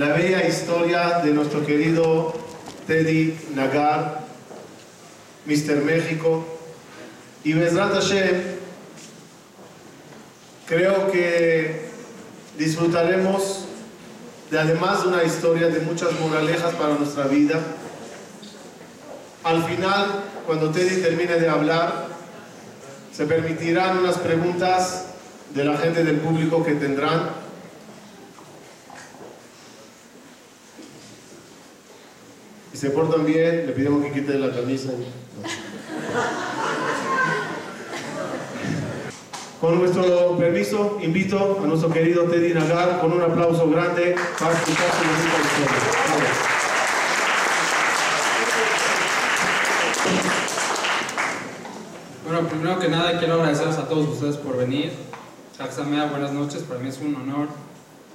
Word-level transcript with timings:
la 0.00 0.14
bella 0.14 0.48
historia 0.48 1.20
de 1.22 1.34
nuestro 1.34 1.66
querido 1.66 2.32
Teddy 2.86 3.38
Nagar, 3.54 4.24
Mr. 5.44 5.84
México. 5.84 6.42
Y 7.44 7.52
Bezrat 7.52 7.92
Hashem, 7.92 8.40
creo 10.66 11.12
que 11.12 11.90
disfrutaremos 12.56 13.66
de 14.50 14.58
además 14.58 15.02
de 15.02 15.08
una 15.08 15.22
historia 15.22 15.68
de 15.68 15.80
muchas 15.80 16.18
moralejas 16.18 16.74
para 16.76 16.94
nuestra 16.94 17.24
vida. 17.24 17.60
Al 19.44 19.62
final, 19.64 20.06
cuando 20.46 20.70
Teddy 20.70 21.02
termine 21.02 21.36
de 21.36 21.46
hablar, 21.46 22.06
se 23.12 23.26
permitirán 23.26 23.98
unas 23.98 24.16
preguntas 24.16 25.08
de 25.54 25.62
la 25.62 25.76
gente 25.76 26.04
del 26.04 26.16
público 26.16 26.64
que 26.64 26.72
tendrán. 26.72 27.49
Se 32.80 32.88
portan 32.88 33.26
bien, 33.26 33.66
le 33.66 33.72
pedimos 33.72 34.02
que 34.02 34.10
quite 34.10 34.38
la 34.38 34.50
camisa. 34.54 34.88
Con 39.60 39.78
nuestro 39.78 40.38
permiso, 40.38 40.98
invito 41.02 41.60
a 41.62 41.66
nuestro 41.66 41.90
querido 41.90 42.24
Teddy 42.24 42.54
Nagar 42.54 43.02
con 43.02 43.12
un 43.12 43.20
aplauso 43.20 43.68
grande 43.68 44.16
para 44.38 44.54
escuchar 44.54 44.86
su 44.92 45.02
historia. 45.04 45.68
Vamos. 46.08 46.28
Bueno, 52.24 52.48
primero 52.48 52.78
que 52.78 52.88
nada 52.88 53.18
quiero 53.18 53.34
agradecerles 53.34 53.76
a 53.76 53.88
todos 53.88 54.08
ustedes 54.08 54.38
por 54.38 54.56
venir. 54.56 54.92
Jaxamea, 55.58 56.06
buenas 56.06 56.32
noches, 56.32 56.62
para 56.62 56.80
mí 56.80 56.88
es 56.88 56.98
un 56.98 57.14
honor 57.14 57.48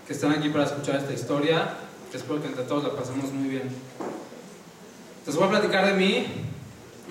que 0.08 0.13
estén 0.13 0.31
aquí 0.31 0.49
para 0.49 0.63
escuchar 0.63 0.95
esta 0.95 1.13
historia. 1.13 1.75
Espero 2.11 2.41
que 2.41 2.47
entre 2.47 2.63
todos 2.63 2.83
la 2.83 2.89
pasemos 2.91 3.31
muy 3.31 3.49
bien. 3.49 3.69
Les 5.25 5.35
voy 5.35 5.45
a 5.45 5.49
platicar 5.49 5.87
de 5.87 5.93
mí. 5.93 6.27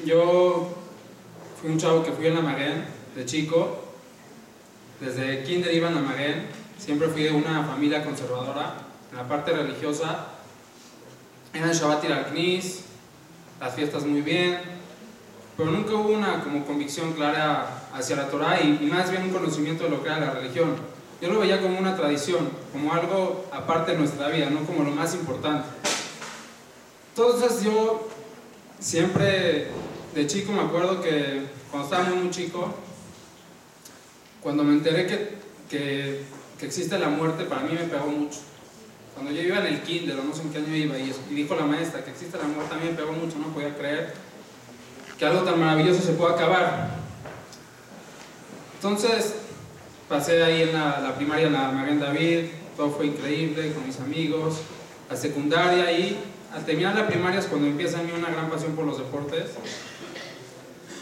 Yo 0.07 0.69
fui 1.61 1.69
un 1.69 1.79
chavo 1.79 2.05
que 2.05 2.13
fui 2.13 2.29
en 2.29 2.37
la 2.37 2.43
Maguen 2.43 2.85
de 3.17 3.25
chico. 3.27 3.87
Desde 5.01 5.43
kinder 5.43 5.75
iba 5.75 5.89
en 5.89 5.97
la 5.97 6.01
Maguen. 6.01 6.47
Siempre 6.79 7.09
fui 7.09 7.25
de 7.25 7.33
una 7.33 7.65
familia 7.65 8.05
conservadora. 8.05 8.75
En 9.11 9.17
la 9.17 9.27
parte 9.27 9.53
religiosa, 9.53 10.27
era 11.53 11.67
el 11.67 11.73
Shabbat 11.73 12.05
ir 12.05 12.13
al 12.13 12.27
Knis, 12.27 12.85
las 13.61 13.75
fiestas 13.75 14.05
muy 14.05 14.23
bien, 14.23 14.59
pero 15.57 15.71
nunca 15.71 15.95
hubo 15.95 16.11
una 16.11 16.43
como 16.43 16.65
convicción 16.65 17.13
clara 17.15 17.89
hacia 17.93 18.17
la 18.17 18.29
Torah 18.29 18.61
y, 18.61 18.79
y, 18.81 18.87
más 18.87 19.11
bien 19.11 19.23
un 19.23 19.31
conocimiento 19.31 19.85
de 19.85 19.91
lo 19.91 20.03
que 20.03 20.09
era 20.09 20.21
la 20.21 20.31
religión. 20.31 20.75
Yo 21.21 21.33
lo 21.33 21.41
veía 21.41 21.61
como 21.61 21.79
una 21.79 21.97
tradición, 21.97 22.49
como 22.73 22.93
algo 22.93 23.47
aparte 23.53 23.93
de 23.93 23.99
nuestra 23.99 24.29
vida, 24.29 24.51
no 24.51 24.61
como 24.61 24.85
lo 24.85 24.91
más 24.91 25.15
importante. 25.15 25.67
Entonces 27.17 27.63
yo 27.63 28.09
siempre 28.81 29.69
de 30.17 30.27
chico 30.27 30.51
me 30.51 30.63
acuerdo 30.63 31.01
que 31.01 31.43
cuando 31.71 31.89
estaba 31.89 32.09
muy, 32.09 32.25
muy 32.25 32.31
chico, 32.33 32.75
cuando 34.43 34.65
me 34.65 34.73
enteré 34.73 35.07
que, 35.07 35.29
que, 35.71 36.25
que, 36.59 36.67
existe 36.67 36.99
la 36.99 37.09
muerte, 37.09 37.45
para 37.45 37.61
mí 37.61 37.73
me 37.73 37.85
pegó 37.85 38.09
mucho. 38.09 38.41
Cuando 39.15 39.31
yo 39.31 39.43
iba 39.43 39.61
en 39.61 39.67
el 39.67 39.83
kinder, 39.83 40.17
no 40.17 40.35
sé 40.35 40.43
en 40.43 40.51
qué 40.51 40.59
año 40.59 40.75
iba, 40.75 40.99
y, 40.99 41.15
dijo 41.31 41.55
la 41.55 41.67
maestra 41.67 42.05
que 42.05 42.11
existe 42.11 42.37
la 42.37 42.49
muerte, 42.49 42.75
a 42.75 42.79
mí 42.79 42.87
me 42.87 42.97
pegó 42.97 43.13
mucho, 43.13 43.39
no 43.39 43.55
podía 43.55 43.77
creer 43.77 44.13
que 45.17 45.25
algo 45.25 45.43
tan 45.43 45.61
maravilloso 45.61 46.03
se 46.03 46.15
pueda 46.15 46.35
acabar. 46.35 46.97
Entonces, 48.75 49.37
pasé 50.09 50.43
ahí 50.43 50.63
en 50.63 50.73
la, 50.73 51.15
primaria 51.15 51.47
en 51.47 51.53
la 51.53 51.71
Maguen 51.71 52.01
David, 52.01 52.47
todo 52.77 52.91
fue 52.91 53.07
increíble 53.07 53.73
con 53.73 53.87
mis 53.87 54.01
amigos, 54.01 54.63
la 55.09 55.15
secundaria 55.15 55.93
y 55.93 56.34
al 56.55 56.65
terminar 56.65 56.95
la 56.95 57.09
primaria 57.09 57.41
es 57.41 57.47
cuando 57.47 57.67
empieza 57.67 57.99
a 57.99 58.03
mí 58.03 58.13
una 58.17 58.31
gran 58.31 58.49
pasión 58.49 58.73
por 58.77 58.85
los 58.85 58.99
deportes. 58.99 59.51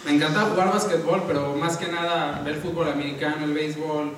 Me 0.05 0.15
encantaba 0.15 0.51
jugar 0.51 0.73
básquetbol, 0.73 1.25
pero 1.27 1.55
más 1.55 1.77
que 1.77 1.89
nada 1.89 2.41
ver 2.45 2.57
fútbol 2.57 2.89
americano, 2.89 3.45
el 3.45 3.53
béisbol, 3.53 4.13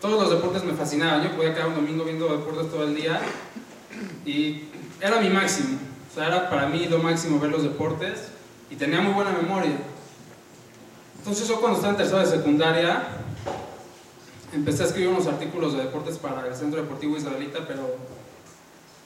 todos 0.00 0.20
los 0.20 0.30
deportes 0.30 0.64
me 0.64 0.72
fascinaban. 0.72 1.22
Yo 1.22 1.36
podía 1.36 1.54
quedar 1.54 1.68
un 1.68 1.74
domingo 1.74 2.04
viendo 2.04 2.28
deportes 2.28 2.70
todo 2.70 2.84
el 2.84 2.96
día 2.96 3.20
y 4.24 4.64
era 5.00 5.20
mi 5.20 5.28
máximo. 5.28 5.78
O 6.10 6.14
sea, 6.14 6.28
era 6.28 6.48
para 6.48 6.68
mí 6.68 6.86
lo 6.86 6.98
máximo 6.98 7.38
ver 7.38 7.50
los 7.50 7.62
deportes 7.62 8.28
y 8.70 8.76
tenía 8.76 9.00
muy 9.00 9.12
buena 9.12 9.30
memoria. 9.30 9.76
Entonces 11.18 11.46
yo 11.46 11.60
cuando 11.60 11.76
estaba 11.76 11.92
en 11.92 11.98
tercera 11.98 12.20
de 12.20 12.26
secundaria 12.26 13.02
empecé 14.52 14.84
a 14.84 14.86
escribir 14.86 15.10
unos 15.10 15.26
artículos 15.26 15.74
de 15.74 15.82
deportes 15.82 16.16
para 16.16 16.46
el 16.46 16.54
Centro 16.54 16.80
Deportivo 16.80 17.16
Israelita, 17.16 17.60
pero 17.66 17.96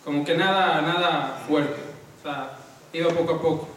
como 0.09 0.25
que 0.25 0.35
nada, 0.35 0.81
nada 0.81 1.45
fuerte. 1.47 1.79
O 2.19 2.23
sea, 2.23 2.57
iba 2.95 3.11
poco 3.11 3.35
a 3.35 3.43
poco. 3.43 3.69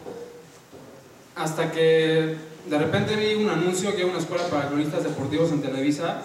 Hasta 1.36 1.70
que 1.70 2.36
de 2.64 2.78
repente 2.78 3.16
vi 3.16 3.34
un 3.34 3.50
anuncio 3.50 3.94
que 3.94 4.06
una 4.06 4.18
escuela 4.18 4.46
para 4.46 4.68
cronistas 4.68 5.04
deportivos 5.04 5.52
en 5.52 5.60
Televisa. 5.60 6.22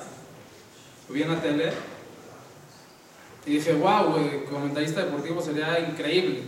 Vi 1.10 1.24
en 1.24 1.28
la 1.34 1.42
tele. 1.42 1.74
Y 3.46 3.56
dije, 3.56 3.74
wow, 3.74 4.16
comentarista 4.50 5.04
deportivo 5.04 5.42
sería 5.42 5.78
increíble. 5.78 6.44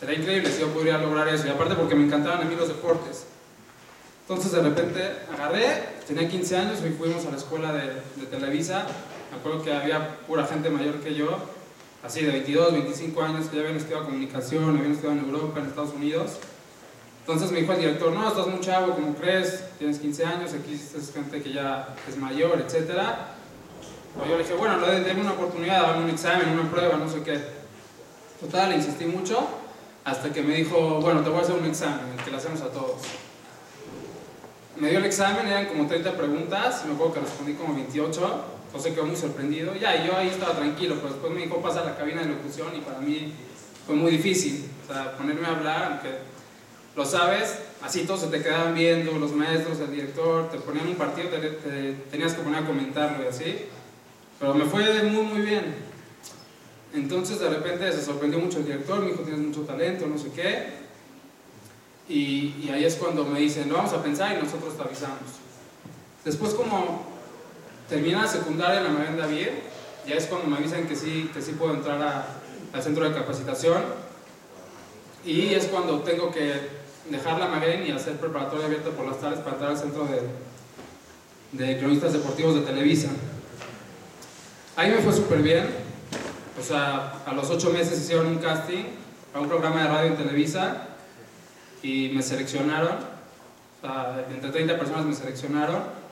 Sería 0.00 0.18
increíble 0.18 0.50
si 0.50 0.62
yo 0.62 0.68
podría 0.68 0.96
lograr 0.96 1.28
eso. 1.28 1.46
Y 1.46 1.50
aparte 1.50 1.74
porque 1.74 1.94
me 1.94 2.06
encantaban 2.06 2.40
a 2.40 2.44
mí 2.46 2.56
los 2.56 2.68
deportes. 2.68 3.26
Entonces 4.22 4.50
de 4.50 4.62
repente 4.62 5.02
agarré, 5.30 5.84
tenía 6.06 6.26
15 6.26 6.56
años 6.56 6.78
y 6.86 6.88
fuimos 6.94 7.26
a 7.26 7.32
la 7.32 7.36
escuela 7.36 7.74
de, 7.74 8.00
de, 8.16 8.26
Televisa. 8.30 8.86
Me 9.30 9.36
acuerdo 9.40 9.62
que 9.62 9.74
había 9.74 10.20
pura 10.20 10.46
gente 10.46 10.70
mayor 10.70 11.00
que 11.00 11.14
yo, 11.14 11.38
así 12.06 12.22
de 12.22 12.30
22, 12.30 12.72
25 12.72 13.22
años, 13.22 13.46
que 13.46 13.56
ya 13.56 13.62
habían 13.62 13.76
estudiado 13.76 14.04
comunicación, 14.04 14.76
habían 14.78 14.92
estudiado 14.92 15.18
en 15.18 15.24
Europa, 15.24 15.60
en 15.60 15.66
Estados 15.66 15.92
Unidos. 15.92 16.32
Entonces 17.20 17.50
me 17.50 17.60
dijo 17.60 17.72
el 17.72 17.80
director, 17.80 18.12
no, 18.12 18.28
estás 18.28 18.46
muy 18.46 18.60
chavo, 18.60 18.94
¿cómo 18.94 19.14
crees? 19.16 19.64
Tienes 19.78 19.98
15 19.98 20.24
años, 20.24 20.52
aquí 20.54 20.74
es 20.74 21.12
gente 21.12 21.42
que 21.42 21.52
ya 21.52 21.94
es 22.08 22.16
mayor, 22.16 22.60
etc. 22.60 22.92
Pues 24.16 24.30
yo 24.30 24.36
le 24.36 24.44
dije, 24.44 24.54
bueno, 24.54 24.78
denme 24.78 25.20
una 25.20 25.32
oportunidad, 25.32 25.82
dame 25.82 26.04
un 26.04 26.10
examen, 26.10 26.48
una 26.48 26.70
prueba, 26.70 26.96
no 26.96 27.10
sé 27.10 27.22
qué. 27.22 27.40
Total, 28.40 28.70
le 28.70 28.76
insistí 28.76 29.06
mucho 29.06 29.44
hasta 30.04 30.32
que 30.32 30.40
me 30.42 30.54
dijo, 30.54 31.00
bueno, 31.00 31.22
te 31.22 31.30
voy 31.30 31.40
a 31.40 31.42
hacer 31.42 31.56
un 31.56 31.66
examen, 31.66 32.06
el 32.16 32.24
que 32.24 32.30
le 32.30 32.36
hacemos 32.36 32.60
a 32.60 32.70
todos. 32.70 33.02
Me 34.76 34.90
dio 34.90 35.00
el 35.00 35.04
examen, 35.06 35.48
eran 35.48 35.66
como 35.66 35.88
30 35.88 36.16
preguntas, 36.16 36.84
me 36.86 36.94
acuerdo 36.94 37.14
que 37.14 37.20
respondí 37.20 37.54
como 37.54 37.74
28, 37.74 38.44
entonces 38.66 38.94
quedó 38.94 39.06
muy 39.06 39.16
sorprendido. 39.16 39.74
Ya, 39.74 40.04
yo 40.04 40.16
ahí 40.16 40.28
estaba 40.28 40.54
tranquilo, 40.54 40.96
pero 40.96 41.14
después 41.14 41.32
me 41.32 41.42
dijo, 41.42 41.60
pasa 41.62 41.80
a 41.80 41.84
la 41.84 41.96
cabina 41.96 42.22
de 42.22 42.28
locución 42.28 42.68
y 42.76 42.80
para 42.80 42.98
mí 42.98 43.32
fue 43.86 43.94
muy 43.94 44.12
difícil. 44.12 44.68
O 44.84 44.92
sea, 44.92 45.16
ponerme 45.16 45.46
a 45.46 45.50
hablar, 45.50 45.92
aunque 45.92 46.18
lo 46.94 47.04
sabes, 47.04 47.58
así 47.82 48.04
todos 48.04 48.20
se 48.20 48.26
te 48.28 48.42
quedaban 48.42 48.74
viendo, 48.74 49.12
los 49.12 49.32
maestros, 49.32 49.80
el 49.80 49.90
director, 49.90 50.50
te 50.50 50.58
ponían 50.58 50.88
un 50.88 50.96
partido, 50.96 51.28
te, 51.28 51.38
te 51.38 51.92
tenías 52.10 52.34
que 52.34 52.42
poner 52.42 52.62
a 52.62 52.66
comentarlo 52.66 53.24
y 53.24 53.28
así. 53.28 53.66
Pero 54.38 54.54
me 54.54 54.64
fue 54.64 55.02
muy, 55.04 55.22
muy 55.22 55.40
bien. 55.42 55.74
Entonces 56.94 57.38
de 57.40 57.48
repente 57.48 57.90
se 57.92 58.02
sorprendió 58.02 58.38
mucho 58.38 58.58
el 58.58 58.66
director, 58.66 59.00
me 59.00 59.08
dijo, 59.10 59.22
tienes 59.22 59.40
mucho 59.40 59.62
talento, 59.62 60.06
no 60.06 60.18
sé 60.18 60.30
qué. 60.34 60.86
Y, 62.08 62.54
y, 62.62 62.70
ahí 62.72 62.84
es 62.84 62.94
cuando 62.94 63.24
me 63.24 63.40
dicen, 63.40 63.68
lo 63.68 63.74
vamos 63.74 63.92
a 63.92 64.02
pensar 64.02 64.36
y 64.36 64.42
nosotros 64.42 64.76
te 64.76 64.82
avisamos. 64.82 65.18
Después 66.24 66.54
como 66.54 67.15
termina 67.88 68.22
la 68.22 68.28
secundaria 68.28 68.78
en 68.80 68.84
la 68.84 68.90
Maguen 68.90 69.16
David, 69.16 69.48
ya 70.06 70.14
es 70.14 70.26
cuando 70.26 70.48
me 70.48 70.56
avisan 70.56 70.86
que 70.86 70.96
sí, 70.96 71.30
que 71.32 71.42
sí 71.42 71.52
puedo 71.52 71.74
entrar 71.74 72.26
al 72.72 72.82
centro 72.82 73.08
de 73.08 73.14
capacitación. 73.14 73.82
Y 75.24 75.54
es 75.54 75.66
cuando 75.66 76.00
tengo 76.00 76.30
que 76.30 76.52
dejar 77.10 77.38
la 77.38 77.48
Maguen 77.48 77.86
y 77.86 77.90
hacer 77.90 78.16
preparatoria 78.16 78.66
abierta 78.66 78.90
por 78.90 79.06
las 79.06 79.20
tardes 79.20 79.40
para 79.40 79.52
entrar 79.52 79.70
al 79.72 79.78
centro 79.78 80.06
de, 80.06 81.64
de 81.64 81.78
cronistas 81.78 82.12
deportivos 82.12 82.54
de 82.54 82.60
Televisa. 82.60 83.08
Ahí 84.76 84.90
me 84.90 84.98
fue 84.98 85.12
súper 85.12 85.42
bien. 85.42 85.66
O 86.58 86.62
sea, 86.62 87.22
a 87.26 87.32
los 87.32 87.50
ocho 87.50 87.70
meses 87.70 87.98
hicieron 87.98 88.26
un 88.26 88.38
casting 88.38 88.84
para 89.32 89.42
un 89.42 89.48
programa 89.48 89.82
de 89.82 89.88
radio 89.88 90.10
en 90.12 90.16
Televisa 90.16 90.88
y 91.82 92.10
me 92.14 92.22
seleccionaron. 92.22 93.16
Entre 94.30 94.50
30 94.50 94.78
personas 94.78 95.04
me 95.04 95.14
seleccionaron. 95.14 96.05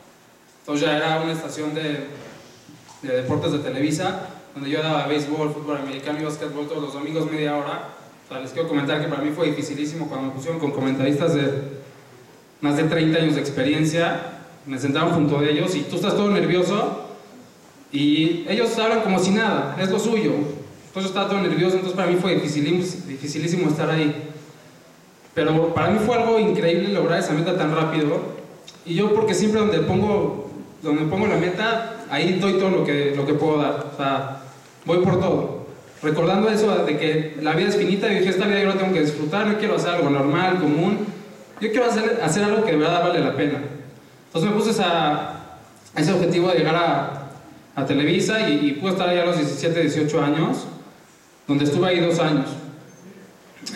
Entonces 0.65 0.87
ya 0.87 0.97
era 0.97 1.21
una 1.21 1.33
estación 1.33 1.75
de, 1.75 2.07
de 3.03 3.17
deportes 3.23 3.53
de 3.53 3.59
Televisa, 3.59 4.29
donde 4.55 4.71
yo 4.71 4.83
daba 4.83 5.07
béisbol, 5.07 5.53
fútbol 5.53 5.77
americano 5.77 6.21
y 6.21 6.25
básquetbol 6.25 6.67
todos 6.67 6.83
los 6.83 6.95
domingos 6.95 7.31
media 7.31 7.57
hora. 7.57 7.91
O 8.25 8.33
sea, 8.33 8.41
les 8.41 8.53
quiero 8.53 8.69
comentar 8.69 9.03
que 9.03 9.09
para 9.09 9.23
mí 9.23 9.31
fue 9.31 9.49
dificilísimo 9.49 10.09
cuando 10.09 10.29
me 10.29 10.33
pusieron 10.33 10.59
con 10.59 10.71
comentaristas 10.71 11.35
de 11.35 11.53
más 12.63 12.79
de 12.79 12.85
30 12.85 13.19
años 13.19 13.35
de 13.35 13.43
experiencia. 13.43 14.41
Me 14.65 14.79
sentaron 14.79 15.11
junto 15.11 15.39
a 15.39 15.45
ellos 15.45 15.75
y 15.75 15.83
tú 15.83 15.97
estás 15.97 16.17
todo 16.17 16.31
nervioso 16.31 17.05
y 17.93 18.47
ellos 18.49 18.77
hablan 18.79 19.03
como 19.03 19.19
si 19.19 19.31
nada, 19.31 19.77
es 19.79 19.91
lo 19.91 19.99
suyo. 19.99 20.33
Entonces 20.33 21.03
yo 21.13 21.21
estaba 21.21 21.29
todo 21.29 21.43
nervioso, 21.43 21.75
entonces 21.75 21.97
para 21.97 22.11
mí 22.11 22.17
fue 22.17 22.37
dificilísimo 22.37 23.69
estar 23.69 23.91
ahí. 23.91 24.31
Pero 25.35 25.75
para 25.75 25.91
mí 25.91 25.99
fue 26.05 26.17
algo 26.17 26.39
increíble 26.39 26.89
lograr 26.89 27.19
esa 27.19 27.33
meta 27.33 27.57
tan 27.57 27.75
rápido. 27.75 28.21
Y 28.87 28.95
yo 28.95 29.13
porque 29.13 29.35
siempre 29.35 29.61
donde 29.61 29.79
pongo, 29.81 30.44
donde 30.85 31.07
pongo 31.07 31.27
la 31.27 31.37
meta, 31.37 32.05
ahí 32.11 32.39
doy 32.39 32.55
todo 32.55 32.71
lo 32.71 32.85
que, 32.85 33.15
lo 33.17 33.27
que 33.27 33.35
puedo 33.35 33.61
dar. 33.61 33.87
O 33.93 33.97
sea, 33.97 34.43
voy 34.85 34.99
por 34.99 35.19
todo. 35.19 35.65
Recordando 36.03 36.51
eso 36.51 36.85
de 36.85 36.99
que 36.99 37.39
la 37.41 37.55
vida 37.55 37.71
es 37.71 37.77
finita, 37.77 38.13
y 38.13 38.19
dije, 38.19 38.29
esta 38.29 38.47
vida 38.47 38.61
yo 38.61 38.69
la 38.69 38.75
tengo 38.75 38.93
que 38.93 39.01
disfrutar, 39.01 39.47
no 39.47 39.59
quiero 39.59 39.77
hacer 39.77 39.95
algo 39.95 40.11
normal, 40.11 40.61
común. 40.61 41.07
Yo 41.61 41.71
quiero 41.71 41.87
hacer, 41.87 42.21
hacer 42.23 42.45
algo 42.45 42.65
que 42.65 42.73
de 42.73 42.79
verdad 42.79 43.03
vale 43.03 43.21
la 43.21 43.35
pena. 43.35 43.59
Entonces 44.27 44.51
me 44.51 44.57
puse 44.57 44.71
esa, 44.71 45.59
ese 45.97 46.13
objetivo 46.13 46.49
de 46.49 46.59
llegar 46.59 46.77
a, 46.77 47.29
a 47.75 47.87
Televisa 47.87 48.49
y, 48.49 48.67
y, 48.67 48.73
pude 48.73 48.93
estar 48.93 49.09
ahí 49.09 49.19
a 49.19 49.25
los 49.25 49.39
17, 49.39 49.81
18 49.81 50.23
años, 50.23 50.67
donde 51.49 51.65
estuve 51.65 51.89
ahí 51.89 52.01
dos 52.01 52.19
años. 52.19 52.49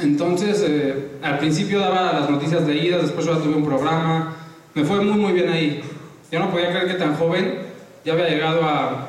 Entonces, 0.02 0.62
eh, 0.68 1.12
al 1.22 1.38
principio 1.38 1.80
daba 1.80 2.12
las 2.12 2.28
noticias 2.28 2.66
leídas, 2.66 3.02
después 3.02 3.24
yo 3.24 3.38
tuve 3.38 3.54
un 3.54 3.64
programa, 3.64 4.36
me 4.74 4.84
fue 4.84 5.00
muy 5.00 5.18
muy 5.18 5.32
bien 5.32 5.48
ahí. 5.48 5.82
Yo 6.30 6.38
no 6.40 6.50
podía 6.50 6.70
creer 6.70 6.88
que 6.88 6.94
tan 6.94 7.16
joven 7.16 7.58
ya 8.04 8.12
había 8.12 8.28
llegado 8.28 8.62
a, 8.64 9.08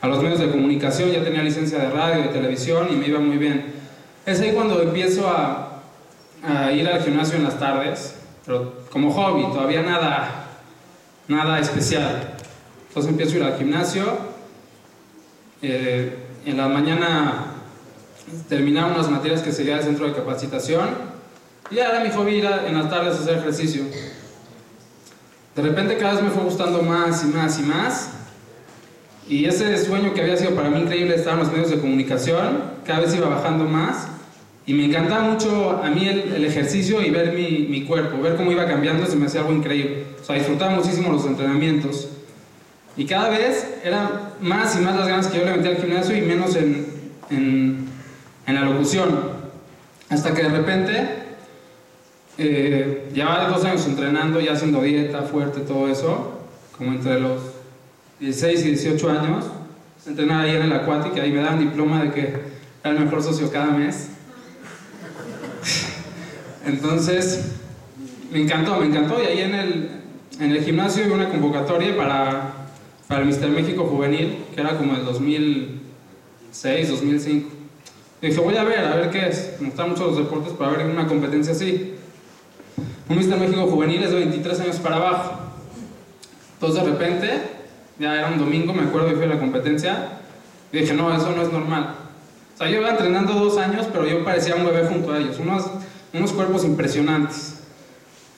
a 0.00 0.06
los 0.06 0.22
medios 0.22 0.38
de 0.38 0.50
comunicación, 0.50 1.10
ya 1.10 1.24
tenía 1.24 1.42
licencia 1.42 1.78
de 1.78 1.90
radio, 1.90 2.22
de 2.22 2.28
televisión 2.28 2.88
y 2.90 2.96
me 2.96 3.08
iba 3.08 3.18
muy 3.18 3.36
bien. 3.36 3.72
Es 4.24 4.40
ahí 4.40 4.52
cuando 4.52 4.80
empiezo 4.82 5.28
a, 5.28 5.82
a 6.42 6.72
ir 6.72 6.88
al 6.88 7.02
gimnasio 7.02 7.36
en 7.36 7.44
las 7.44 7.58
tardes, 7.58 8.14
pero 8.46 8.84
como 8.90 9.12
hobby, 9.12 9.42
todavía 9.52 9.82
nada, 9.82 10.46
nada 11.28 11.58
especial. 11.58 12.34
Entonces 12.88 13.10
empiezo 13.10 13.34
a 13.34 13.36
ir 13.38 13.44
al 13.44 13.58
gimnasio. 13.58 14.04
Eh, 15.62 16.16
en 16.46 16.56
la 16.56 16.68
mañana 16.68 17.44
terminaba 18.48 18.92
unas 18.92 19.10
materias 19.10 19.42
que 19.42 19.52
seguía 19.52 19.76
del 19.76 19.84
centro 19.84 20.06
de 20.06 20.14
capacitación. 20.14 20.88
Y 21.70 21.78
ahora 21.80 22.04
mi 22.04 22.10
hobby 22.10 22.38
era 22.38 22.66
en 22.66 22.78
las 22.78 22.88
tardes 22.88 23.18
hacer 23.18 23.38
ejercicio. 23.38 23.82
De 25.56 25.62
repente 25.62 25.96
cada 25.96 26.14
vez 26.14 26.22
me 26.22 26.30
fue 26.30 26.44
gustando 26.44 26.82
más 26.82 27.24
y 27.24 27.26
más 27.26 27.58
y 27.58 27.62
más. 27.62 28.10
Y 29.28 29.44
ese 29.44 29.84
sueño 29.84 30.14
que 30.14 30.22
había 30.22 30.36
sido 30.36 30.54
para 30.54 30.70
mí 30.70 30.80
increíble 30.80 31.14
estar 31.14 31.34
en 31.34 31.40
los 31.40 31.52
medios 31.52 31.70
de 31.70 31.78
comunicación, 31.78 32.62
cada 32.84 33.00
vez 33.00 33.14
iba 33.14 33.28
bajando 33.28 33.64
más. 33.64 34.08
Y 34.66 34.74
me 34.74 34.84
encantaba 34.84 35.22
mucho 35.22 35.80
a 35.82 35.90
mí 35.90 36.06
el, 36.06 36.32
el 36.32 36.44
ejercicio 36.44 37.00
y 37.02 37.10
ver 37.10 37.32
mi, 37.32 37.66
mi, 37.68 37.84
cuerpo, 37.84 38.20
ver 38.20 38.36
cómo 38.36 38.52
iba 38.52 38.66
cambiando, 38.66 39.06
se 39.06 39.16
me 39.16 39.26
hacía 39.26 39.40
algo 39.40 39.52
increíble. 39.52 40.04
O 40.20 40.24
sea, 40.24 40.36
disfrutaba 40.36 40.72
muchísimo 40.72 41.12
los 41.12 41.24
entrenamientos. 41.26 42.08
Y 42.96 43.04
cada 43.06 43.30
vez 43.30 43.78
eran 43.82 44.08
más 44.40 44.76
y 44.76 44.80
más 44.80 44.96
las 44.96 45.08
ganas 45.08 45.26
que 45.28 45.38
yo 45.38 45.44
le 45.44 45.56
metía 45.56 45.70
al 45.70 45.76
gimnasio 45.78 46.16
y 46.16 46.22
menos 46.22 46.54
en, 46.56 46.86
en, 47.30 47.86
en 48.46 48.54
la 48.54 48.62
locución. 48.62 49.40
Hasta 50.08 50.34
que 50.34 50.42
de 50.42 50.48
repente, 50.48 51.19
eh, 52.42 53.10
llevaba 53.12 53.48
dos 53.48 53.62
años 53.64 53.86
entrenando, 53.86 54.40
ya 54.40 54.54
haciendo 54.54 54.80
dieta 54.80 55.22
fuerte, 55.22 55.60
todo 55.60 55.88
eso, 55.88 56.40
como 56.76 56.92
entre 56.92 57.20
los 57.20 57.38
16 58.18 58.64
y 58.64 58.68
18 58.70 59.10
años. 59.10 59.44
Entrenaba 60.06 60.42
ahí 60.42 60.56
en 60.56 60.62
el 60.62 60.72
Aquatic, 60.72 61.18
ahí 61.18 61.30
me 61.30 61.42
daban 61.42 61.58
diploma 61.58 62.02
de 62.02 62.12
que 62.12 62.22
era 62.82 62.96
el 62.96 63.04
mejor 63.04 63.22
socio 63.22 63.52
cada 63.52 63.72
mes. 63.72 64.08
Entonces, 66.64 67.56
me 68.32 68.40
encantó, 68.40 68.76
me 68.76 68.86
encantó. 68.86 69.22
Y 69.22 69.26
ahí 69.26 69.40
en 69.40 69.54
el, 69.54 69.90
en 70.40 70.50
el 70.52 70.64
gimnasio 70.64 71.06
hubo 71.06 71.16
una 71.16 71.28
convocatoria 71.28 71.94
para, 71.94 72.52
para 73.06 73.20
el 73.20 73.26
Mister 73.26 73.50
México 73.50 73.84
Juvenil, 73.84 74.38
que 74.54 74.62
era 74.62 74.78
como 74.78 74.96
el 74.96 75.04
2006, 75.04 76.88
2005. 76.88 77.50
Y 78.22 78.26
dije, 78.28 78.40
voy 78.40 78.56
a 78.56 78.64
ver, 78.64 78.78
a 78.78 78.96
ver 78.96 79.10
qué 79.10 79.28
es. 79.28 79.56
Me 79.60 79.66
gustan 79.68 79.90
mucho 79.90 80.10
deportes 80.14 80.54
para 80.54 80.72
ver 80.72 80.86
una 80.86 81.06
competencia 81.06 81.52
así. 81.52 81.96
Un 83.10 83.16
Mister 83.16 83.36
México 83.36 83.66
Juvenil 83.66 84.04
es 84.04 84.10
de 84.12 84.18
23 84.18 84.60
años 84.60 84.76
para 84.76 84.96
abajo. 84.96 85.32
Entonces, 86.54 86.84
de 86.84 86.90
repente, 86.90 87.28
ya 87.98 88.14
era 88.14 88.28
un 88.28 88.38
domingo, 88.38 88.72
me 88.72 88.84
acuerdo, 88.84 89.10
y 89.10 89.16
fui 89.16 89.24
a 89.24 89.26
la 89.26 89.40
competencia. 89.40 90.20
Y 90.72 90.78
dije, 90.78 90.94
no, 90.94 91.12
eso 91.12 91.32
no 91.34 91.42
es 91.42 91.52
normal. 91.52 91.96
O 92.54 92.56
sea, 92.56 92.70
yo 92.70 92.78
iba 92.78 92.88
entrenando 92.88 93.32
dos 93.32 93.58
años, 93.58 93.88
pero 93.92 94.06
yo 94.06 94.24
parecía 94.24 94.54
un 94.54 94.64
bebé 94.64 94.86
junto 94.86 95.12
a 95.12 95.18
ellos. 95.18 95.40
Unos, 95.40 95.64
unos 96.12 96.30
cuerpos 96.30 96.64
impresionantes. 96.64 97.56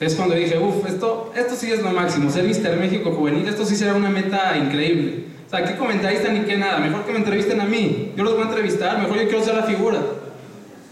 Es 0.01 0.15
cuando 0.15 0.37
dije, 0.37 0.59
uff, 0.59 0.87
esto, 0.87 1.35
esto 1.37 1.55
sí 1.55 1.71
es 1.71 1.83
lo 1.83 1.91
máximo, 1.91 2.31
ser 2.31 2.45
Mister 2.45 2.75
México 2.79 3.13
Juvenil, 3.13 3.47
esto 3.47 3.67
sí 3.67 3.77
será 3.77 3.93
una 3.93 4.09
meta 4.09 4.57
increíble. 4.57 5.27
O 5.47 5.51
sea, 5.51 5.65
qué 5.65 5.77
comentarista 5.77 6.33
ni 6.33 6.41
qué 6.41 6.57
nada, 6.57 6.79
mejor 6.79 7.05
que 7.05 7.13
me 7.13 7.19
entrevisten 7.19 7.61
a 7.61 7.67
mí. 7.67 8.13
Yo 8.17 8.25
los 8.25 8.33
voy 8.33 8.43
a 8.43 8.47
entrevistar, 8.47 8.99
mejor 8.99 9.19
yo 9.19 9.29
quiero 9.29 9.45
ser 9.45 9.55
la 9.55 9.65
figura. 9.65 9.99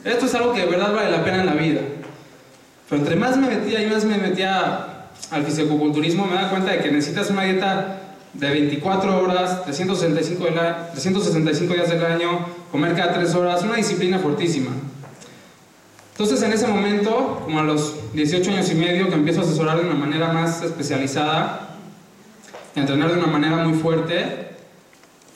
Esto 0.04 0.26
es 0.26 0.34
algo 0.34 0.52
que 0.52 0.60
de 0.60 0.66
verdad 0.66 0.94
vale 0.94 1.10
la 1.10 1.24
pena 1.24 1.40
en 1.40 1.46
la 1.46 1.54
vida. 1.54 1.80
Pero 2.90 3.02
entre 3.02 3.16
más 3.16 3.36
me 3.36 3.48
metía 3.48 3.82
y 3.82 3.86
más 3.86 4.04
me 4.04 4.18
metía 4.18 5.06
al 5.30 5.44
fisicoculturismo, 5.44 6.26
me 6.26 6.34
da 6.34 6.50
cuenta 6.50 6.72
de 6.72 6.80
que 6.80 6.90
necesitas 6.90 7.30
una 7.30 7.44
dieta 7.44 8.00
de 8.32 8.50
24 8.50 9.22
horas, 9.22 9.64
365, 9.64 10.44
de 10.44 10.50
la, 10.50 10.90
365 10.90 11.72
días 11.72 11.88
del 11.88 12.04
año, 12.04 12.46
comer 12.72 12.94
cada 12.94 13.12
3 13.14 13.32
horas, 13.36 13.62
una 13.62 13.76
disciplina 13.76 14.18
fortísima. 14.18 14.70
Entonces 16.12 16.42
en 16.42 16.52
ese 16.52 16.66
momento, 16.66 17.42
como 17.44 17.60
a 17.60 17.62
los 17.62 17.94
18 18.12 18.50
años 18.50 18.70
y 18.72 18.74
medio, 18.74 19.08
que 19.08 19.14
empiezo 19.14 19.40
a 19.40 19.44
asesorar 19.44 19.80
de 19.80 19.86
una 19.86 19.94
manera 19.94 20.32
más 20.32 20.60
especializada, 20.62 21.76
entrenar 22.74 23.12
de 23.12 23.18
una 23.18 23.28
manera 23.28 23.64
muy 23.64 23.78
fuerte, 23.78 24.48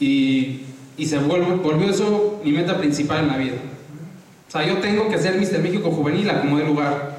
y, 0.01 0.63
y 0.97 1.07
se 1.07 1.19
volvió 1.19 1.89
eso 1.89 2.41
mi 2.45 2.51
meta 2.51 2.79
principal 2.79 3.21
en 3.21 3.29
la 3.29 3.37
vida. 3.37 3.57
O 4.49 4.51
sea, 4.51 4.67
yo 4.67 4.79
tengo 4.79 5.09
que 5.09 5.19
ser 5.19 5.37
Mister 5.39 5.61
México 5.61 5.91
Juvenil 5.91 6.29
a 6.31 6.41
como 6.41 6.59
de 6.59 6.65
lugar. 6.65 7.14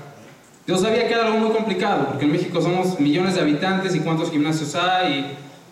Yo 0.67 0.77
sabía 0.77 1.07
que 1.07 1.13
era 1.13 1.27
algo 1.27 1.37
muy 1.37 1.51
complicado, 1.51 2.07
porque 2.07 2.25
en 2.25 2.31
México 2.31 2.59
somos 2.59 2.99
millones 2.99 3.35
de 3.35 3.41
habitantes 3.41 3.93
y 3.93 3.99
cuántos 3.99 4.31
gimnasios 4.31 4.73
hay, 4.73 5.19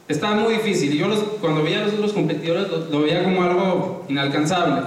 y 0.07 0.11
estaba 0.11 0.35
muy 0.35 0.53
difícil. 0.53 0.93
Y 0.93 0.99
yo 0.99 1.07
cuando 1.41 1.63
veía 1.63 1.81
a 1.81 1.85
los 1.85 1.93
otros 1.95 2.13
competidores 2.13 2.67
lo, 2.91 3.01
veía 3.01 3.23
como 3.23 3.43
algo 3.43 4.05
inalcanzable. 4.07 4.83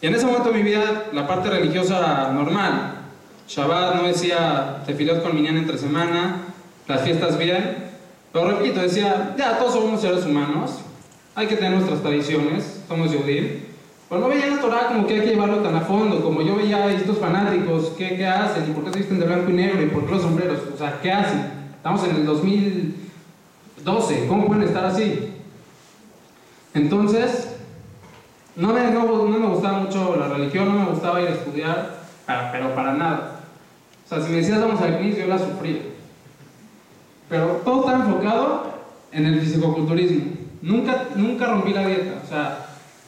Y 0.00 0.06
en 0.06 0.14
ese 0.14 0.26
momento 0.26 0.50
de 0.50 0.58
mi 0.58 0.62
vida, 0.62 1.06
la 1.12 1.26
parte 1.26 1.50
religiosa 1.50 2.30
normal. 2.32 2.92
Shabbat 3.48 3.96
no 3.96 4.04
decía 4.04 4.82
tefilot 4.86 5.22
con 5.22 5.34
minyan 5.34 5.56
entre 5.56 5.78
semana, 5.78 6.42
las 6.86 7.02
fiestas 7.02 7.36
bien. 7.36 7.92
Pero 8.32 8.50
repito, 8.50 8.80
decía, 8.80 9.34
ya, 9.36 9.58
todos 9.58 9.74
somos 9.74 10.00
seres 10.00 10.24
humanos, 10.24 10.78
hay 11.34 11.48
que 11.48 11.56
tener 11.56 11.72
nuestras 11.72 12.00
tradiciones, 12.02 12.82
somos 12.86 13.10
Yehudim. 13.10 13.63
Pero 14.14 14.28
no 14.28 14.32
veía 14.32 14.46
la 14.46 14.60
Torah 14.60 14.86
como 14.86 15.08
que 15.08 15.14
hay 15.14 15.20
que 15.22 15.30
llevarlo 15.30 15.56
tan 15.56 15.74
a 15.74 15.80
fondo, 15.80 16.22
como 16.22 16.40
yo 16.40 16.54
veía 16.54 16.88
estos 16.92 17.18
fanáticos, 17.18 17.94
¿qué, 17.98 18.16
qué 18.16 18.24
hacen? 18.24 18.70
¿Y 18.70 18.72
por 18.72 18.84
qué 18.84 18.92
se 18.92 18.98
visten 18.98 19.18
de 19.18 19.26
blanco 19.26 19.50
y 19.50 19.54
negro? 19.54 19.82
¿Y 19.82 19.86
por 19.86 20.06
qué 20.06 20.12
los 20.12 20.22
sombreros? 20.22 20.60
O 20.72 20.78
sea, 20.78 21.00
¿qué 21.02 21.10
hacen? 21.10 21.50
Estamos 21.74 22.04
en 22.04 22.14
el 22.14 22.24
2012, 22.24 24.26
¿cómo 24.28 24.46
pueden 24.46 24.62
estar 24.62 24.84
así? 24.84 25.32
Entonces, 26.74 27.56
no 28.54 28.72
me, 28.72 28.88
no, 28.92 29.24
me 29.24 29.46
gustaba 29.48 29.80
mucho 29.80 30.14
la 30.14 30.28
religión, 30.28 30.68
no 30.68 30.84
me 30.84 30.90
gustaba 30.90 31.20
ir 31.20 31.26
a 31.26 31.32
estudiar, 31.32 31.98
pero 32.52 32.72
para 32.72 32.92
nada. 32.92 33.40
O 34.06 34.08
sea, 34.08 34.22
si 34.22 34.30
me 34.30 34.36
decías 34.36 34.60
vamos 34.60 34.80
al 34.80 34.96
CNIS, 34.96 35.18
yo 35.18 35.26
la 35.26 35.40
sufría. 35.40 35.80
Pero 37.28 37.46
todo 37.64 37.80
estaba 37.80 38.04
enfocado 38.04 38.74
en 39.10 39.26
el 39.26 39.40
fisicoculturismo. 39.40 40.34
Nunca, 40.62 41.06
nunca 41.16 41.46
rompí 41.46 41.72
la 41.72 41.88
dieta. 41.88 42.22
O 42.24 42.28
sea, 42.28 42.63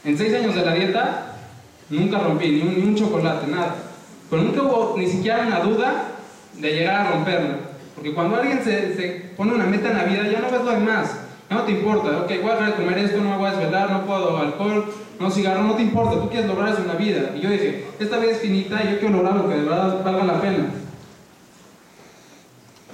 en 0.07 0.17
seis 0.17 0.33
años 0.35 0.55
de 0.55 0.65
la 0.65 0.73
dieta, 0.73 1.35
nunca 1.91 2.21
rompí 2.21 2.49
ni 2.49 2.63
un, 2.63 2.93
ni 2.93 2.99
chocolate, 2.99 3.49
nada. 3.49 3.75
Pero 4.31 4.43
nunca 4.43 4.63
hubo 4.63 4.95
ni 4.97 5.07
siquiera 5.09 5.45
una 5.45 5.59
duda 5.61 6.05
de 6.55 6.73
llegar 6.73 7.07
a 7.07 7.11
romperla. 7.11 7.57
Porque 7.95 8.15
cuando 8.15 8.37
alguien 8.37 8.63
se, 8.63 9.33
pone 9.37 9.55
una 9.55 9.67
meta 9.67 9.91
en 9.91 9.97
la 9.97 10.05
vida, 10.05 10.29
ya 10.31 10.41
no 10.41 10.51
ves 10.51 10.65
lo 10.65 10.71
demás. 10.71 11.11
Ya 11.51 11.57
no 11.57 11.63
te 11.63 11.73
importa. 11.73 12.19
Ok, 12.19 12.31
voy 12.41 12.51
a 12.51 12.77
comer 12.77 12.99
esto, 12.99 13.21
no 13.21 13.31
me 13.31 13.37
voy 13.37 13.49
a 13.49 13.51
desvelar, 13.51 13.91
no 13.91 14.07
puedo 14.07 14.37
alcohol, 14.39 14.85
no 15.19 15.31
cigarro, 15.31 15.65
no 15.65 15.75
te 15.75 15.83
importa. 15.83 16.21
Tú 16.21 16.29
quieres 16.29 16.49
lograr 16.49 16.69
eso 16.69 16.83
en 16.83 16.89
la 16.89 16.95
vida. 16.95 17.33
Y 17.37 17.41
yo 17.41 17.51
dije, 17.51 17.87
esta 17.99 18.19
vida 18.19 18.31
es 18.31 18.39
finita 18.39 18.85
y 18.85 18.93
yo 18.93 18.99
quiero 19.01 19.17
lograr 19.17 19.35
lo 19.35 19.49
que 19.49 19.57
de 19.57 19.63
verdad 19.63 20.05
valga 20.05 20.25
la 20.25 20.41
pena. 20.41 20.67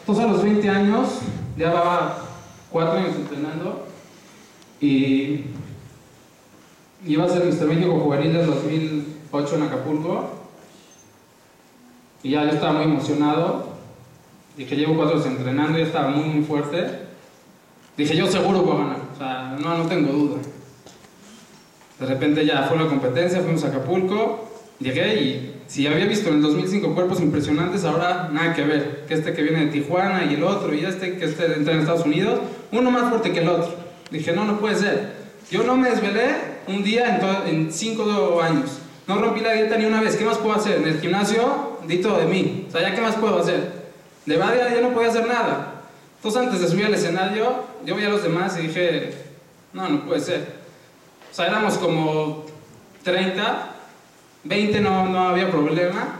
Entonces 0.01 0.25
a 0.25 0.29
los 0.29 0.43
20 0.43 0.69
años, 0.71 1.09
ya 1.59 1.69
llevaba 1.69 2.19
4 2.71 2.99
años 2.99 3.17
entrenando 3.17 3.87
y 4.81 5.45
iba 7.07 7.25
a 7.25 7.29
ser 7.29 7.45
Mr. 7.45 7.67
México 7.67 7.99
Juvenil 7.99 8.33
del 8.33 8.47
2008 8.47 9.57
en 9.57 9.63
Acapulco. 9.63 10.31
Y 12.23 12.31
ya 12.31 12.45
yo 12.45 12.51
estaba 12.51 12.75
muy 12.75 12.85
emocionado. 12.85 13.73
Dije, 14.57 14.77
llevo 14.77 14.97
4 14.97 15.15
años 15.15 15.27
entrenando, 15.27 15.79
ya 15.79 15.85
estaba 15.85 16.09
muy, 16.09 16.25
muy 16.25 16.45
fuerte. 16.45 16.87
Dije, 17.97 18.17
yo 18.17 18.27
seguro 18.27 18.63
voy 18.63 18.77
a 18.77 18.79
ganar. 18.79 19.01
O 19.15 19.19
sea, 19.19 19.57
no, 19.59 19.79
no 19.79 19.87
tengo 19.87 20.13
duda. 20.13 20.39
De 21.99 22.07
repente 22.07 22.45
ya 22.45 22.65
fue 22.65 22.79
la 22.79 22.87
competencia, 22.87 23.41
fuimos 23.41 23.65
a 23.65 23.69
Acapulco, 23.69 24.51
llegué 24.79 25.23
y 25.23 25.63
si 25.67 25.87
había 25.87 26.05
visto 26.07 26.29
en 26.29 26.37
el 26.37 26.43
2005 26.43 26.95
cuerpos 26.95 27.21
impresionantes, 27.21 27.85
ahora 27.85 28.29
nada 28.33 28.55
que 28.55 28.63
ver. 28.63 29.05
Que 29.07 29.15
este 29.15 29.33
que 29.33 29.43
viene 29.43 29.67
de 29.67 29.73
Tijuana 29.73 30.25
y 30.25 30.35
el 30.35 30.45
otro 30.45 30.75
y 30.75 30.85
este 30.85 31.17
que 31.17 31.25
este 31.25 31.47
entra 31.55 31.75
en 31.75 31.81
Estados 31.81 32.05
Unidos, 32.05 32.41
uno 32.73 32.91
más 32.91 33.09
fuerte 33.09 33.33
que 33.33 33.41
el 33.41 33.49
otro. 33.49 33.75
Dije, 34.11 34.33
no, 34.33 34.45
no 34.45 34.59
puede 34.59 34.77
ser. 34.77 35.13
Yo 35.51 35.63
no 35.63 35.77
me 35.77 35.91
desvelé 35.91 36.52
un 36.69 36.83
día 36.83 37.19
en, 37.47 37.49
en 37.49 37.73
cinco 37.73 38.41
años. 38.41 38.79
No 39.07 39.21
rompí 39.21 39.41
la 39.41 39.53
dieta 39.53 39.77
ni 39.77 39.85
una 39.85 40.01
vez. 40.01 40.17
¿Qué 40.17 40.25
más 40.25 40.39
puedo 40.39 40.55
hacer? 40.55 40.79
En 40.79 40.89
el 40.89 41.01
gimnasio 41.01 41.79
di 41.87 41.99
todo 41.99 42.19
de 42.19 42.27
mí. 42.27 42.67
O 42.69 42.73
sea, 42.73 42.83
¿ya 42.83 42.95
qué 42.95 43.01
más 43.01 43.17
puedo 43.17 43.39
hacer? 43.39 43.83
De 44.27 44.37
verdad 44.37 44.75
ya 44.75 44.81
no 44.81 44.91
podía 44.91 45.11
hacer 45.11 45.27
nada. 45.27 45.83
Entonces 46.17 46.41
antes 46.41 46.61
de 46.61 46.69
subir 46.69 46.87
al 46.87 46.95
escenario, 46.95 47.65
yo 47.85 47.97
vi 47.97 48.05
a 48.05 48.09
los 48.09 48.23
demás 48.23 48.57
y 48.59 48.69
dije, 48.69 49.13
no, 49.73 49.89
no 49.89 50.05
puede 50.05 50.21
ser. 50.21 50.63
O 51.31 51.35
sea, 51.35 51.47
éramos 51.47 51.75
como 51.79 52.45
30, 53.03 53.71
20 54.45 54.81
no, 54.81 55.09
no 55.09 55.29
había 55.29 55.51
problema. 55.51 56.19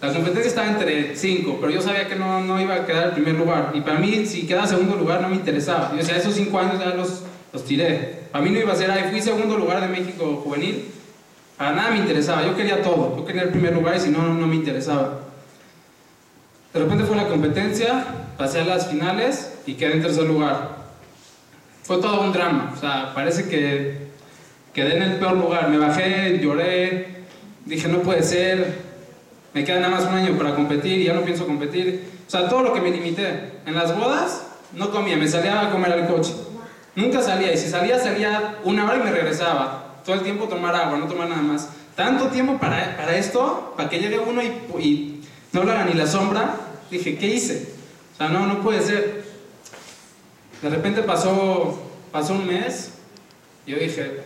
La 0.00 0.12
competencia 0.12 0.48
estaba 0.48 0.68
entre 0.68 1.16
5, 1.16 1.56
pero 1.60 1.72
yo 1.72 1.80
sabía 1.80 2.06
que 2.06 2.16
no, 2.16 2.40
no 2.40 2.60
iba 2.60 2.74
a 2.74 2.86
quedar 2.86 3.08
en 3.08 3.14
primer 3.14 3.34
lugar. 3.34 3.72
Y 3.74 3.80
para 3.80 3.98
mí, 3.98 4.26
si 4.26 4.46
quedaba 4.46 4.66
segundo 4.66 4.94
lugar, 4.96 5.22
no 5.22 5.28
me 5.28 5.36
interesaba. 5.36 5.90
Yo 5.92 5.96
decía, 5.96 6.16
esos 6.16 6.34
5 6.34 6.58
años 6.58 6.78
ya 6.78 6.90
los, 6.94 7.22
los 7.52 7.64
tiré. 7.64 8.26
Para 8.32 8.44
mí 8.44 8.50
no 8.50 8.58
iba 8.58 8.72
a 8.72 8.76
ser, 8.76 8.90
ahí 8.90 9.10
fui 9.10 9.20
segundo 9.20 9.56
lugar 9.56 9.80
de 9.80 9.88
México 9.88 10.40
juvenil. 10.44 10.90
Para 11.56 11.72
nada 11.72 11.90
me 11.90 11.98
interesaba. 11.98 12.44
Yo 12.44 12.56
quería 12.56 12.82
todo. 12.82 13.16
Yo 13.16 13.24
quería 13.24 13.42
el 13.42 13.50
primer 13.50 13.74
lugar 13.74 13.96
y 13.96 14.00
si 14.00 14.10
no, 14.10 14.22
no 14.34 14.46
me 14.46 14.56
interesaba. 14.56 15.20
De 16.72 16.80
repente 16.80 17.04
fue 17.04 17.16
la 17.16 17.28
competencia, 17.28 18.04
pasé 18.36 18.60
a 18.60 18.64
las 18.64 18.88
finales 18.88 19.54
y 19.66 19.74
quedé 19.74 19.94
en 19.94 20.02
tercer 20.02 20.24
lugar. 20.24 20.76
Fue 21.82 21.98
todo 21.98 22.20
un 22.20 22.32
drama. 22.32 22.72
O 22.76 22.80
sea, 22.80 23.12
parece 23.14 23.48
que 23.48 24.08
quedé 24.72 24.96
en 24.96 25.02
el 25.02 25.18
peor 25.18 25.36
lugar. 25.36 25.68
Me 25.68 25.78
bajé, 25.78 26.38
lloré, 26.40 27.24
dije, 27.64 27.88
no 27.88 28.00
puede 28.00 28.22
ser 28.22 28.88
me 29.54 29.64
queda 29.64 29.80
nada 29.80 29.94
más 29.94 30.04
un 30.04 30.14
año 30.14 30.36
para 30.36 30.54
competir 30.54 31.00
y 31.00 31.04
ya 31.04 31.14
no 31.14 31.22
pienso 31.22 31.46
competir. 31.46 32.08
O 32.26 32.30
sea, 32.30 32.48
todo 32.48 32.62
lo 32.62 32.72
que 32.72 32.80
me 32.80 32.90
limité. 32.90 33.52
En 33.66 33.74
las 33.74 33.96
bodas 33.96 34.46
no 34.72 34.90
comía, 34.90 35.16
me 35.16 35.26
salía 35.26 35.60
a 35.60 35.70
comer 35.70 35.92
al 35.92 36.06
coche. 36.06 36.32
Nunca 36.98 37.22
salía 37.22 37.52
y 37.52 37.56
si 37.56 37.68
salía, 37.68 37.96
salía 38.00 38.58
una 38.64 38.84
hora 38.84 38.96
y 38.96 39.04
me 39.04 39.12
regresaba. 39.12 40.00
Todo 40.04 40.16
el 40.16 40.22
tiempo 40.22 40.48
tomar 40.48 40.74
agua, 40.74 40.98
no 40.98 41.06
tomar 41.06 41.28
nada 41.28 41.42
más. 41.42 41.68
Tanto 41.94 42.26
tiempo 42.26 42.58
para, 42.58 42.96
para 42.96 43.16
esto, 43.16 43.72
para 43.76 43.88
que 43.88 44.00
llegue 44.00 44.18
uno 44.18 44.42
y, 44.42 45.22
no 45.52 45.62
lo 45.62 45.70
haga 45.70 45.84
ni 45.84 45.92
la 45.94 46.08
sombra. 46.08 46.56
Dije, 46.90 47.16
¿qué 47.16 47.28
hice? 47.28 47.68
O 48.14 48.16
sea, 48.16 48.30
no, 48.30 48.48
no 48.48 48.62
puede 48.62 48.82
ser. 48.82 49.22
De 50.60 50.68
repente 50.68 51.02
pasó, 51.02 51.80
pasó 52.10 52.32
un 52.32 52.48
mes 52.48 52.94
y 53.64 53.70
yo 53.70 53.78
dije, 53.78 54.24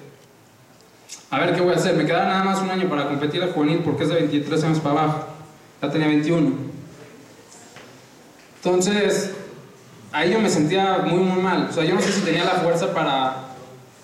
a 1.28 1.40
ver 1.40 1.54
qué 1.54 1.60
voy 1.60 1.74
a 1.74 1.76
hacer. 1.76 1.94
Me 1.94 2.06
quedaba 2.06 2.24
nada 2.24 2.44
más 2.44 2.62
un 2.62 2.70
año 2.70 2.88
para 2.88 3.06
competir 3.06 3.42
a 3.42 3.48
juvenil 3.48 3.80
porque 3.84 4.04
es 4.04 4.08
de 4.08 4.14
23 4.14 4.64
años 4.64 4.80
para 4.80 5.02
abajo. 5.02 5.26
Ya 5.82 5.90
tenía 5.90 6.06
21. 6.06 6.52
Entonces, 8.56 9.32
ahí 10.12 10.30
yo 10.32 10.40
me 10.40 10.48
sentía 10.48 10.98
muy, 10.98 11.18
muy 11.18 11.42
mal. 11.42 11.68
O 11.70 11.72
sea, 11.72 11.84
yo 11.84 11.94
no 11.94 12.00
sé 12.00 12.12
si 12.12 12.20
tenía 12.20 12.44
la 12.44 12.52
fuerza 12.52 12.92
para, 12.92 13.54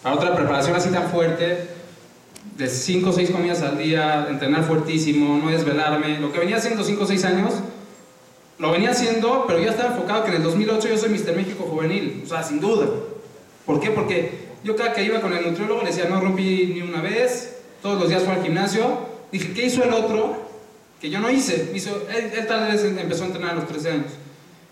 para 0.02 0.14
otra 0.14 0.34
preparación 0.34 0.76
así 0.76 0.90
tan 0.90 1.08
fuerte, 1.10 1.68
de 2.56 2.68
5 2.68 3.10
o 3.10 3.12
6 3.12 3.30
comidas 3.30 3.62
al 3.62 3.78
día, 3.78 4.26
entrenar 4.28 4.64
fuertísimo, 4.64 5.38
no 5.38 5.50
desvelarme. 5.50 6.18
Lo 6.18 6.32
que 6.32 6.40
venía 6.40 6.56
haciendo 6.56 6.82
5 6.82 7.04
o 7.04 7.06
6 7.06 7.24
años, 7.24 7.54
lo 8.58 8.72
venía 8.72 8.90
haciendo, 8.90 9.44
pero 9.46 9.60
yo 9.60 9.70
estaba 9.70 9.94
enfocado 9.94 10.24
que 10.24 10.30
en 10.30 10.36
el 10.36 10.42
2008 10.42 10.88
yo 10.88 10.98
soy 10.98 11.10
Mr. 11.10 11.36
México 11.36 11.64
juvenil. 11.64 12.22
O 12.24 12.28
sea, 12.28 12.42
sin 12.42 12.60
duda. 12.60 12.88
¿Por 13.64 13.80
qué? 13.80 13.90
Porque 13.90 14.48
yo 14.64 14.74
cada 14.74 14.92
que 14.92 15.04
iba 15.04 15.20
con 15.20 15.32
el 15.32 15.44
nutriólogo 15.44 15.82
le 15.82 15.90
decía, 15.90 16.08
no 16.08 16.20
rompí 16.20 16.72
ni 16.74 16.82
una 16.82 17.00
vez, 17.00 17.58
todos 17.80 18.00
los 18.00 18.08
días 18.08 18.24
fue 18.24 18.34
al 18.34 18.42
gimnasio. 18.42 19.06
Dije, 19.30 19.52
¿qué 19.52 19.66
hizo 19.66 19.84
el 19.84 19.92
otro? 19.92 20.48
Que 21.00 21.10
yo 21.10 21.20
no 21.20 21.30
hice. 21.30 21.70
Hizo, 21.74 22.08
él, 22.12 22.32
tal 22.48 22.72
vez 22.72 22.82
empezó 22.82 23.22
a 23.22 23.26
entrenar 23.26 23.50
a 23.52 23.54
los 23.54 23.68
13 23.68 23.90
años. 23.90 24.12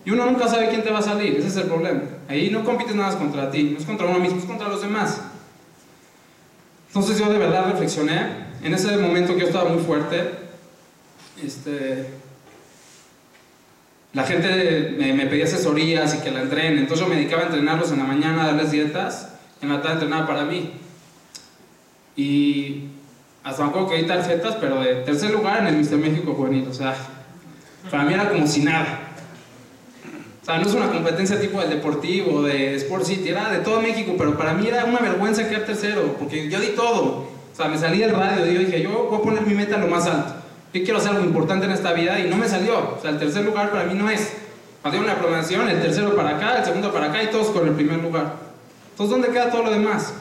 Y 0.06 0.12
uno 0.12 0.24
nunca 0.24 0.46
sabe 0.46 0.68
quién 0.68 0.84
te 0.84 0.90
va 0.90 1.00
a 1.00 1.02
salir, 1.02 1.36
ese 1.36 1.48
es 1.48 1.56
el 1.56 1.64
problema. 1.64 2.02
Ahí 2.28 2.48
no 2.48 2.64
compites 2.64 2.94
nada 2.94 3.18
contra 3.18 3.50
ti, 3.50 3.64
no 3.72 3.78
es 3.78 3.84
contra 3.84 4.06
uno 4.06 4.20
mismo, 4.20 4.38
es 4.38 4.44
contra 4.44 4.68
los 4.68 4.80
demás. 4.80 5.20
Entonces 6.86 7.18
yo 7.18 7.28
de 7.28 7.38
verdad 7.38 7.72
reflexioné, 7.72 8.46
en 8.62 8.72
ese 8.72 8.96
momento 8.98 9.34
que 9.34 9.40
yo 9.40 9.46
estaba 9.48 9.68
muy 9.68 9.82
fuerte, 9.82 10.30
este, 11.44 12.06
la 14.12 14.22
gente 14.22 14.94
me, 14.96 15.12
me 15.12 15.26
pedía 15.26 15.44
asesorías 15.44 16.14
y 16.14 16.18
que 16.18 16.30
la 16.30 16.42
entrenen, 16.42 16.78
entonces 16.78 17.04
yo 17.04 17.12
me 17.12 17.16
dedicaba 17.16 17.42
a 17.42 17.46
entrenarlos 17.46 17.90
en 17.90 17.98
la 17.98 18.04
mañana, 18.04 18.44
a 18.44 18.46
darles 18.46 18.70
dietas, 18.70 19.30
en 19.60 19.70
la 19.70 19.82
tarde 19.82 19.94
entrenaba 19.94 20.28
para 20.28 20.44
mí. 20.44 20.70
Y 22.14 22.90
hasta 23.42 23.64
me 23.64 23.70
acuerdo 23.70 23.88
que 23.88 23.96
hay 23.96 24.06
tarjetas, 24.06 24.54
pero 24.60 24.80
de 24.80 24.94
tercer 25.02 25.32
lugar 25.32 25.62
en 25.62 25.66
el 25.66 25.76
Mister 25.76 25.98
México 25.98 26.32
Juvenil. 26.32 26.68
O 26.68 26.72
sea, 26.72 26.94
para 27.90 28.04
mí 28.04 28.14
era 28.14 28.30
como 28.30 28.46
si 28.46 28.62
nada. 28.62 29.02
O 30.46 30.48
sea, 30.48 30.58
no 30.58 30.68
es 30.68 30.74
una 30.74 30.92
competencia 30.92 31.40
tipo 31.40 31.58
del 31.58 31.70
deportivo, 31.70 32.44
de 32.44 32.76
Sport 32.76 33.04
City, 33.04 33.30
era 33.30 33.50
de 33.50 33.58
todo 33.58 33.80
México, 33.80 34.14
pero 34.16 34.38
para 34.38 34.54
mí 34.54 34.68
era 34.68 34.84
una 34.84 35.00
vergüenza 35.00 35.48
quedar 35.48 35.66
tercero, 35.66 36.14
porque 36.20 36.48
yo 36.48 36.60
di 36.60 36.68
todo. 36.68 37.02
O 37.52 37.56
sea, 37.56 37.66
me 37.66 37.76
salí 37.76 37.98
del 37.98 38.12
radio 38.12 38.46
yo 38.46 38.60
dije, 38.60 38.80
yo 38.80 39.08
voy 39.10 39.18
a 39.18 39.22
poner 39.22 39.42
mi 39.42 39.54
meta 39.54 39.76
lo 39.76 39.88
más 39.88 40.06
alto. 40.06 40.34
Yo 40.72 40.84
quiero 40.84 40.98
hacer 41.00 41.10
algo 41.10 41.24
importante 41.24 41.66
en 41.66 41.72
esta 41.72 41.92
vida 41.94 42.20
y 42.20 42.30
no 42.30 42.36
me 42.36 42.48
salió. 42.48 42.94
O 42.96 43.02
sea, 43.02 43.10
el 43.10 43.18
tercer 43.18 43.44
lugar 43.44 43.72
para 43.72 43.86
mí 43.86 43.94
no 43.94 44.08
es. 44.08 44.34
Había 44.84 45.00
una 45.00 45.16
promoción, 45.16 45.68
el 45.68 45.82
tercero 45.82 46.14
para 46.14 46.36
acá, 46.36 46.58
el 46.58 46.64
segundo 46.64 46.92
para 46.92 47.06
acá 47.06 47.24
y 47.24 47.26
todos 47.26 47.48
con 47.48 47.66
el 47.66 47.74
primer 47.74 47.98
lugar. 47.98 48.34
Entonces, 48.92 49.10
¿dónde 49.10 49.30
queda 49.30 49.50
todo 49.50 49.64
lo 49.64 49.70
demás? 49.72 50.14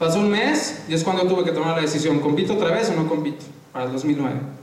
Pasó 0.00 0.18
un 0.18 0.30
mes 0.30 0.82
y 0.88 0.94
es 0.94 1.04
cuando 1.04 1.28
tuve 1.28 1.44
que 1.44 1.52
tomar 1.52 1.76
la 1.76 1.82
decisión, 1.82 2.18
¿compito 2.18 2.54
otra 2.54 2.72
vez 2.72 2.90
o 2.90 3.00
no 3.00 3.08
compito? 3.08 3.44
Para 3.72 3.84
el 3.84 3.92
2009. 3.92 4.59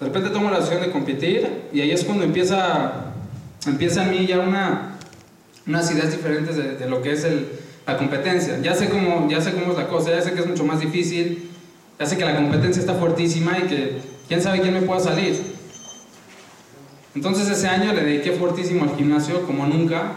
De 0.00 0.06
repente 0.06 0.30
tomo 0.30 0.50
la 0.50 0.58
decisión 0.58 0.82
de 0.82 0.90
competir 0.90 1.46
y 1.72 1.80
ahí 1.82 1.90
es 1.90 2.04
cuando 2.04 2.24
empieza, 2.24 3.12
empieza 3.66 4.04
en 4.04 4.10
mí 4.10 4.26
ya 4.26 4.40
una, 4.40 4.96
unas 5.66 5.92
ideas 5.92 6.10
diferentes 6.10 6.56
de, 6.56 6.88
lo 6.88 7.02
que 7.02 7.12
es 7.12 7.26
la 7.86 7.98
competencia. 7.98 8.58
Ya 8.62 8.74
sé, 8.74 8.88
cómo, 8.88 9.28
ya 9.28 9.40
sé 9.40 9.52
cómo 9.52 9.72
es 9.72 9.78
la 9.78 9.88
cosa, 9.88 10.10
ya 10.10 10.22
sé 10.22 10.32
que 10.32 10.40
es 10.40 10.46
mucho 10.46 10.64
más 10.64 10.80
difícil, 10.80 11.50
ya 11.98 12.06
sé 12.06 12.16
que 12.16 12.24
la 12.24 12.34
competencia 12.34 12.80
está 12.80 12.94
fuertísima 12.94 13.58
y 13.58 13.62
que 13.68 13.98
quién 14.26 14.40
sabe 14.40 14.60
quién 14.62 14.74
me 14.74 14.82
pueda 14.82 15.00
salir. 15.00 15.38
Entonces 17.14 17.50
ese 17.50 17.68
año 17.68 17.92
le 17.92 18.02
dediqué 18.02 18.32
fuertísimo 18.32 18.84
al 18.84 18.96
gimnasio 18.96 19.42
como 19.46 19.66
nunca 19.66 20.12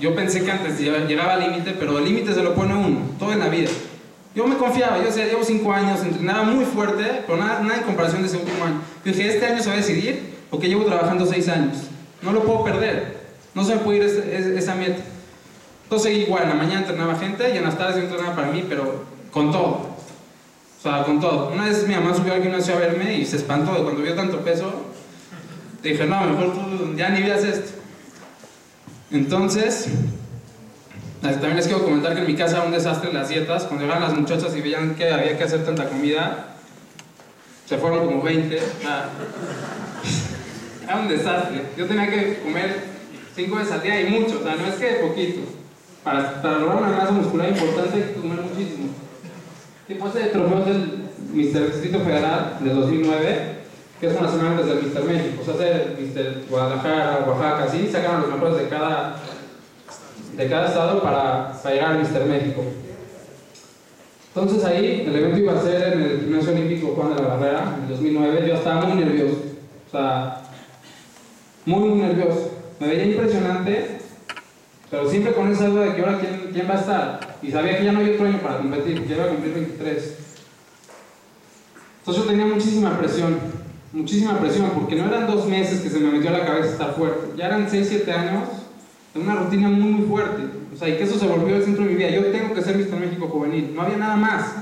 yo 0.00 0.14
pensé 0.14 0.44
que 0.44 0.50
antes 0.50 0.78
llegaba 0.80 1.34
al 1.34 1.40
límite, 1.40 1.74
pero 1.78 1.98
el 1.98 2.04
límite 2.04 2.34
se 2.34 2.42
lo 2.42 2.54
pone 2.54 2.74
uno, 2.74 2.98
todo 3.18 3.32
en 3.32 3.38
la 3.38 3.48
vida. 3.48 3.70
Yo 4.34 4.46
me 4.46 4.56
confiaba, 4.56 4.98
yo 4.98 5.04
decía, 5.04 5.26
llevo 5.26 5.44
cinco 5.44 5.72
años, 5.72 6.02
entrenaba 6.02 6.42
muy 6.42 6.64
fuerte, 6.64 7.22
pero 7.24 7.38
nada, 7.38 7.60
nada 7.60 7.76
en 7.76 7.84
comparación 7.84 8.22
de 8.22 8.28
ese 8.28 8.36
último 8.38 8.64
año. 8.64 8.80
Dije, 9.04 9.28
este 9.28 9.46
año 9.46 9.62
se 9.62 9.68
va 9.68 9.74
a 9.74 9.78
decidir 9.78 10.34
porque 10.50 10.68
llevo 10.68 10.84
trabajando 10.84 11.24
seis 11.24 11.48
años. 11.48 11.76
No 12.20 12.32
lo 12.32 12.42
puedo 12.42 12.64
perder. 12.64 13.18
No 13.54 13.64
se 13.64 13.76
me 13.76 13.82
puede 13.82 13.98
ir 13.98 14.04
esa 14.58 14.74
meta. 14.74 15.02
Entonces 15.84 16.16
igual, 16.18 16.44
en 16.44 16.48
la 16.48 16.54
mañana 16.56 16.80
entrenaba 16.80 17.14
gente 17.16 17.54
y 17.54 17.58
en 17.58 17.64
las 17.64 17.78
tardes 17.78 17.96
yo 17.96 18.02
entrenaba 18.02 18.34
para 18.34 18.50
mí, 18.50 18.64
pero 18.68 19.04
con 19.30 19.52
todo. 19.52 19.94
O 20.78 20.82
sea, 20.82 21.04
con 21.04 21.20
todo. 21.20 21.50
Una 21.52 21.66
vez 21.66 21.86
mi 21.86 21.94
mamá 21.94 22.14
subió 22.14 22.34
al 22.34 22.42
gimnasio 22.42 22.74
a 22.74 22.78
verme 22.78 23.14
y 23.14 23.24
se 23.24 23.36
espantó 23.36 23.72
de 23.74 23.82
cuando 23.84 24.02
vio 24.02 24.14
tanto 24.14 24.40
peso. 24.40 24.72
Dije, 25.82 26.06
no, 26.06 26.20
mejor 26.22 26.54
tú 26.54 26.94
ya 26.96 27.10
ni 27.10 27.22
veas 27.22 27.44
esto. 27.44 27.70
Entonces, 29.10 29.88
también 31.32 31.56
les 31.56 31.66
quiero 31.66 31.82
comentar 31.82 32.12
que 32.14 32.20
en 32.20 32.26
mi 32.26 32.34
casa 32.34 32.58
era 32.58 32.66
un 32.66 32.72
desastre 32.72 33.12
las 33.12 33.30
dietas. 33.30 33.64
Cuando 33.64 33.84
llegaban 33.84 34.02
las 34.02 34.14
muchachas 34.14 34.54
y 34.54 34.60
veían 34.60 34.94
que 34.94 35.10
había 35.10 35.38
que 35.38 35.44
hacer 35.44 35.64
tanta 35.64 35.88
comida, 35.88 36.56
se 37.66 37.78
fueron 37.78 38.06
como 38.06 38.22
20. 38.22 38.56
Era 40.84 40.96
un 40.96 41.08
desastre. 41.08 41.62
Yo 41.78 41.86
tenía 41.86 42.10
que 42.10 42.40
comer 42.40 42.84
5 43.34 43.56
veces 43.56 43.72
al 43.72 43.82
día 43.82 44.02
y 44.02 44.10
mucho, 44.10 44.40
o 44.40 44.42
sea, 44.42 44.54
no 44.56 44.66
es 44.66 44.74
que 44.74 44.86
poquito. 45.06 45.40
Para, 46.02 46.42
lograr 46.58 46.82
una 46.82 46.90
masa 46.90 47.12
muscular 47.12 47.48
importante 47.48 47.96
hay 47.96 48.02
que 48.02 48.20
comer 48.20 48.40
muchísimo. 48.42 48.88
Y 49.88 49.94
pues 49.94 50.14
el 50.16 50.30
trofeo 50.30 50.62
del 50.66 51.04
Mr. 51.32 51.72
Distrito 51.72 52.00
Federal 52.00 52.58
de 52.60 52.68
2009 52.70 53.54
que 54.00 54.08
es 54.08 54.18
una 54.18 54.28
semana 54.28 54.50
antes 54.50 54.66
del 54.66 54.82
Mister 54.82 55.04
México, 55.04 55.42
o 55.42 55.56
sea, 55.56 55.82
el 55.82 55.96
Mister 55.98 56.44
Guadalajara, 56.50 57.24
Oaxaca, 57.26 57.64
así, 57.64 57.88
sacaron 57.90 58.22
los 58.22 58.30
mejores 58.32 58.58
de 58.58 58.68
cada, 58.68 59.16
de 60.36 60.48
cada 60.48 60.68
estado 60.68 61.02
para, 61.02 61.52
para 61.62 61.74
llegar 61.74 61.92
al 61.92 61.98
Mister 61.98 62.24
México. 62.26 62.62
Entonces 64.28 64.64
ahí 64.64 65.04
el 65.06 65.14
evento 65.14 65.38
iba 65.38 65.52
a 65.52 65.62
ser 65.62 65.92
en 65.92 66.02
el 66.02 66.20
Gimnasio 66.20 66.52
Olímpico 66.52 66.94
Juan 66.96 67.14
de 67.14 67.22
la 67.22 67.28
Barrera, 67.28 67.74
en 67.76 67.82
el 67.84 67.88
2009, 67.90 68.48
yo 68.48 68.54
estaba 68.54 68.84
muy 68.84 69.04
nervioso, 69.04 69.36
o 69.86 69.90
sea, 69.90 70.42
muy, 71.66 71.88
muy 71.88 71.98
nervioso. 72.00 72.50
Me 72.80 72.88
veía 72.88 73.04
impresionante, 73.04 73.98
pero 74.90 75.08
siempre 75.08 75.32
con 75.34 75.52
esa 75.52 75.68
duda 75.68 75.84
de 75.84 75.94
que 75.94 76.00
ahora 76.00 76.18
quién, 76.18 76.50
quién 76.52 76.68
va 76.68 76.74
a 76.74 76.80
estar. 76.80 77.36
Y 77.42 77.52
sabía 77.52 77.78
que 77.78 77.84
ya 77.84 77.92
no 77.92 78.00
había 78.00 78.14
otro 78.14 78.26
año 78.26 78.38
para 78.38 78.58
competir, 78.58 79.06
que 79.06 79.14
iba 79.14 79.24
a 79.24 79.28
cumplir 79.28 79.54
23. 79.54 80.18
Entonces 82.00 82.24
yo 82.24 82.30
tenía 82.30 82.46
muchísima 82.46 82.98
presión 82.98 83.38
muchísima 83.94 84.38
presión, 84.40 84.70
porque 84.74 84.96
no 84.96 85.06
eran 85.06 85.28
dos 85.28 85.46
meses 85.46 85.80
que 85.80 85.88
se 85.88 86.00
me 86.00 86.10
metió 86.10 86.30
a 86.30 86.38
la 86.38 86.44
cabeza 86.44 86.72
estar 86.72 86.94
fuerte, 86.94 87.36
ya 87.36 87.46
eran 87.46 87.70
6, 87.70 87.86
7 87.88 88.12
años 88.12 88.48
de 89.14 89.20
una 89.20 89.36
rutina 89.36 89.68
muy, 89.68 89.92
muy 89.92 90.06
fuerte. 90.08 90.42
O 90.74 90.76
sea, 90.76 90.88
y 90.88 90.96
que 90.96 91.04
eso 91.04 91.18
se 91.18 91.26
volvió 91.26 91.56
el 91.56 91.64
centro 91.64 91.84
de 91.84 91.90
mi 91.90 91.96
vida. 91.96 92.10
Yo 92.10 92.26
tengo 92.26 92.52
que 92.52 92.62
ser 92.62 92.76
Mr. 92.76 92.98
México 92.98 93.28
juvenil, 93.28 93.72
no 93.74 93.82
había 93.82 93.96
nada 93.96 94.16
más. 94.16 94.52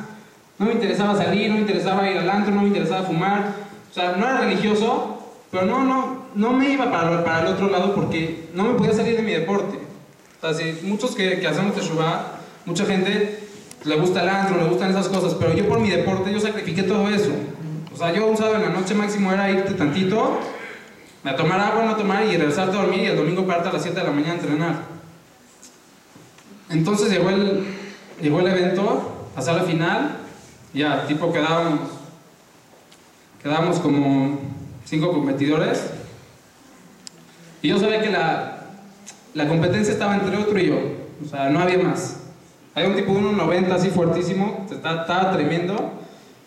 No 0.58 0.66
me 0.66 0.72
interesaba 0.72 1.16
salir, 1.16 1.48
no 1.48 1.54
me 1.56 1.62
interesaba 1.62 2.08
ir 2.08 2.18
al 2.18 2.28
antro, 2.28 2.54
no 2.54 2.60
me 2.60 2.68
interesaba 2.68 3.06
fumar. 3.06 3.54
O 3.90 3.94
sea, 3.94 4.16
no 4.16 4.26
era 4.26 4.40
religioso, 4.40 5.18
pero 5.50 5.66
no, 5.66 5.82
no, 5.82 6.22
no 6.34 6.52
me 6.52 6.70
iba 6.70 6.90
para, 6.90 7.24
para 7.24 7.40
el 7.40 7.54
otro 7.54 7.68
lado 7.68 7.94
porque 7.94 8.48
no 8.54 8.64
me 8.64 8.74
podía 8.74 8.92
salir 8.92 9.16
de 9.16 9.22
mi 9.22 9.32
deporte. 9.32 9.78
O 10.40 10.40
sea, 10.40 10.54
si 10.54 10.86
muchos 10.86 11.14
que, 11.14 11.40
que 11.40 11.46
hacemos 11.48 11.74
teshuva, 11.74 12.38
mucha 12.66 12.84
gente 12.84 13.40
le 13.84 13.96
gusta 13.96 14.22
el 14.22 14.28
antro, 14.28 14.58
le 14.58 14.68
gustan 14.68 14.90
esas 14.90 15.08
cosas, 15.08 15.34
pero 15.34 15.54
yo 15.54 15.66
por 15.66 15.80
mi 15.80 15.90
deporte 15.90 16.32
yo 16.32 16.40
sacrifiqué 16.40 16.82
todo 16.82 17.08
eso 17.08 17.32
sea, 18.02 18.12
yo 18.12 18.26
un 18.26 18.36
sábado 18.36 18.56
en 18.56 18.62
la 18.62 18.68
noche 18.70 18.94
máximo 18.94 19.32
era 19.32 19.50
irte 19.50 19.74
tantito, 19.74 20.40
a 21.24 21.36
tomar 21.36 21.60
agua, 21.60 21.84
no 21.84 21.96
tomar 21.96 22.24
y 22.24 22.36
regresarte 22.36 22.76
a 22.76 22.82
dormir 22.82 23.00
y 23.00 23.06
el 23.06 23.16
domingo 23.16 23.46
pararte 23.46 23.68
a 23.68 23.72
las 23.72 23.82
7 23.82 23.98
de 23.98 24.06
la 24.06 24.12
mañana 24.12 24.32
a 24.32 24.36
entrenar. 24.36 24.74
Entonces 26.70 27.10
llegó 27.10 27.30
el, 27.30 27.64
llegó 28.20 28.40
el 28.40 28.46
evento, 28.48 29.28
pasé 29.34 29.52
la 29.52 29.62
final, 29.62 30.16
ya, 30.74 31.06
tipo 31.06 31.32
quedábamos, 31.32 31.80
quedábamos 33.42 33.78
como 33.78 34.40
cinco 34.84 35.12
competidores. 35.12 35.90
Y 37.60 37.68
yo 37.68 37.78
sabía 37.78 38.00
que 38.00 38.10
la, 38.10 38.66
la 39.34 39.46
competencia 39.46 39.92
estaba 39.92 40.14
entre 40.16 40.36
otro 40.36 40.58
y 40.58 40.66
yo, 40.66 40.78
o 41.24 41.28
sea, 41.28 41.50
no 41.50 41.60
había 41.60 41.78
más. 41.78 42.16
Hay 42.74 42.86
un 42.86 42.96
tipo 42.96 43.12
de 43.12 43.20
1.90 43.20 43.70
así 43.70 43.90
fuertísimo, 43.90 44.66
estaba, 44.70 45.02
estaba 45.02 45.32
tremendo, 45.32 45.92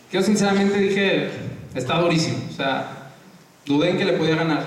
que 0.09 0.17
yo 0.17 0.23
sinceramente 0.23 0.77
dije, 0.79 1.29
está 1.75 1.99
durísimo, 1.99 2.39
o 2.49 2.53
sea, 2.53 2.94
dudé 3.65 3.91
en 3.91 3.97
que 3.97 4.05
le 4.05 4.13
podía 4.13 4.35
ganar. 4.35 4.65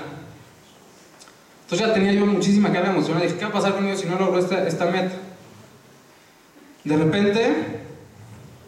Entonces 1.63 1.87
ya 1.87 1.93
tenía 1.93 2.13
yo 2.13 2.25
muchísima 2.25 2.71
carga 2.71 2.91
emocional, 2.91 3.21
dije, 3.21 3.35
¿qué 3.35 3.43
va 3.43 3.49
a 3.49 3.53
pasar 3.53 3.75
conmigo 3.75 3.95
si 3.95 4.07
no 4.07 4.17
logro 4.17 4.39
esta, 4.39 4.67
esta 4.67 4.85
meta? 4.85 5.15
De 6.83 6.97
repente, 6.97 7.79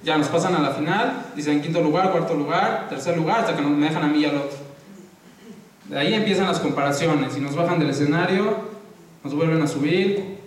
ya 0.04 0.18
nos 0.18 0.28
pasan 0.28 0.56
a 0.56 0.60
la 0.60 0.72
final, 0.72 1.26
dicen 1.36 1.62
quinto 1.62 1.82
lugar, 1.82 2.12
cuarto 2.12 2.36
lugar, 2.36 2.88
tercer 2.90 3.18
lugar, 3.18 3.40
hasta 3.40 3.56
que 3.56 3.62
me 3.62 3.88
dejan 3.88 4.04
a 4.04 4.08
mí 4.08 4.20
y 4.20 4.26
al 4.26 4.38
otro. 4.38 4.58
De 5.86 5.98
ahí 5.98 6.14
empiezan 6.14 6.48
las 6.48 6.60
comparaciones 6.60 7.36
y 7.38 7.40
nos 7.42 7.56
bajan 7.56 7.80
del 7.80 7.90
escenario, 7.90 8.56
nos 9.24 9.34
vuelven 9.34 9.62
a 9.62 9.68
subir. 9.68 10.38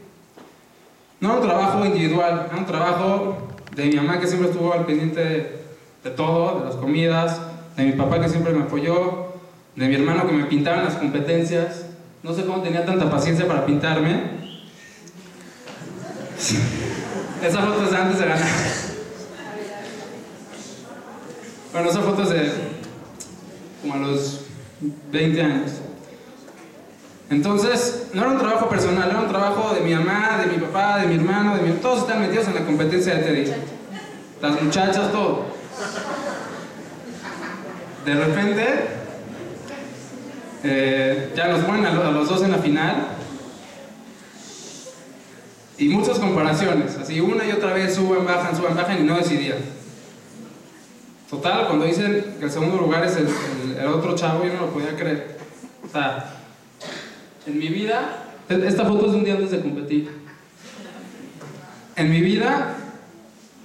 No 1.20 1.30
era 1.30 1.38
un 1.40 1.46
trabajo 1.46 1.84
individual, 1.84 2.46
era 2.48 2.56
un 2.56 2.66
trabajo 2.66 3.36
de 3.74 3.86
mi 3.86 3.96
mamá 3.96 4.20
que 4.20 4.26
siempre 4.26 4.50
estuvo 4.50 4.72
al 4.72 4.86
pendiente 4.86 5.64
de 6.02 6.10
todo, 6.10 6.60
de 6.60 6.66
las 6.66 6.76
comidas, 6.76 7.40
de 7.76 7.84
mi 7.84 7.92
papá 7.92 8.20
que 8.20 8.28
siempre 8.28 8.52
me 8.52 8.62
apoyó, 8.62 9.33
de 9.76 9.88
mi 9.88 9.94
hermano 9.94 10.26
que 10.26 10.32
me 10.32 10.44
pintaba 10.44 10.78
en 10.78 10.84
las 10.84 10.94
competencias. 10.94 11.86
No 12.22 12.32
sé 12.34 12.44
cómo 12.44 12.62
tenía 12.62 12.84
tanta 12.84 13.10
paciencia 13.10 13.46
para 13.46 13.66
pintarme. 13.66 14.44
Esa 17.44 17.60
foto 17.60 17.84
es 17.84 17.90
de 17.90 17.96
antes 17.96 18.18
de 18.18 18.26
ganar. 18.26 18.48
Bueno, 21.72 21.90
esa 21.90 22.00
foto 22.00 22.22
es 22.22 22.28
de 22.30 22.52
como 23.82 23.94
a 23.94 23.96
los 23.98 24.42
20 25.10 25.42
años. 25.42 25.72
Entonces, 27.30 28.08
no 28.14 28.22
era 28.22 28.30
un 28.30 28.38
trabajo 28.38 28.68
personal, 28.68 29.10
era 29.10 29.20
un 29.20 29.28
trabajo 29.28 29.74
de 29.74 29.80
mi 29.80 29.92
mamá, 29.94 30.38
de 30.38 30.52
mi 30.52 30.58
papá, 30.58 30.98
de 30.98 31.08
mi 31.08 31.16
hermano, 31.16 31.56
de 31.56 31.62
mi... 31.62 31.72
Todos 31.78 32.02
están 32.02 32.20
metidos 32.20 32.46
en 32.46 32.54
la 32.54 32.64
competencia 32.64 33.16
de 33.16 33.22
Teddy. 33.24 33.52
Las 34.40 34.62
muchachas, 34.62 35.10
todo. 35.10 35.46
De 38.04 38.14
repente, 38.14 39.03
eh, 40.64 41.32
ya 41.36 41.48
nos 41.48 41.60
ponen 41.64 41.86
a, 41.86 41.92
lo- 41.92 42.04
a 42.06 42.10
los 42.10 42.28
dos 42.28 42.42
en 42.42 42.50
la 42.52 42.58
final. 42.58 42.96
Y 45.76 45.88
muchas 45.88 46.18
comparaciones, 46.20 46.96
así 46.96 47.20
una 47.20 47.44
y 47.44 47.50
otra 47.52 47.72
vez 47.72 47.94
suben, 47.94 48.24
bajan, 48.24 48.56
suben, 48.56 48.76
bajan 48.76 49.00
y 49.00 49.02
no 49.02 49.16
decidían. 49.16 49.58
Total, 51.28 51.66
cuando 51.66 51.84
dicen 51.84 52.36
que 52.38 52.44
el 52.44 52.50
segundo 52.50 52.76
lugar 52.78 53.04
es 53.04 53.16
el, 53.16 53.26
el- 53.26 53.76
el 53.78 53.86
otro 53.88 54.14
chavo, 54.14 54.44
yo 54.44 54.52
no 54.52 54.60
lo 54.66 54.70
podía 54.72 54.94
creer. 54.94 55.36
O 55.84 55.88
sea, 55.90 56.32
en 57.46 57.58
mi 57.58 57.68
vida, 57.68 58.24
e- 58.48 58.64
esta 58.66 58.84
foto 58.84 59.06
es 59.06 59.12
de 59.12 59.18
un 59.18 59.24
día 59.24 59.34
antes 59.34 59.50
de 59.50 59.60
competir. 59.60 60.10
En 61.96 62.10
mi 62.10 62.20
vida 62.20 62.76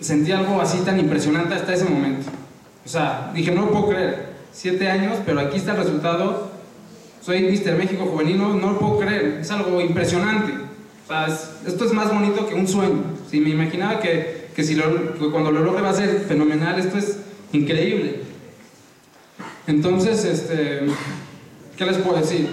sentí 0.01 0.31
algo 0.31 0.59
así 0.62 0.79
tan 0.79 0.99
impresionante 0.99 1.53
hasta 1.55 1.73
ese 1.73 1.85
momento. 1.85 2.29
O 2.85 2.89
sea, 2.89 3.31
dije, 3.35 3.51
no 3.51 3.65
lo 3.67 3.71
puedo 3.71 3.89
creer. 3.89 4.29
Siete 4.51 4.89
años, 4.89 5.17
pero 5.25 5.39
aquí 5.41 5.57
está 5.57 5.71
el 5.71 5.77
resultado. 5.77 6.49
Soy 7.29 7.43
Mister 7.43 7.77
México 7.77 8.05
Juvenil, 8.05 8.39
no, 8.39 8.55
no 8.55 8.71
lo 8.71 8.79
puedo 8.79 8.97
creer. 9.01 9.37
Es 9.41 9.51
algo 9.51 9.79
impresionante. 9.79 10.51
O 11.05 11.07
sea, 11.07 11.27
es- 11.27 11.51
esto 11.67 11.85
es 11.85 11.93
más 11.93 12.11
bonito 12.11 12.47
que 12.47 12.55
un 12.55 12.67
sueño. 12.67 13.03
Si 13.29 13.39
me 13.39 13.51
imaginaba 13.51 13.99
que, 13.99 14.47
que 14.55 14.63
si 14.63 14.73
lo- 14.73 15.13
que 15.13 15.29
cuando 15.29 15.51
lo 15.51 15.59
logre 15.63 15.83
va 15.83 15.91
a 15.91 15.93
ser 15.93 16.21
fenomenal, 16.27 16.79
esto 16.79 16.97
es 16.97 17.19
increíble. 17.53 18.21
Entonces, 19.67 20.25
este, 20.25 20.87
¿qué 21.77 21.85
les 21.85 21.97
puedo 21.99 22.17
decir? 22.19 22.49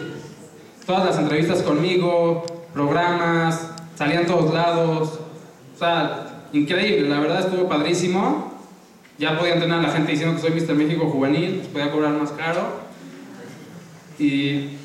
Todas 0.84 1.06
las 1.06 1.18
entrevistas 1.20 1.62
conmigo, 1.62 2.44
programas, 2.74 3.70
salían 3.96 4.26
todos 4.26 4.52
lados. 4.52 5.20
O 5.74 5.78
sea, 5.78 6.48
increíble, 6.52 7.08
la 7.08 7.18
verdad 7.20 7.40
estuvo 7.40 7.66
padrísimo. 7.66 8.52
Ya 9.18 9.38
podía 9.38 9.54
entrenar 9.54 9.78
a 9.78 9.82
la 9.84 9.88
gente 9.94 10.12
diciendo 10.12 10.36
que 10.36 10.42
soy 10.42 10.50
Mister 10.50 10.76
México 10.76 11.06
juvenil, 11.06 11.60
pues 11.60 11.68
podía 11.68 11.90
cobrar 11.90 12.12
más 12.12 12.32
caro. 12.32 12.84
Y, 14.18 14.76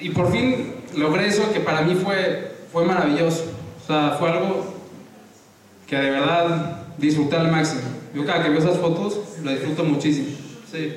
y 0.00 0.10
por 0.10 0.30
fin 0.30 0.74
logré 0.96 1.28
eso 1.28 1.52
que 1.52 1.60
para 1.60 1.82
mí 1.82 1.94
fue, 1.94 2.52
fue 2.72 2.84
maravilloso. 2.84 3.44
O 3.82 3.86
sea, 3.86 4.16
fue 4.18 4.30
algo 4.30 4.74
que 5.86 5.96
de 5.96 6.10
verdad 6.10 6.82
disfruté 6.98 7.36
al 7.36 7.50
máximo. 7.50 7.82
Yo 8.14 8.24
cada 8.24 8.42
que 8.42 8.50
veo 8.50 8.58
esas 8.58 8.78
fotos 8.78 9.20
lo 9.42 9.50
disfruto 9.50 9.84
muchísimo. 9.84 10.28
Sí. 10.70 10.94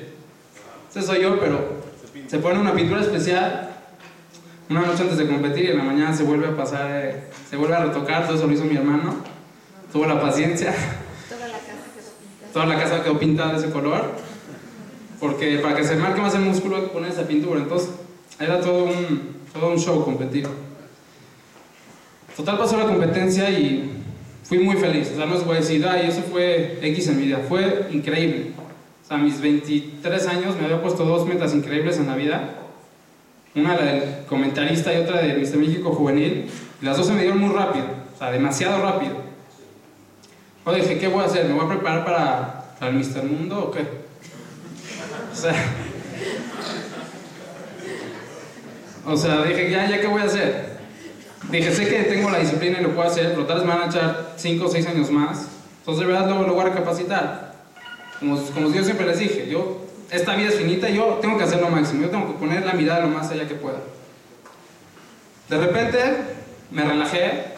Ese 0.90 1.02
soy 1.02 1.22
yo, 1.22 1.38
pero 1.40 1.78
se 2.26 2.38
pone 2.38 2.58
una 2.58 2.72
pintura 2.72 3.00
especial 3.00 3.68
una 4.70 4.82
noche 4.82 5.02
antes 5.02 5.16
de 5.16 5.26
competir 5.26 5.64
y 5.64 5.70
en 5.70 5.78
la 5.78 5.84
mañana 5.84 6.14
se 6.14 6.24
vuelve 6.24 6.48
a 6.48 6.56
pasar, 6.56 6.90
eh, 6.90 7.22
se 7.48 7.56
vuelve 7.56 7.74
a 7.74 7.84
retocar, 7.86 8.26
todo 8.26 8.36
eso 8.36 8.46
lo 8.46 8.52
hizo 8.52 8.64
mi 8.64 8.76
hermano. 8.76 9.16
Tuvo 9.90 10.04
la 10.04 10.20
paciencia. 10.20 10.74
Toda 11.28 11.46
la 11.46 11.54
casa 11.58 11.72
quedó 11.94 12.18
pintada. 12.18 12.52
Toda 12.52 12.66
la 12.66 12.78
casa 12.78 13.02
quedó 13.02 13.18
pintada 13.18 13.52
de 13.52 13.58
ese 13.58 13.70
color. 13.70 14.12
Porque 15.20 15.58
para 15.58 15.76
que 15.76 15.84
se 15.84 15.96
marque 15.96 16.20
más 16.20 16.34
el 16.34 16.42
músculo 16.42 16.76
hay 16.76 16.82
que 16.82 16.88
poner 16.88 17.10
esa 17.10 17.26
pintura. 17.26 17.60
Entonces 17.60 17.90
era 18.38 18.60
todo 18.60 18.84
un, 18.84 19.36
todo 19.52 19.70
un 19.70 19.78
show 19.78 20.04
competir. 20.04 20.46
Total 22.36 22.56
pasó 22.56 22.76
la 22.76 22.84
competencia 22.84 23.50
y 23.50 23.90
fui 24.44 24.58
muy 24.58 24.76
feliz. 24.76 25.10
O 25.12 25.16
sea, 25.16 25.26
no 25.26 25.34
os 25.34 25.44
voy 25.44 25.56
a 25.56 25.60
decir, 25.60 25.84
ay, 25.86 26.06
eso 26.08 26.22
fue 26.22 26.78
X 26.80 27.08
en 27.08 27.16
mi 27.16 27.26
vida. 27.26 27.40
Fue 27.48 27.88
increíble. 27.90 28.52
O 29.02 29.08
sea, 29.08 29.16
a 29.16 29.20
mis 29.20 29.40
23 29.40 30.26
años 30.28 30.56
me 30.56 30.66
había 30.66 30.80
puesto 30.80 31.04
dos 31.04 31.26
metas 31.26 31.52
increíbles 31.52 31.98
en 31.98 32.06
la 32.06 32.14
vida. 32.14 32.54
Una 33.56 33.74
la 33.74 33.84
del 33.84 34.26
comentarista 34.28 34.94
y 34.94 34.98
otra 34.98 35.20
de 35.20 35.34
Mr. 35.34 35.56
México 35.56 35.90
Juvenil. 35.90 36.46
Y 36.80 36.84
las 36.84 36.96
dos 36.96 37.08
se 37.08 37.12
me 37.12 37.22
dieron 37.22 37.40
muy 37.40 37.52
rápido. 37.52 37.86
O 38.14 38.18
sea, 38.18 38.30
demasiado 38.30 38.80
rápido. 38.82 39.14
Yo 40.64 40.74
dije, 40.74 40.98
¿qué 40.98 41.08
voy 41.08 41.22
a 41.22 41.26
hacer? 41.26 41.46
¿Me 41.46 41.54
voy 41.54 41.64
a 41.64 41.68
preparar 41.68 42.04
para, 42.04 42.74
para 42.78 42.92
el 42.92 42.98
Mr. 42.98 43.24
Mundo 43.24 43.64
o 43.64 43.70
qué? 43.72 43.97
O 45.32 45.36
sea, 45.36 45.54
o 49.06 49.16
sea, 49.16 49.42
dije, 49.42 49.70
ya, 49.70 49.88
ya, 49.88 50.00
¿qué 50.00 50.06
voy 50.06 50.22
a 50.22 50.24
hacer? 50.24 50.78
Dije, 51.50 51.74
sé 51.74 51.88
que 51.88 52.02
tengo 52.04 52.30
la 52.30 52.40
disciplina 52.40 52.78
y 52.80 52.82
lo 52.82 52.94
puedo 52.94 53.08
hacer, 53.08 53.30
pero 53.30 53.46
tal 53.46 53.58
vez 53.58 53.66
me 53.66 53.72
van 53.72 53.82
a 53.82 53.86
echar 53.86 54.34
5 54.36 54.66
o 54.66 54.68
6 54.68 54.86
años 54.86 55.10
más. 55.10 55.48
Entonces, 55.78 56.06
de 56.06 56.12
verdad, 56.12 56.28
luego 56.28 56.44
lo 56.44 56.54
voy 56.54 56.62
a 56.62 56.68
recapacitar. 56.68 57.54
Como, 58.18 58.36
como 58.38 58.70
yo 58.70 58.84
siempre 58.84 59.06
les 59.06 59.18
dije, 59.18 59.48
yo, 59.48 59.86
esta 60.10 60.34
vida 60.34 60.48
es 60.48 60.56
finita, 60.56 60.90
yo 60.90 61.18
tengo 61.22 61.38
que 61.38 61.44
hacer 61.44 61.60
lo 61.60 61.70
máximo, 61.70 62.02
yo 62.02 62.10
tengo 62.10 62.32
que 62.32 62.38
poner 62.38 62.66
la 62.66 62.72
mirada 62.72 63.00
lo 63.00 63.08
más 63.08 63.30
allá 63.30 63.48
que 63.48 63.54
pueda. 63.54 63.78
De 65.48 65.56
repente, 65.56 65.98
me 66.70 66.84
relajé, 66.84 67.54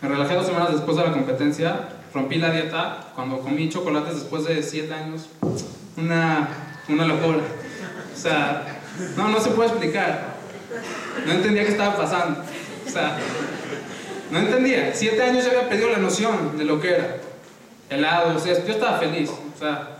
me 0.00 0.08
relajé 0.08 0.34
dos 0.34 0.46
semanas 0.46 0.72
después 0.72 0.96
de 0.96 1.04
la 1.04 1.12
competencia, 1.12 1.88
rompí 2.14 2.36
la 2.36 2.50
dieta, 2.50 3.08
cuando 3.14 3.40
comí 3.40 3.68
chocolates 3.68 4.14
después 4.14 4.44
de 4.44 4.62
7 4.62 4.94
años, 4.94 5.28
una, 5.96 6.48
una 6.88 7.06
locura. 7.06 7.38
O 8.14 8.18
sea, 8.18 8.80
no, 9.16 9.28
no 9.28 9.40
se 9.40 9.50
puede 9.50 9.70
explicar. 9.70 10.36
No 11.26 11.32
entendía 11.32 11.64
qué 11.64 11.72
estaba 11.72 11.96
pasando. 11.96 12.42
O 12.86 12.90
sea, 12.90 13.18
no 14.30 14.38
entendía. 14.38 14.92
Siete 14.94 15.22
años 15.22 15.44
yo 15.44 15.50
había 15.50 15.68
perdido 15.68 15.90
la 15.90 15.98
noción 15.98 16.56
de 16.56 16.64
lo 16.64 16.80
que 16.80 16.94
era. 16.94 17.16
Helado, 17.88 18.36
o 18.36 18.38
sea, 18.38 18.64
yo 18.64 18.72
estaba 18.72 18.98
feliz. 18.98 19.30
O 19.30 19.58
sea, 19.58 19.98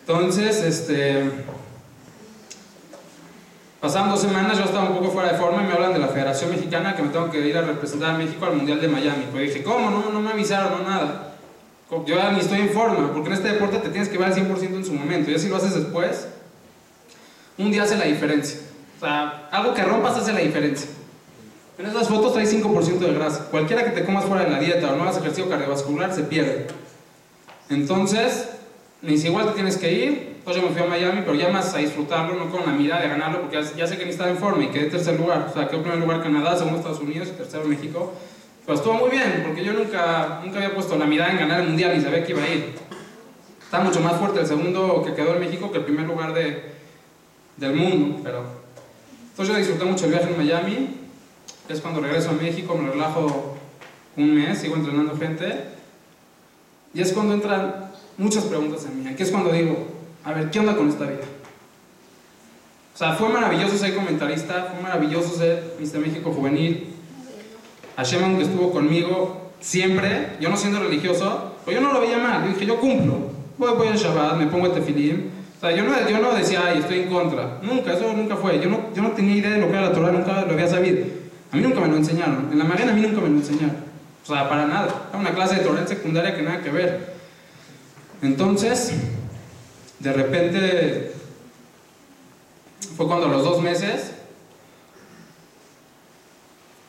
entonces, 0.00 0.62
este. 0.62 1.30
Pasaban 3.80 4.10
dos 4.10 4.20
semanas, 4.20 4.58
yo 4.58 4.64
estaba 4.64 4.88
un 4.88 4.96
poco 4.96 5.10
fuera 5.10 5.32
de 5.32 5.38
forma 5.38 5.62
y 5.62 5.66
me 5.66 5.72
hablan 5.72 5.92
de 5.92 5.98
la 5.98 6.06
Federación 6.06 6.50
Mexicana 6.50 6.94
que 6.94 7.02
me 7.02 7.08
tengo 7.08 7.30
que 7.30 7.40
ir 7.40 7.56
a 7.56 7.62
representar 7.62 8.10
a 8.10 8.18
México 8.18 8.44
al 8.44 8.54
Mundial 8.54 8.80
de 8.80 8.86
Miami. 8.86 9.26
Pues 9.32 9.52
dije, 9.52 9.64
¿cómo? 9.64 9.90
No, 9.90 10.10
no 10.10 10.20
me 10.20 10.30
avisaron, 10.30 10.82
no 10.82 10.88
nada. 10.88 11.31
Yo 12.06 12.32
ni 12.32 12.40
estoy 12.40 12.60
en 12.60 12.70
forma, 12.70 13.12
porque 13.12 13.28
en 13.28 13.34
este 13.34 13.52
deporte 13.52 13.76
te 13.78 13.90
tienes 13.90 14.08
que 14.08 14.16
ver 14.16 14.28
al 14.28 14.34
100% 14.34 14.62
en 14.62 14.84
su 14.84 14.94
momento. 14.94 15.30
Ya 15.30 15.38
si 15.38 15.48
lo 15.48 15.56
haces 15.56 15.74
después, 15.74 16.26
un 17.58 17.70
día 17.70 17.82
hace 17.82 17.96
la 17.96 18.06
diferencia. 18.06 18.60
O 18.96 19.00
sea, 19.00 19.48
algo 19.52 19.74
que 19.74 19.82
rompas 19.82 20.16
hace 20.16 20.32
la 20.32 20.40
diferencia. 20.40 20.88
En 21.78 21.86
esas 21.86 22.08
fotos 22.08 22.32
traes 22.32 22.54
5% 22.54 22.98
de 22.98 23.12
grasa. 23.12 23.48
Cualquiera 23.50 23.84
que 23.84 23.90
te 23.90 24.04
comas 24.04 24.24
fuera 24.24 24.44
de 24.44 24.50
la 24.50 24.58
dieta 24.58 24.90
o 24.90 24.96
no 24.96 25.02
hagas 25.02 25.18
ejercicio 25.18 25.50
cardiovascular 25.50 26.14
se 26.14 26.22
pierde. 26.22 26.66
Entonces, 27.68 28.48
me 29.02 29.10
dice, 29.10 29.28
igual 29.28 29.46
te 29.46 29.52
tienes 29.52 29.76
que 29.76 29.92
ir. 29.92 30.32
Entonces 30.38 30.62
yo 30.62 30.68
me 30.68 30.74
fui 30.74 30.82
a 30.82 30.88
Miami, 30.88 31.20
pero 31.20 31.34
ya 31.34 31.50
más 31.50 31.74
a 31.74 31.78
disfrutarlo, 31.78 32.34
no 32.34 32.50
con 32.50 32.66
la 32.66 32.72
mirada 32.72 33.02
de 33.02 33.08
ganarlo, 33.08 33.42
porque 33.42 33.62
ya, 33.76 33.86
sé 33.86 33.96
que 33.96 34.04
ni 34.04 34.10
estaba 34.10 34.30
en 34.30 34.38
forma 34.38 34.64
y 34.64 34.68
quedé 34.68 34.86
tercer 34.86 35.18
lugar. 35.18 35.46
O 35.50 35.52
sea, 35.52 35.68
quedé 35.68 35.76
en 35.76 35.82
primer 35.82 36.00
lugar 36.00 36.22
Canadá, 36.22 36.56
segundo 36.56 36.78
Estados 36.78 37.00
Unidos 37.00 37.28
y 37.28 37.36
tercero 37.36 37.64
México. 37.64 38.12
Pero 38.64 38.78
estuvo 38.78 38.94
muy 38.94 39.10
bien, 39.10 39.42
porque 39.46 39.64
yo 39.64 39.72
nunca, 39.72 40.40
nunca 40.44 40.58
había 40.58 40.74
puesto 40.74 40.96
la 40.96 41.04
mirada 41.04 41.32
en 41.32 41.38
ganar 41.38 41.60
el 41.60 41.68
mundial 41.68 41.96
y 41.96 42.00
sabía 42.00 42.24
que 42.24 42.32
iba 42.32 42.42
a 42.42 42.48
ir. 42.48 42.74
está 43.62 43.80
mucho 43.80 44.00
más 44.00 44.16
fuerte 44.16 44.40
el 44.40 44.46
segundo 44.46 45.02
que 45.04 45.14
quedó 45.14 45.34
en 45.34 45.40
México 45.40 45.72
que 45.72 45.78
el 45.78 45.84
primer 45.84 46.06
lugar 46.06 46.32
de, 46.32 46.72
del 47.56 47.74
mundo, 47.74 48.20
pero... 48.22 48.44
Entonces 49.30 49.54
yo 49.54 49.58
disfruté 49.58 49.84
mucho 49.84 50.04
el 50.04 50.10
viaje 50.12 50.30
en 50.30 50.36
Miami, 50.36 50.88
es 51.68 51.80
cuando 51.80 52.00
regreso 52.00 52.30
a 52.30 52.34
México, 52.34 52.74
me 52.76 52.90
relajo 52.90 53.56
un 54.16 54.34
mes, 54.34 54.58
sigo 54.58 54.76
entrenando 54.76 55.16
gente, 55.16 55.64
y 56.94 57.00
es 57.00 57.12
cuando 57.12 57.34
entran 57.34 57.90
muchas 58.18 58.44
preguntas 58.44 58.84
en 58.84 59.02
mí, 59.02 59.08
aquí 59.08 59.22
es 59.22 59.30
cuando 59.30 59.50
digo, 59.50 59.88
a 60.22 60.32
ver, 60.32 60.50
¿qué 60.50 60.60
onda 60.60 60.76
con 60.76 60.88
esta 60.88 61.06
vida? 61.06 61.24
O 62.94 62.98
sea, 62.98 63.14
fue 63.14 63.30
maravilloso 63.30 63.78
ser 63.78 63.94
comentarista, 63.94 64.70
fue 64.72 64.82
maravilloso 64.82 65.34
ser 65.34 65.76
Mr. 65.80 65.98
México 65.98 66.30
Juvenil. 66.30 66.91
Hashem, 67.96 68.24
aunque 68.24 68.44
estuvo 68.44 68.72
conmigo 68.72 69.50
siempre, 69.60 70.36
yo 70.40 70.48
no 70.48 70.56
siendo 70.56 70.80
religioso, 70.80 71.52
pues 71.64 71.76
yo 71.76 71.82
no 71.82 71.92
lo 71.92 72.00
veía 72.00 72.18
mal. 72.18 72.42
Yo 72.42 72.48
dije, 72.48 72.66
yo 72.66 72.80
cumplo. 72.80 73.30
Voy, 73.58 73.70
voy 73.76 73.88
al 73.88 73.96
Shabbat, 73.96 74.36
me 74.36 74.46
pongo 74.46 74.66
el 74.66 74.72
tefilim. 74.72 75.30
O 75.56 75.60
sea, 75.60 75.70
yo 75.76 75.84
no, 75.84 75.92
yo 76.08 76.18
no 76.18 76.34
decía, 76.34 76.62
ay, 76.66 76.78
estoy 76.78 77.00
en 77.00 77.08
contra. 77.08 77.58
Nunca, 77.62 77.92
eso 77.92 78.12
nunca 78.12 78.36
fue. 78.36 78.60
Yo 78.60 78.68
no, 78.68 78.92
yo 78.94 79.02
no 79.02 79.10
tenía 79.12 79.36
idea 79.36 79.50
de 79.50 79.58
lo 79.58 79.66
que 79.66 79.72
era 79.72 79.82
la 79.82 79.92
Torah, 79.92 80.10
nunca 80.10 80.44
lo 80.44 80.52
había 80.52 80.68
sabido. 80.68 81.06
A 81.52 81.56
mí 81.56 81.62
nunca 81.62 81.80
me 81.80 81.88
lo 81.88 81.96
enseñaron. 81.96 82.48
En 82.50 82.58
la 82.58 82.64
Magana 82.64 82.92
a 82.92 82.94
mí 82.94 83.02
nunca 83.02 83.20
me 83.20 83.28
lo 83.28 83.36
enseñaron. 83.36 83.76
O 84.22 84.26
sea, 84.26 84.48
para 84.48 84.66
nada. 84.66 85.08
Era 85.10 85.18
una 85.18 85.34
clase 85.34 85.56
de 85.56 85.60
Torah 85.60 85.80
en 85.80 85.88
secundaria 85.88 86.34
que 86.34 86.42
nada 86.42 86.62
que 86.62 86.70
ver. 86.70 87.14
Entonces, 88.22 88.94
de 89.98 90.12
repente 90.12 91.12
fue 92.96 93.06
cuando 93.06 93.26
a 93.26 93.30
los 93.30 93.44
dos 93.44 93.60
meses 93.62 94.14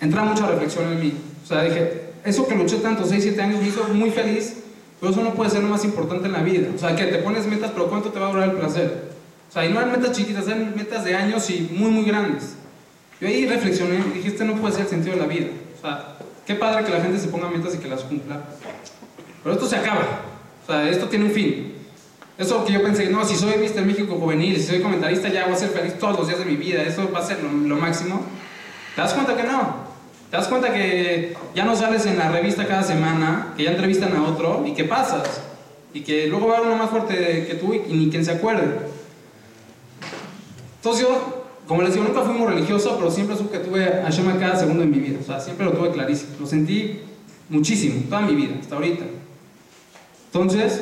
entra 0.04 0.24
mucha 0.24 0.48
reflexión 0.48 0.92
en 0.92 1.00
mí. 1.00 1.14
O 1.44 1.48
sea, 1.48 1.64
dije, 1.64 2.14
eso 2.26 2.48
que 2.48 2.56
luché 2.56 2.78
tanto, 2.78 3.06
6, 3.06 3.24
7 3.24 3.42
años, 3.42 3.62
me 3.62 3.68
hizo 3.68 3.84
muy 3.90 4.12
feliz, 4.12 4.58
pero 5.00 5.12
eso 5.12 5.24
no 5.24 5.34
puede 5.34 5.50
ser 5.50 5.62
lo 5.64 5.70
más 5.70 5.84
importante 5.84 6.28
en 6.28 6.34
la 6.34 6.44
vida. 6.44 6.70
O 6.76 6.78
sea, 6.78 6.96
que 6.96 7.06
te 7.06 7.18
pones 7.18 7.46
metas, 7.48 7.72
pero 7.72 7.88
¿cuánto 7.88 8.10
te 8.10 8.20
va 8.20 8.28
a 8.28 8.32
durar 8.32 8.50
el 8.50 8.56
placer? 8.56 9.12
O 9.50 9.52
sea, 9.54 9.66
y 9.66 9.70
no 9.70 9.80
eran 9.80 9.92
metas 9.92 10.16
chiquitas, 10.16 10.48
eran 10.48 10.74
metas 10.76 11.04
de 11.04 11.16
años 11.16 11.50
y 11.50 11.70
muy, 11.72 11.92
muy 11.92 12.06
grandes. 12.06 12.56
Yo 13.20 13.28
ahí 13.28 13.46
reflexioné 13.46 14.04
y 14.12 14.18
dije, 14.18 14.30
este 14.30 14.46
no 14.46 14.56
puede 14.56 14.74
ser 14.74 14.84
el 14.84 14.90
sentido 14.90 15.16
de 15.16 15.22
la 15.22 15.28
vida. 15.28 15.48
O 15.78 15.82
sea, 15.82 16.18
qué 16.46 16.56
padre 16.56 16.84
que 16.84 16.92
la 16.92 17.02
gente 17.02 17.20
se 17.20 17.28
ponga 17.28 17.50
metas 17.50 17.76
y 17.76 17.78
que 17.78 17.88
las 17.88 18.02
cumpla. 18.02 18.42
Pero 19.44 19.56
esto 19.56 19.68
se 19.68 19.76
acaba. 19.76 20.22
O 20.64 20.66
sea, 20.66 20.90
esto 20.90 21.08
tiene 21.08 21.26
un 21.26 21.32
fin. 21.32 21.74
Eso 22.38 22.66
que 22.66 22.74
yo 22.74 22.82
pensé, 22.82 23.10
no, 23.10 23.24
si 23.26 23.36
soy 23.36 23.54
Mr. 23.58 23.86
México 23.86 24.16
juvenil, 24.16 24.58
si 24.58 24.64
soy 24.64 24.82
comentarista, 24.82 25.28
ya 25.28 25.46
voy 25.46 25.54
a 25.54 25.58
ser 25.58 25.70
feliz 25.70 26.00
todos 26.00 26.18
los 26.18 26.28
días 26.28 26.40
de 26.40 26.46
mi 26.46 26.56
vida, 26.56 26.82
eso 26.82 27.12
va 27.14 27.20
a 27.20 27.26
ser 27.26 27.44
lo, 27.44 27.52
lo, 27.52 27.76
máximo. 27.76 28.24
¿Te 28.96 29.02
das 29.02 29.14
cuenta 29.14 29.36
que 29.36 29.44
no? 29.44 29.83
¿Te 30.34 30.38
das 30.38 30.48
cuenta 30.48 30.74
que 30.74 31.36
ya 31.54 31.64
no 31.64 31.76
sales 31.76 32.08
en 32.08 32.18
la 32.18 32.32
revista 32.32 32.66
cada 32.66 32.82
semana, 32.82 33.54
que 33.56 33.66
ya 33.66 33.70
entrevistan 33.70 34.16
a 34.16 34.24
otro 34.24 34.64
y 34.66 34.74
que 34.74 34.84
pasas? 34.84 35.44
Y 35.94 36.02
que 36.02 36.26
luego 36.26 36.48
va 36.48 36.60
uno 36.60 36.76
más 36.76 36.90
fuerte 36.90 37.46
que 37.46 37.54
tú 37.54 37.72
y, 37.72 37.94
ni 37.94 38.10
quien 38.10 38.26
se 38.26 38.32
acuerde. 38.32 38.64
Entonces 40.78 41.04
yo, 41.04 41.46
como 41.68 41.84
les 41.84 41.94
digo, 41.94 42.08
nunca 42.08 42.24
fui 42.24 42.34
muy 42.34 42.48
religioso, 42.48 42.96
pero 42.98 43.12
siempre 43.12 43.38
supe 43.38 43.60
que 43.60 43.64
tuve 43.64 43.86
a 43.86 44.10
Shema 44.10 44.40
cada 44.40 44.56
segundo 44.56 44.82
de 44.82 44.90
mi 44.90 44.98
vida. 44.98 45.20
O 45.22 45.24
sea, 45.24 45.40
siempre 45.40 45.68
lo 45.68 45.74
tuve 45.74 45.92
clarísimo. 45.92 46.32
Lo 46.40 46.48
sentí 46.48 47.02
muchísimo, 47.48 48.02
toda 48.10 48.22
mi 48.22 48.34
vida, 48.34 48.56
hasta 48.60 48.74
ahorita. 48.74 49.06
Entonces, 50.34 50.82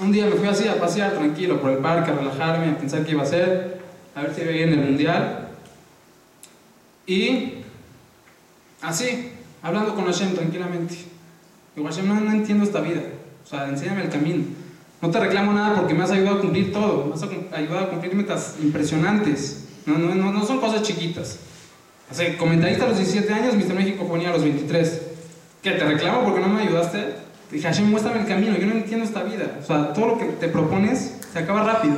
un 0.00 0.12
día 0.12 0.26
me 0.26 0.36
fui 0.36 0.46
así 0.46 0.68
a 0.68 0.78
pasear 0.78 1.14
tranquilo 1.14 1.60
por 1.60 1.72
el 1.72 1.78
parque, 1.78 2.12
a 2.12 2.14
relajarme, 2.14 2.70
a 2.70 2.78
pensar 2.78 3.04
qué 3.04 3.10
iba 3.10 3.22
a 3.22 3.24
hacer, 3.24 3.80
a 4.14 4.22
ver 4.22 4.32
si 4.32 4.42
veía 4.42 4.62
en 4.62 4.74
el 4.74 4.78
mundial. 4.78 5.48
Y 7.04 7.55
así, 8.82 9.32
hablando 9.62 9.94
con 9.94 10.04
Hashem 10.06 10.34
tranquilamente. 10.34 10.96
Digo, 11.74 11.88
Hashem, 11.88 12.08
no, 12.08 12.20
no, 12.20 12.32
entiendo 12.32 12.64
esta 12.64 12.80
vida. 12.80 13.02
O 13.44 13.48
sea, 13.48 13.68
enséñame 13.68 14.02
el 14.02 14.08
camino. 14.08 14.44
No 15.02 15.10
te 15.10 15.20
reclamo 15.20 15.52
nada 15.52 15.76
porque 15.76 15.94
me 15.94 16.04
has 16.04 16.10
ayudado 16.10 16.38
a 16.38 16.40
cumplir 16.40 16.72
todo. 16.72 17.06
Me 17.06 17.14
has 17.14 17.22
ayudado 17.52 17.86
a 17.86 17.90
cumplir 17.90 18.14
metas 18.14 18.56
impresionantes. 18.62 19.64
No, 19.84 19.98
no, 19.98 20.14
no, 20.14 20.32
no 20.32 20.44
son 20.44 20.58
cosas 20.58 20.82
chiquitas. 20.82 21.38
Sea, 22.10 22.38
comentarista 22.38 22.84
a 22.84 22.88
los 22.88 22.98
17 22.98 23.32
años, 23.32 23.54
Mr. 23.54 23.74
México 23.74 24.06
ponía 24.06 24.30
a 24.30 24.32
los 24.32 24.42
23. 24.42 25.02
¿Qué? 25.62 25.72
¿Te 25.72 25.84
reclamo 25.84 26.24
porque 26.24 26.40
no 26.40 26.48
me 26.48 26.62
ayudaste? 26.62 27.16
Dije, 27.50 27.66
Hashem, 27.66 27.90
muéstrame 27.90 28.20
el 28.20 28.26
camino, 28.26 28.56
yo 28.56 28.66
no 28.66 28.74
entiendo 28.74 29.04
esta 29.04 29.22
vida. 29.22 29.58
O 29.60 29.64
sea, 29.64 29.92
todo 29.92 30.06
lo 30.08 30.18
que 30.18 30.24
te 30.26 30.48
propones 30.48 31.14
se 31.32 31.38
acaba 31.38 31.62
rápido. 31.62 31.96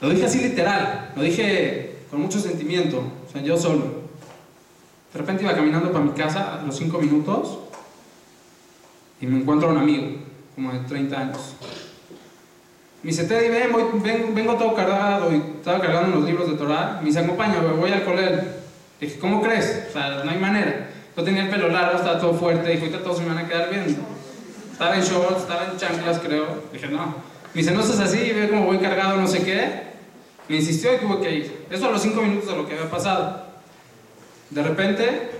Lo 0.00 0.08
dije 0.08 0.24
así 0.24 0.40
literal, 0.40 1.12
lo 1.14 1.22
dije 1.22 1.96
con 2.10 2.22
mucho 2.22 2.40
sentimiento, 2.40 3.02
o 3.28 3.30
sea, 3.30 3.42
yo 3.42 3.56
solo. 3.58 3.99
De 5.12 5.18
repente 5.18 5.42
iba 5.42 5.54
caminando 5.54 5.92
para 5.92 6.04
mi 6.04 6.12
casa 6.12 6.60
a 6.60 6.62
los 6.62 6.76
5 6.76 6.98
minutos 6.98 7.58
y 9.20 9.26
me 9.26 9.40
encuentro 9.40 9.68
a 9.68 9.72
un 9.72 9.78
amigo, 9.78 10.16
como 10.54 10.72
de 10.72 10.80
30 10.80 11.20
años. 11.20 11.56
Me 13.02 13.10
dice, 13.10 13.24
Teddy, 13.24 13.48
ven, 13.48 13.72
voy, 13.72 13.84
ven, 14.02 14.34
vengo 14.34 14.54
todo 14.54 14.74
cargado 14.74 15.32
y 15.32 15.36
estaba 15.56 15.80
cargando 15.80 16.16
los 16.16 16.26
libros 16.26 16.50
de 16.50 16.56
Torah. 16.56 16.98
Me 17.00 17.06
dice, 17.06 17.20
acompaña, 17.20 17.60
voy 17.60 17.90
al 17.90 18.04
colegio. 18.04 18.42
Dije, 19.00 19.18
¿cómo 19.18 19.42
crees? 19.42 19.86
O 19.88 19.92
sea, 19.92 20.22
no 20.22 20.30
hay 20.30 20.38
manera. 20.38 20.90
Yo 21.16 21.24
tenía 21.24 21.44
el 21.44 21.50
pelo 21.50 21.68
largo, 21.68 21.98
estaba 21.98 22.20
todo 22.20 22.34
fuerte, 22.34 22.70
dijo, 22.70 22.84
ahorita 22.84 23.02
todos 23.02 23.18
se 23.18 23.22
me 23.24 23.30
van 23.30 23.44
a 23.44 23.48
quedar 23.48 23.70
bien. 23.70 23.96
Estaba 24.70 24.96
en 24.96 25.02
shorts, 25.02 25.42
estaba 25.42 25.64
en 25.64 25.76
chanclas, 25.76 26.18
creo. 26.18 26.46
Dije, 26.72 26.88
no. 26.88 27.06
Me 27.52 27.62
dice, 27.62 27.72
no 27.72 27.82
seas 27.82 28.00
así, 28.00 28.32
ve 28.32 28.48
cómo 28.48 28.66
voy 28.66 28.78
cargado, 28.78 29.18
no 29.18 29.26
sé 29.26 29.42
qué. 29.42 29.90
Me 30.48 30.56
insistió 30.56 30.94
y 30.94 30.98
tuve 30.98 31.20
que 31.20 31.34
ir. 31.34 31.66
Eso 31.70 31.86
a 31.86 31.90
los 31.90 32.02
cinco 32.02 32.22
minutos 32.22 32.50
de 32.50 32.56
lo 32.56 32.66
que 32.66 32.74
había 32.74 32.90
pasado. 32.90 33.49
De 34.50 34.62
repente, 34.62 35.30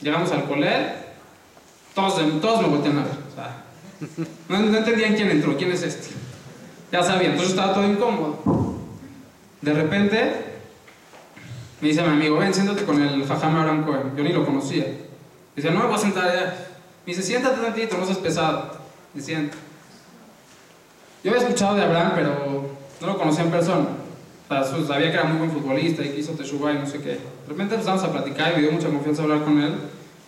llegamos 0.00 0.30
al 0.32 0.44
colegio, 0.44 0.86
todos, 1.94 2.40
todos 2.40 2.62
me 2.62 2.68
voltean 2.68 2.98
a 2.98 3.02
ver. 3.02 3.26
No, 4.48 4.58
no 4.58 4.78
entendían 4.78 5.14
quién 5.14 5.30
entró, 5.30 5.56
quién 5.56 5.72
es 5.72 5.82
este. 5.82 6.08
Ya 6.92 7.02
sabían, 7.02 7.32
entonces 7.32 7.54
estaba 7.54 7.74
todo 7.74 7.86
incómodo. 7.86 8.38
De 9.60 9.72
repente, 9.72 10.44
me 11.80 11.88
dice 11.88 12.02
mi 12.02 12.08
amigo, 12.08 12.38
ven, 12.38 12.54
siéntate 12.54 12.84
con 12.84 13.02
el 13.02 13.26
Jajam 13.26 13.56
Abraham 13.56 13.84
Cohen. 13.84 14.16
Yo 14.16 14.22
ni 14.22 14.32
lo 14.32 14.44
conocía. 14.44 14.86
Dice, 15.54 15.70
no 15.70 15.80
me 15.80 15.86
voy 15.86 15.94
a 15.94 15.98
sentar 15.98 16.28
allá. 16.28 16.54
Me 17.04 17.12
dice, 17.12 17.22
siéntate 17.22 17.60
tantito, 17.60 17.96
no 17.98 18.04
seas 18.04 18.18
pesado. 18.18 18.78
Me. 19.14 19.22
Yo 21.24 21.30
había 21.30 21.42
escuchado 21.42 21.74
de 21.74 21.82
Abraham, 21.82 22.12
pero 22.14 22.70
no 23.00 23.06
lo 23.06 23.18
conocía 23.18 23.44
en 23.44 23.50
persona. 23.50 23.86
Sea, 24.48 24.64
sabía 24.64 25.10
que 25.10 25.16
era 25.16 25.24
muy 25.24 25.38
buen 25.38 25.50
futbolista 25.50 26.04
y 26.04 26.10
que 26.10 26.20
hizo 26.20 26.32
Teshuvah 26.32 26.72
y 26.72 26.78
no 26.78 26.86
sé 26.86 27.00
qué. 27.00 27.10
De 27.10 27.48
repente 27.48 27.74
empezamos 27.74 28.02
a 28.04 28.12
platicar 28.12 28.52
y 28.52 28.56
me 28.56 28.62
dio 28.62 28.72
mucha 28.72 28.88
confianza 28.88 29.22
hablar 29.22 29.42
con 29.42 29.60
él. 29.60 29.74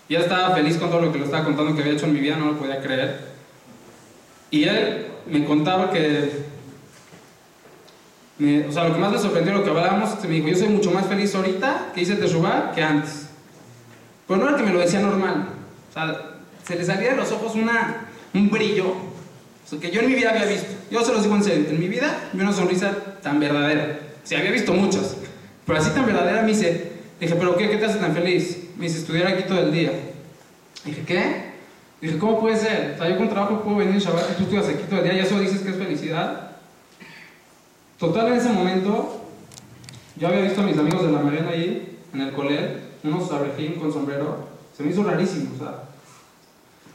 Y 0.09 0.15
él 0.15 0.23
estaba 0.23 0.55
feliz 0.55 0.77
con 0.77 0.91
todo 0.91 1.03
lo 1.03 1.13
que 1.13 1.19
le 1.19 1.25
estaba 1.25 1.45
contando 1.45 1.75
que 1.75 1.83
había 1.83 1.93
hecho 1.93 2.07
en 2.07 2.15
mi 2.15 2.21
vida, 2.21 2.37
no 2.37 2.47
lo 2.47 2.59
podía 2.59 2.81
creer. 2.81 3.29
Y 4.51 4.65
él 4.65 5.07
me 5.31 5.45
contaba 5.45 5.91
que 5.91 6.47
me, 8.39 8.67
o 8.67 8.73
sea, 8.73 8.89
lo 8.89 8.95
que 8.95 9.01
más 9.01 9.13
me 9.13 9.19
sorprendió 9.19 9.53
lo 9.53 9.63
que 9.63 9.71
hablábamos, 9.71 10.23
me 10.25 10.31
dijo, 10.31 10.49
yo 10.49 10.57
soy 10.57 10.69
mucho 10.69 10.91
más 10.91 11.07
feliz 11.07 11.35
ahorita 11.35 11.93
que 11.95 12.01
hice 12.01 12.17
Teshuvah 12.17 12.73
que 12.73 12.83
antes. 12.83 13.29
Pero 14.27 14.41
no 14.41 14.49
era 14.49 14.57
que 14.57 14.65
me 14.65 14.73
lo 14.73 14.81
decía 14.81 15.01
normal. 15.01 15.49
O 15.91 15.93
sea, 15.93 16.41
se 16.65 16.77
le 16.77 16.85
salía 16.85 17.11
de 17.11 17.17
los 17.17 17.31
ojos 17.31 17.55
una, 17.55 18.09
un 18.35 18.51
brillo 18.51 19.09
o 19.69 19.71
sea, 19.71 19.79
que 19.79 19.91
yo 19.91 20.01
en 20.01 20.09
mi 20.09 20.15
vida 20.15 20.31
había 20.31 20.47
visto. 20.47 20.67
Yo 20.91 21.05
se 21.05 21.13
los 21.13 21.23
digo 21.23 21.37
en 21.37 21.45
serio, 21.45 21.67
en 21.69 21.79
mi 21.79 21.89
vida 21.89 22.31
vi 22.33 22.41
una 22.41 22.55
sonrisa 22.55 22.91
tan 23.23 23.39
verdadera. 23.39 23.99
Sí, 24.29 24.35
había 24.35 24.51
visto 24.51 24.75
muchas, 24.75 25.17
pero 25.65 25.79
así 25.79 25.89
tan 25.93 26.05
verdadera 26.05 26.43
me 26.43 26.49
dice, 26.49 26.93
dije, 27.19 27.35
¿pero 27.35 27.57
qué? 27.57 27.71
¿Qué 27.71 27.79
te 27.79 27.87
hace 27.87 27.99
tan 27.99 28.13
feliz? 28.13 28.69
Me 28.77 28.85
dice, 28.85 28.99
estudiar 28.99 29.29
aquí 29.29 29.45
todo 29.45 29.61
el 29.61 29.73
día. 29.73 29.91
Dije, 30.85 31.03
¿qué? 31.07 31.53
Dije, 32.03 32.19
¿cómo 32.19 32.39
puede 32.39 32.59
ser? 32.59 32.93
O 32.95 32.99
sea, 32.99 33.09
yo 33.09 33.17
con 33.17 33.31
trabajo 33.31 33.63
puedo 33.63 33.79
venir 33.79 33.99
Shabbat 33.99 34.33
y 34.33 34.35
tú 34.35 34.43
estudias 34.43 34.69
aquí 34.69 34.83
todo 34.87 34.99
el 34.99 35.05
día 35.05 35.15
y 35.15 35.21
eso 35.21 35.41
dices 35.41 35.63
que 35.63 35.71
es 35.71 35.77
felicidad. 35.77 36.51
Total, 37.99 38.27
en 38.27 38.35
ese 38.35 38.51
momento, 38.51 39.25
yo 40.17 40.29
había 40.29 40.43
visto 40.43 40.61
a 40.61 40.65
mis 40.65 40.77
amigos 40.77 41.07
de 41.07 41.13
la 41.13 41.21
Marina 41.21 41.49
ahí, 41.49 41.99
en 42.13 42.21
el 42.21 42.33
colegio, 42.35 42.81
unos 43.05 43.33
abrejim 43.33 43.77
con 43.77 43.91
sombrero. 43.91 44.47
Se 44.77 44.83
me 44.83 44.91
hizo 44.91 45.05
rarísimo, 45.05 45.55
o 45.55 45.59
sea. 45.59 45.85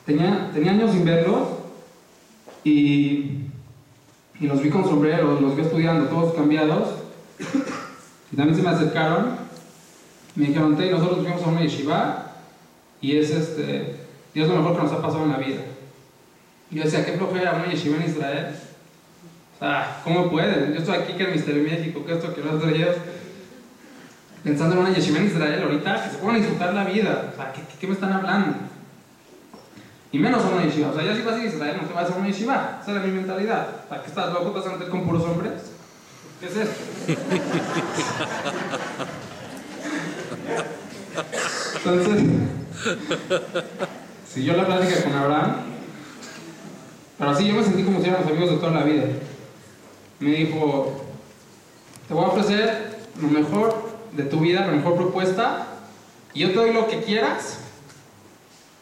Tenía, 0.06 0.52
tenía 0.54 0.74
años 0.74 0.92
sin 0.92 1.04
verlos 1.04 1.48
y, 2.64 3.48
y 4.40 4.46
los 4.46 4.62
vi 4.62 4.70
con 4.70 4.84
sombrero, 4.84 5.42
los 5.42 5.56
vi 5.56 5.64
estudiando, 5.64 6.10
todos 6.10 6.36
cambiados. 6.36 7.03
Y 8.32 8.36
también 8.36 8.56
se 8.58 8.64
me 8.64 8.70
acercaron. 8.70 9.38
Me 10.36 10.48
dijeron, 10.48 10.76
Tey, 10.76 10.90
nosotros 10.90 11.20
fuimos 11.20 11.44
a 11.44 11.48
una 11.48 11.62
yeshiva 11.62 12.32
y 13.02 13.18
es 13.18 13.30
este, 13.30 13.98
y 14.34 14.42
es 14.42 14.48
lo 14.48 14.56
mejor 14.56 14.78
que 14.78 14.84
nos 14.84 14.94
ha 14.94 15.02
pasado 15.02 15.24
en 15.26 15.32
la 15.32 15.38
vida. 15.38 15.62
Y 16.72 16.78
yo 16.78 16.84
decía, 16.84 17.06
qué 17.06 17.14
flojera 17.14 17.54
una 17.54 17.72
yeshiva 17.72 17.98
en 17.98 18.10
Israel. 18.10 18.48
O 19.56 19.60
sea, 19.60 20.02
¿cómo 20.04 20.32
pueden? 20.32 20.74
Yo 20.74 20.80
estoy 20.80 20.96
aquí 20.96 21.14
que 21.14 21.24
en 21.26 21.32
Mister 21.34 21.56
México, 21.56 22.04
que 22.06 22.14
esto, 22.14 22.34
que 22.34 22.42
lo 22.42 22.56
otro, 22.56 22.70
ellos 22.70 22.96
pensando 24.44 24.76
en 24.76 24.82
una 24.82 24.94
yeshiva 24.94 25.20
en 25.20 25.28
Israel 25.28 25.64
ahorita, 25.64 26.04
que 26.04 26.10
se 26.10 26.18
puedan 26.18 26.38
disfrutar 26.38 26.74
la 26.74 26.86
vida. 26.86 27.32
O 27.34 27.36
sea, 27.36 27.54
¿qué, 27.54 27.62
qué, 27.62 27.78
qué 27.80 27.88
me 27.88 27.94
están 27.94 28.14
hablando? 28.14 28.58
Y 30.12 30.20
menos 30.20 30.44
a 30.44 30.50
una 30.50 30.64
yeshiva. 30.64 30.90
O 30.90 30.94
sea, 30.94 31.04
ya 31.04 31.16
si 31.16 31.22
vas 31.22 31.36
a 31.36 31.44
Israel 31.44 31.78
no 31.82 31.88
te 31.88 31.94
vas 31.94 32.10
a 32.10 32.16
una 32.16 32.28
yeshiva. 32.28 32.80
Esa 32.82 32.92
era 32.92 33.02
mi 33.02 33.12
mentalidad. 33.12 33.68
O 33.86 33.90
sea, 33.90 34.02
¿qué 34.02 34.08
estás 34.08 34.34
loco? 34.34 34.52
¿Te 34.52 34.60
vas 34.60 34.68
a 34.68 34.72
meter 34.74 34.90
con 34.90 35.06
puros 35.06 35.24
hombres? 35.24 35.73
¿Qué 36.44 36.50
es 36.50 36.58
esto? 36.58 36.76
Entonces, 41.78 42.24
siguió 44.28 44.58
la 44.58 44.66
plática 44.66 45.04
con 45.04 45.14
Abraham 45.14 45.56
Pero 47.18 47.30
así 47.30 47.48
yo 47.48 47.56
me 47.56 47.64
sentí 47.64 47.84
como 47.84 48.02
si 48.02 48.10
éramos 48.10 48.28
amigos 48.30 48.52
de 48.52 48.58
toda 48.58 48.74
la 48.74 48.84
vida. 48.84 49.04
Me 50.20 50.32
dijo, 50.32 51.06
te 52.10 52.14
voy 52.14 52.26
a 52.26 52.28
ofrecer 52.28 52.98
lo 53.22 53.30
mejor 53.30 53.90
de 54.12 54.24
tu 54.24 54.42
vida, 54.42 54.68
la 54.68 54.74
mejor 54.74 54.98
propuesta, 54.98 55.68
y 56.34 56.42
yo 56.42 56.50
te 56.50 56.56
doy 56.56 56.74
lo 56.74 56.88
que 56.88 57.04
quieras 57.04 57.60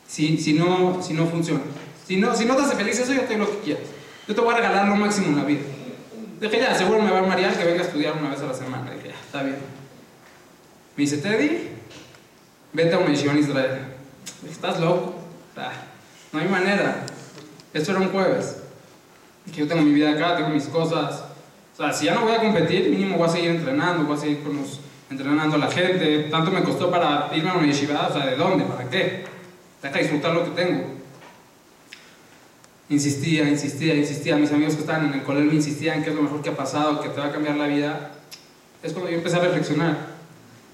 si, 0.08 0.40
si, 0.40 0.54
no, 0.54 1.00
si 1.04 1.14
no 1.14 1.28
funciona. 1.28 1.62
Si 2.08 2.18
no, 2.18 2.36
si 2.36 2.46
no 2.46 2.56
te 2.56 2.64
hace 2.64 2.76
feliz 2.76 3.00
eso, 3.00 3.14
yo 3.14 3.22
te 3.22 3.38
doy 3.38 3.38
lo 3.38 3.52
que 3.52 3.60
quieras. 3.60 3.84
Yo 4.28 4.34
te 4.34 4.42
voy 4.42 4.52
a 4.52 4.58
regalar 4.58 4.88
lo 4.88 4.96
máximo 4.96 5.28
en 5.28 5.36
la 5.36 5.44
vida. 5.44 5.62
Dije, 6.42 6.60
ya, 6.60 6.74
seguro 6.74 7.00
me 7.04 7.12
va 7.12 7.20
a 7.20 7.22
marear 7.22 7.56
que 7.56 7.64
venga 7.64 7.82
a 7.82 7.86
estudiar 7.86 8.18
una 8.18 8.32
vez 8.32 8.42
a 8.42 8.48
la 8.48 8.54
semana. 8.56 8.90
Dije, 8.90 9.10
ya, 9.10 9.14
está 9.14 9.44
bien. 9.44 9.58
Me 10.98 11.04
dice, 11.04 11.18
Teddy, 11.18 11.70
vete 12.74 12.96
a 12.96 12.98
una 12.98 13.10
misión 13.10 13.38
Israel. 13.38 13.82
Dije, 14.42 14.52
estás 14.52 14.80
loco. 14.80 15.14
Ah, 15.56 15.72
no 16.32 16.40
hay 16.40 16.48
manera. 16.48 17.06
Esto 17.72 17.92
era 17.92 18.00
un 18.00 18.10
jueves. 18.10 18.58
Dije, 19.46 19.60
yo 19.60 19.68
tengo 19.68 19.84
mi 19.84 19.94
vida 19.94 20.10
acá, 20.10 20.36
tengo 20.36 20.50
mis 20.50 20.66
cosas. 20.66 21.26
O 21.74 21.78
sea, 21.78 21.94
si 21.94 22.06
ya 22.06 22.16
no 22.16 22.22
voy 22.22 22.34
a 22.34 22.40
competir, 22.40 22.90
mínimo 22.90 23.18
voy 23.18 23.28
a 23.28 23.32
seguir 23.32 23.52
entrenando, 23.52 24.06
voy 24.06 24.18
a 24.18 24.20
seguir 24.20 24.42
con 24.42 24.58
los, 24.58 24.80
entrenando 25.12 25.58
a 25.58 25.60
la 25.60 25.70
gente. 25.70 26.24
Tanto 26.32 26.50
me 26.50 26.64
costó 26.64 26.90
para 26.90 27.30
irme 27.36 27.52
a 27.52 27.54
una 27.54 27.68
yeshiva, 27.68 28.08
o 28.08 28.14
sea, 28.14 28.26
¿de 28.26 28.36
dónde? 28.36 28.64
¿Para 28.66 28.90
qué? 28.90 29.26
Deja 29.84 30.00
disfrutar 30.00 30.34
lo 30.34 30.46
que 30.46 30.60
tengo. 30.60 31.01
Insistía, 32.92 33.48
insistía, 33.48 33.96
insistía. 33.96 34.36
Mis 34.36 34.52
amigos 34.52 34.74
que 34.74 34.82
estaban 34.82 35.06
en 35.06 35.14
el 35.14 35.24
colegio 35.24 35.54
insistían 35.54 36.04
que 36.04 36.10
es 36.10 36.16
lo 36.16 36.24
mejor 36.24 36.42
que 36.42 36.50
ha 36.50 36.58
pasado, 36.58 37.00
que 37.00 37.08
te 37.08 37.22
va 37.22 37.28
a 37.28 37.32
cambiar 37.32 37.56
la 37.56 37.66
vida. 37.66 38.12
Es 38.84 38.92
cuando 38.92 39.10
yo 39.10 39.16
empecé 39.16 39.38
a 39.38 39.40
reflexionar. 39.40 39.98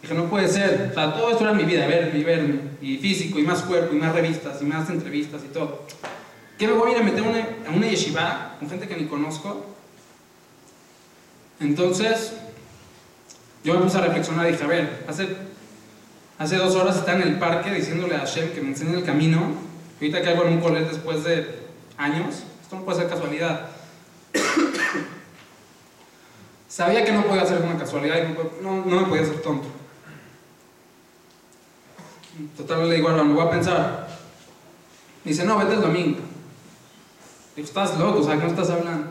Dije, 0.01 0.15
no 0.15 0.25
puede 0.25 0.47
ser. 0.47 0.89
O 0.89 0.93
sea, 0.95 1.13
todo 1.13 1.29
esto 1.29 1.43
era 1.43 1.53
mi 1.53 1.63
vida, 1.63 1.85
verme 1.85 2.17
y 2.17 2.23
verme. 2.23 2.59
Y 2.81 2.97
físico, 2.97 3.37
y 3.37 3.43
más 3.43 3.61
cuerpo, 3.61 3.93
y 3.93 3.99
más 3.99 4.15
revistas, 4.15 4.59
y 4.63 4.65
más 4.65 4.89
entrevistas 4.89 5.43
y 5.45 5.53
todo. 5.53 5.83
¿Qué 6.57 6.65
me 6.65 6.73
voy 6.73 6.89
a 6.89 6.95
ir 6.95 7.01
a 7.01 7.03
meter 7.03 7.23
a 7.23 7.71
una, 7.71 7.87
yeshiva 7.87 8.55
con 8.57 8.67
gente 8.67 8.87
que 8.87 8.97
ni 8.97 9.05
conozco? 9.05 9.63
Entonces, 11.59 12.33
yo 13.63 13.75
me 13.75 13.81
puse 13.81 13.95
a 13.95 14.01
reflexionar 14.01 14.47
y 14.47 14.53
dije, 14.53 14.63
a 14.63 14.67
ver, 14.67 15.05
hace, 15.07 15.27
hace 16.39 16.55
dos 16.55 16.73
horas 16.73 16.97
está 16.97 17.13
en 17.13 17.21
el 17.21 17.37
parque 17.37 17.69
diciéndole 17.69 18.15
a 18.15 18.19
Hashem 18.21 18.53
que 18.53 18.61
me 18.61 18.69
enseñe 18.69 18.95
el 18.95 19.03
camino. 19.03 19.67
Ahorita 20.01 20.23
que 20.23 20.29
hago 20.29 20.45
en 20.45 20.53
un 20.53 20.61
colegio 20.61 20.87
después 20.89 21.23
de 21.23 21.66
años, 21.97 22.43
esto 22.61 22.75
no 22.75 22.83
puede 22.83 22.99
ser 22.99 23.09
casualidad. 23.09 23.67
Sabía 26.67 27.03
que 27.03 27.11
no 27.11 27.23
podía 27.25 27.45
ser 27.45 27.61
una 27.61 27.77
casualidad 27.77 28.17
y 28.17 28.61
no, 28.63 28.85
no, 28.85 29.01
me 29.01 29.07
podía 29.07 29.25
ser 29.25 29.41
tonto. 29.41 29.67
Total 32.55 32.87
le 32.87 32.95
digo, 32.95 33.09
ahora 33.09 33.23
me 33.23 33.33
voy 33.33 33.47
a 33.47 33.49
pensar. 33.49 34.07
Dice, 35.23 35.43
no, 35.43 35.57
vete 35.57 35.73
el 35.73 35.81
domingo. 35.81 36.19
Digo, 37.55 37.67
estás 37.67 37.97
loco, 37.97 38.19
o 38.19 38.23
sea, 38.23 38.35
no 38.35 38.47
estás 38.47 38.69
hablando? 38.69 39.07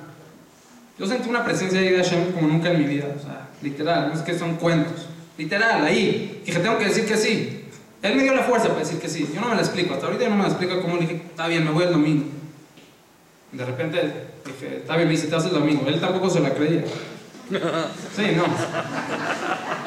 Yo 0.98 1.06
sentí 1.06 1.28
una 1.28 1.44
presencia 1.44 1.80
ahí 1.80 1.88
de 1.88 1.96
Hashem 1.96 2.32
como 2.32 2.46
nunca 2.46 2.70
en 2.70 2.78
mi 2.78 2.86
vida, 2.86 3.06
o 3.18 3.20
sea, 3.20 3.48
literal, 3.62 4.08
no 4.08 4.14
es 4.14 4.20
que 4.20 4.38
son 4.38 4.54
cuentos. 4.56 5.06
Literal, 5.36 5.84
ahí. 5.84 6.42
Dije, 6.46 6.60
tengo 6.60 6.78
que 6.78 6.84
decir 6.86 7.06
que 7.06 7.16
sí. 7.16 7.64
Él 8.02 8.14
me 8.14 8.22
dio 8.22 8.34
la 8.34 8.44
fuerza 8.44 8.68
para 8.68 8.80
decir 8.80 9.00
que 9.00 9.08
sí. 9.08 9.28
Yo 9.34 9.40
no 9.40 9.48
me 9.48 9.56
la 9.56 9.62
explico, 9.62 9.94
hasta 9.94 10.06
ahorita 10.06 10.24
yo 10.24 10.30
no 10.30 10.36
me 10.36 10.42
la 10.42 10.48
explico 10.48 10.80
cómo 10.80 10.94
le 10.94 11.00
dije, 11.00 11.16
está 11.16 11.48
bien, 11.48 11.64
me 11.64 11.72
voy 11.72 11.84
el 11.84 11.92
domingo. 11.92 12.35
De 13.52 13.64
repente 13.64 14.28
dije, 14.44 14.78
está 14.78 14.96
bien, 14.96 15.08
dice, 15.08 15.28
te 15.28 15.36
haces 15.36 15.52
el 15.52 15.58
domingo. 15.58 15.86
Él 15.88 16.00
tampoco 16.00 16.28
se 16.28 16.40
la 16.40 16.52
creía. 16.52 16.84
Sí, 18.14 18.32
no. 18.36 18.44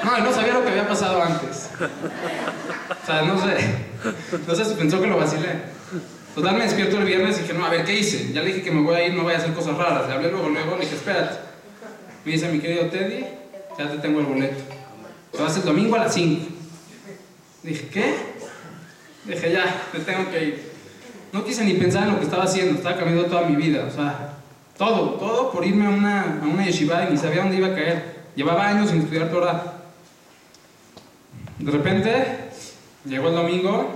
No, 0.03 0.17
él 0.17 0.23
no 0.23 0.33
sabía 0.33 0.53
lo 0.53 0.63
que 0.63 0.69
había 0.69 0.87
pasado 0.87 1.21
antes. 1.21 1.69
O 3.01 3.05
sea, 3.05 3.21
no 3.23 3.37
sé. 3.37 3.57
Entonces 4.31 4.67
pensó 4.69 5.01
que 5.01 5.07
lo 5.07 5.17
vacilé. 5.17 5.79
Total, 6.33 6.55
me 6.55 6.63
despierto 6.63 6.97
el 6.97 7.05
viernes 7.05 7.37
y 7.37 7.41
dije, 7.41 7.53
no, 7.53 7.65
a 7.65 7.69
ver, 7.69 7.83
¿qué 7.83 7.99
hice? 7.99 8.31
Ya 8.31 8.41
le 8.41 8.47
dije 8.47 8.61
que 8.61 8.71
me 8.71 8.81
voy 8.81 8.95
a 8.95 9.05
ir, 9.05 9.13
no 9.13 9.23
voy 9.23 9.33
a 9.33 9.37
hacer 9.37 9.53
cosas 9.53 9.75
raras. 9.75 10.07
Le 10.07 10.13
hablé 10.13 10.31
luego, 10.31 10.47
luego, 10.49 10.75
le 10.75 10.81
dije, 10.81 10.95
espérate. 10.95 11.35
Me 12.23 12.31
dice, 12.31 12.49
mi 12.49 12.59
querido 12.59 12.85
Teddy, 12.85 13.25
ya 13.77 13.89
te 13.89 13.97
tengo 13.97 14.19
el 14.19 14.25
boleto. 14.25 14.61
Te 15.31 15.41
vas 15.41 15.57
el 15.57 15.63
domingo 15.63 15.95
a 15.95 15.99
las 15.99 16.13
5. 16.13 16.45
Dije, 17.63 17.87
¿qué? 17.89 18.15
Dije, 19.25 19.51
ya, 19.51 19.83
me 19.91 19.99
tengo 19.99 20.31
que 20.31 20.43
ir. 20.43 20.68
No 21.31 21.45
quise 21.45 21.63
ni 21.63 21.73
pensar 21.73 22.03
en 22.03 22.13
lo 22.13 22.19
que 22.19 22.25
estaba 22.25 22.43
haciendo, 22.43 22.75
estaba 22.75 22.97
cambiando 22.97 23.25
toda 23.25 23.43
mi 23.43 23.55
vida, 23.55 23.85
o 23.85 23.91
sea, 23.91 24.37
todo, 24.77 25.11
todo 25.11 25.51
por 25.51 25.65
irme 25.65 25.85
a 25.85 25.89
una, 25.89 26.39
a 26.41 26.45
una 26.45 26.65
yeshiva 26.65 27.05
y 27.05 27.11
ni 27.11 27.17
sabía 27.17 27.41
dónde 27.41 27.57
iba 27.57 27.67
a 27.67 27.75
caer. 27.75 28.19
Llevaba 28.35 28.67
años 28.67 28.89
sin 28.89 29.01
estudiar 29.01 29.29
Torah. 29.29 29.73
De 31.59 31.71
repente, 31.71 32.49
llegó 33.05 33.27
el 33.27 33.35
domingo, 33.35 33.89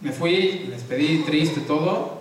me 0.00 0.12
fui, 0.12 0.66
me 0.66 0.74
despedí 0.74 1.22
triste 1.24 1.62
todo. 1.62 2.20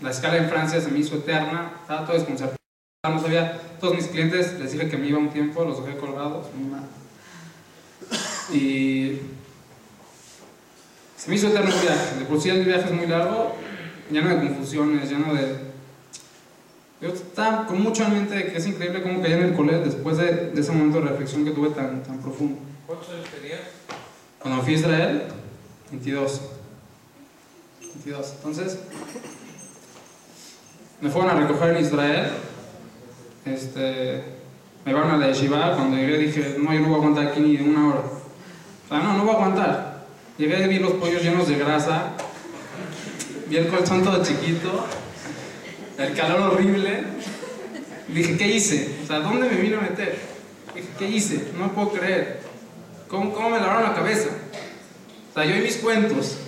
La 0.00 0.10
escala 0.10 0.36
en 0.36 0.48
Francia 0.48 0.80
se 0.80 0.90
me 0.90 0.98
hizo 0.98 1.16
eterna, 1.16 1.72
estaba 1.80 2.04
todo 2.04 2.16
desconcertado. 2.16 2.56
No 3.08 3.20
sabía, 3.20 3.60
todos 3.80 3.96
mis 3.96 4.06
clientes 4.06 4.58
les 4.60 4.72
dije 4.72 4.88
que 4.88 4.96
me 4.96 5.08
iba 5.08 5.18
un 5.18 5.30
tiempo, 5.30 5.64
los 5.64 5.84
dejé 5.84 5.98
colgados, 5.98 6.46
muy 6.54 6.70
mal. 6.70 6.84
Y 8.52 9.18
se 11.22 11.30
me 11.30 11.36
hizo 11.36 11.46
eterno 11.46 11.72
el 11.72 11.80
viaje. 11.80 12.18
De 12.18 12.24
por 12.24 12.40
sí 12.40 12.48
el 12.48 12.64
viaje 12.64 12.86
es 12.86 12.92
muy 12.92 13.06
largo, 13.06 13.54
lleno 14.10 14.28
de 14.28 14.48
confusiones, 14.48 15.08
lleno 15.08 15.32
de. 15.34 15.56
Yo 17.00 17.10
estaba 17.10 17.64
con 17.64 17.80
mucho 17.80 18.02
en 18.02 18.14
mente 18.14 18.34
de 18.34 18.46
que 18.46 18.58
es 18.58 18.66
increíble 18.66 19.02
cómo 19.02 19.22
caí 19.22 19.34
en 19.34 19.42
el 19.44 19.54
colegio 19.54 19.84
después 19.84 20.16
de, 20.16 20.50
de, 20.50 20.60
ese 20.60 20.72
momento 20.72 21.00
de 21.00 21.10
reflexión 21.10 21.44
que 21.44 21.52
tuve 21.52 21.70
tan, 21.70 22.02
tan 22.02 22.18
profundo. 22.18 22.58
¿Cuántos 22.88 23.08
años 23.10 23.26
tenías? 23.28 23.60
Cuando 24.40 24.62
fui 24.62 24.74
a 24.74 24.76
Israel, 24.78 25.22
22. 25.92 26.40
22. 27.82 28.32
Entonces, 28.38 28.78
me 31.00 31.08
fueron 31.08 31.30
a 31.30 31.40
recoger 31.40 31.76
en 31.76 31.84
Israel. 31.84 32.30
Este, 33.44 34.24
me 34.84 34.92
van 34.92 35.08
a 35.08 35.16
la 35.18 35.28
yeshiva. 35.28 35.76
Cuando 35.76 35.96
llegué 35.96 36.18
dije, 36.18 36.56
no, 36.58 36.74
yo 36.74 36.80
no 36.80 36.88
voy 36.88 36.94
a 36.94 36.98
aguantar 36.98 37.26
aquí 37.28 37.40
ni 37.40 37.56
una 37.58 37.90
hora. 37.90 38.00
O 38.00 38.88
sea, 38.88 38.98
no, 38.98 39.18
no 39.18 39.24
voy 39.24 39.34
a 39.34 39.36
aguantar. 39.36 39.91
Llegué 40.42 40.64
y 40.64 40.66
vi 40.66 40.78
los 40.80 40.94
pollos 40.94 41.22
llenos 41.22 41.46
de 41.46 41.54
grasa. 41.54 42.14
Vi 43.46 43.58
el 43.58 43.68
colchón 43.68 44.02
todo 44.02 44.24
chiquito. 44.24 44.88
El 45.96 46.14
calor 46.14 46.54
horrible. 46.54 47.04
Dije, 48.08 48.36
¿qué 48.36 48.48
hice? 48.48 48.92
O 49.04 49.06
sea, 49.06 49.20
¿dónde 49.20 49.48
me 49.48 49.54
vino 49.54 49.78
a 49.78 49.82
meter? 49.82 50.18
Dije, 50.74 50.88
¿qué 50.98 51.08
hice? 51.08 51.52
No 51.56 51.72
puedo 51.72 51.92
creer. 51.92 52.40
¿Cómo, 53.06 53.32
cómo 53.32 53.50
me 53.50 53.60
lavaron 53.60 53.84
la 53.84 53.94
cabeza? 53.94 54.30
O 55.30 55.34
sea, 55.34 55.44
yo 55.44 55.54
y 55.54 55.60
mis 55.60 55.76
cuentos. 55.76 56.38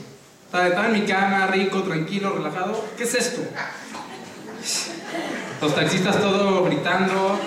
O 0.48 0.50
sea, 0.50 0.66
estaba 0.66 0.86
en 0.88 0.92
mi 0.94 1.02
cama, 1.02 1.46
rico, 1.46 1.84
tranquilo, 1.84 2.32
relajado. 2.32 2.84
¿Qué 2.96 3.04
es 3.04 3.14
esto? 3.14 3.42
Los 5.62 5.72
taxistas 5.72 6.20
todos 6.20 6.66
gritando, 6.68 7.38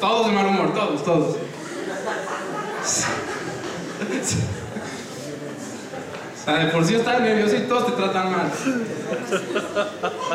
todos 0.00 0.26
de 0.26 0.32
mal 0.32 0.46
humor, 0.46 0.74
todos, 0.74 1.04
todos. 1.04 1.36
Sea, 6.46 6.58
de 6.64 6.70
por 6.70 6.84
sí 6.84 6.94
estaba 6.94 7.18
nervioso 7.18 7.56
y 7.56 7.62
todos 7.62 7.86
te 7.86 7.92
tratan 7.92 8.30
mal. 8.30 8.52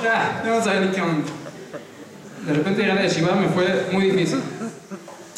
Ya, 0.04 0.44
no 0.46 0.82
ni 0.82 0.88
qué 0.90 1.02
onda. 1.02 1.32
De 2.46 2.54
repente 2.54 2.82
llegar 2.82 2.98
a 2.98 3.04
Yeshiva 3.04 3.34
me 3.36 3.48
fue 3.48 3.88
muy 3.94 4.12
difícil. 4.12 4.42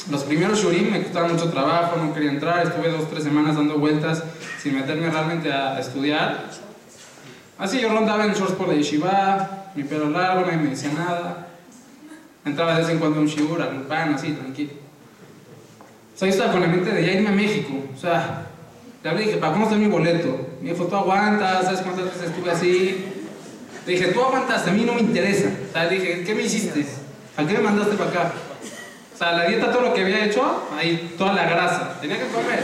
Los 0.09 0.23
primeros 0.23 0.59
shurim 0.59 0.91
me 0.91 1.03
costaba 1.03 1.27
mucho 1.27 1.51
trabajo, 1.51 1.97
no 1.97 2.11
quería 2.11 2.31
entrar, 2.31 2.65
estuve 2.65 2.89
dos, 2.89 3.07
tres 3.07 3.23
semanas 3.23 3.55
dando 3.55 3.77
vueltas 3.77 4.23
sin 4.63 4.75
meterme 4.75 5.11
realmente 5.11 5.53
a 5.53 5.79
estudiar. 5.79 6.45
Así 7.59 7.79
yo 7.79 7.89
rondaba 7.89 8.25
en 8.25 8.33
shorts 8.33 8.53
por 8.53 8.67
la 8.67 9.69
mi 9.75 9.83
pelo 9.83 10.09
largo, 10.09 10.41
nadie 10.41 10.57
me 10.57 10.71
decía 10.71 10.91
nada. 10.91 11.49
Entraba 12.45 12.73
de 12.73 12.81
vez 12.81 12.89
en 12.89 12.97
cuando 12.97 13.19
un 13.19 13.27
shiur, 13.27 13.61
algún 13.61 13.83
pan, 13.83 14.15
así, 14.15 14.31
tranquilo. 14.31 14.71
O 16.15 16.17
sea, 16.17 16.27
yo 16.27 16.33
estaba 16.33 16.51
con 16.51 16.61
la 16.61 16.67
mente 16.67 16.91
de 16.91 17.05
ya 17.05 17.13
irme 17.13 17.29
a 17.29 17.33
México. 17.33 17.73
O 17.95 17.99
sea, 17.99 18.47
le 19.03 19.09
hablé 19.09 19.23
y 19.23 19.25
dije, 19.27 19.39
¿para 19.39 19.51
cómo 19.51 19.65
está 19.65 19.75
mi 19.75 19.87
boleto? 19.87 20.47
Me 20.61 20.71
dijo, 20.71 20.85
tú 20.85 20.95
aguantas, 20.95 21.65
¿sabes 21.65 21.81
cuántas 21.81 22.05
veces 22.05 22.23
estuve 22.29 22.51
así? 22.51 23.05
Le 23.85 23.91
dije, 23.91 24.07
tú 24.13 24.23
aguantas, 24.23 24.65
a 24.65 24.71
mí 24.71 24.85
no 24.85 24.93
me 24.93 25.01
interesa. 25.01 25.49
O 25.75 25.79
le 25.79 25.89
dije, 25.89 26.23
¿qué 26.23 26.33
me 26.33 26.43
hiciste? 26.43 26.85
¿A 27.35 27.45
qué 27.45 27.53
me 27.53 27.59
mandaste 27.59 27.95
para 27.97 28.09
acá? 28.09 28.31
O 29.13 29.17
sea, 29.17 29.33
la 29.33 29.45
dieta, 29.45 29.71
todo 29.71 29.81
lo 29.81 29.93
que 29.93 30.03
había 30.03 30.25
hecho, 30.25 30.63
ahí 30.77 31.15
toda 31.17 31.33
la 31.33 31.43
grasa. 31.43 31.97
Tenía 31.99 32.17
que 32.17 32.27
comer. 32.27 32.63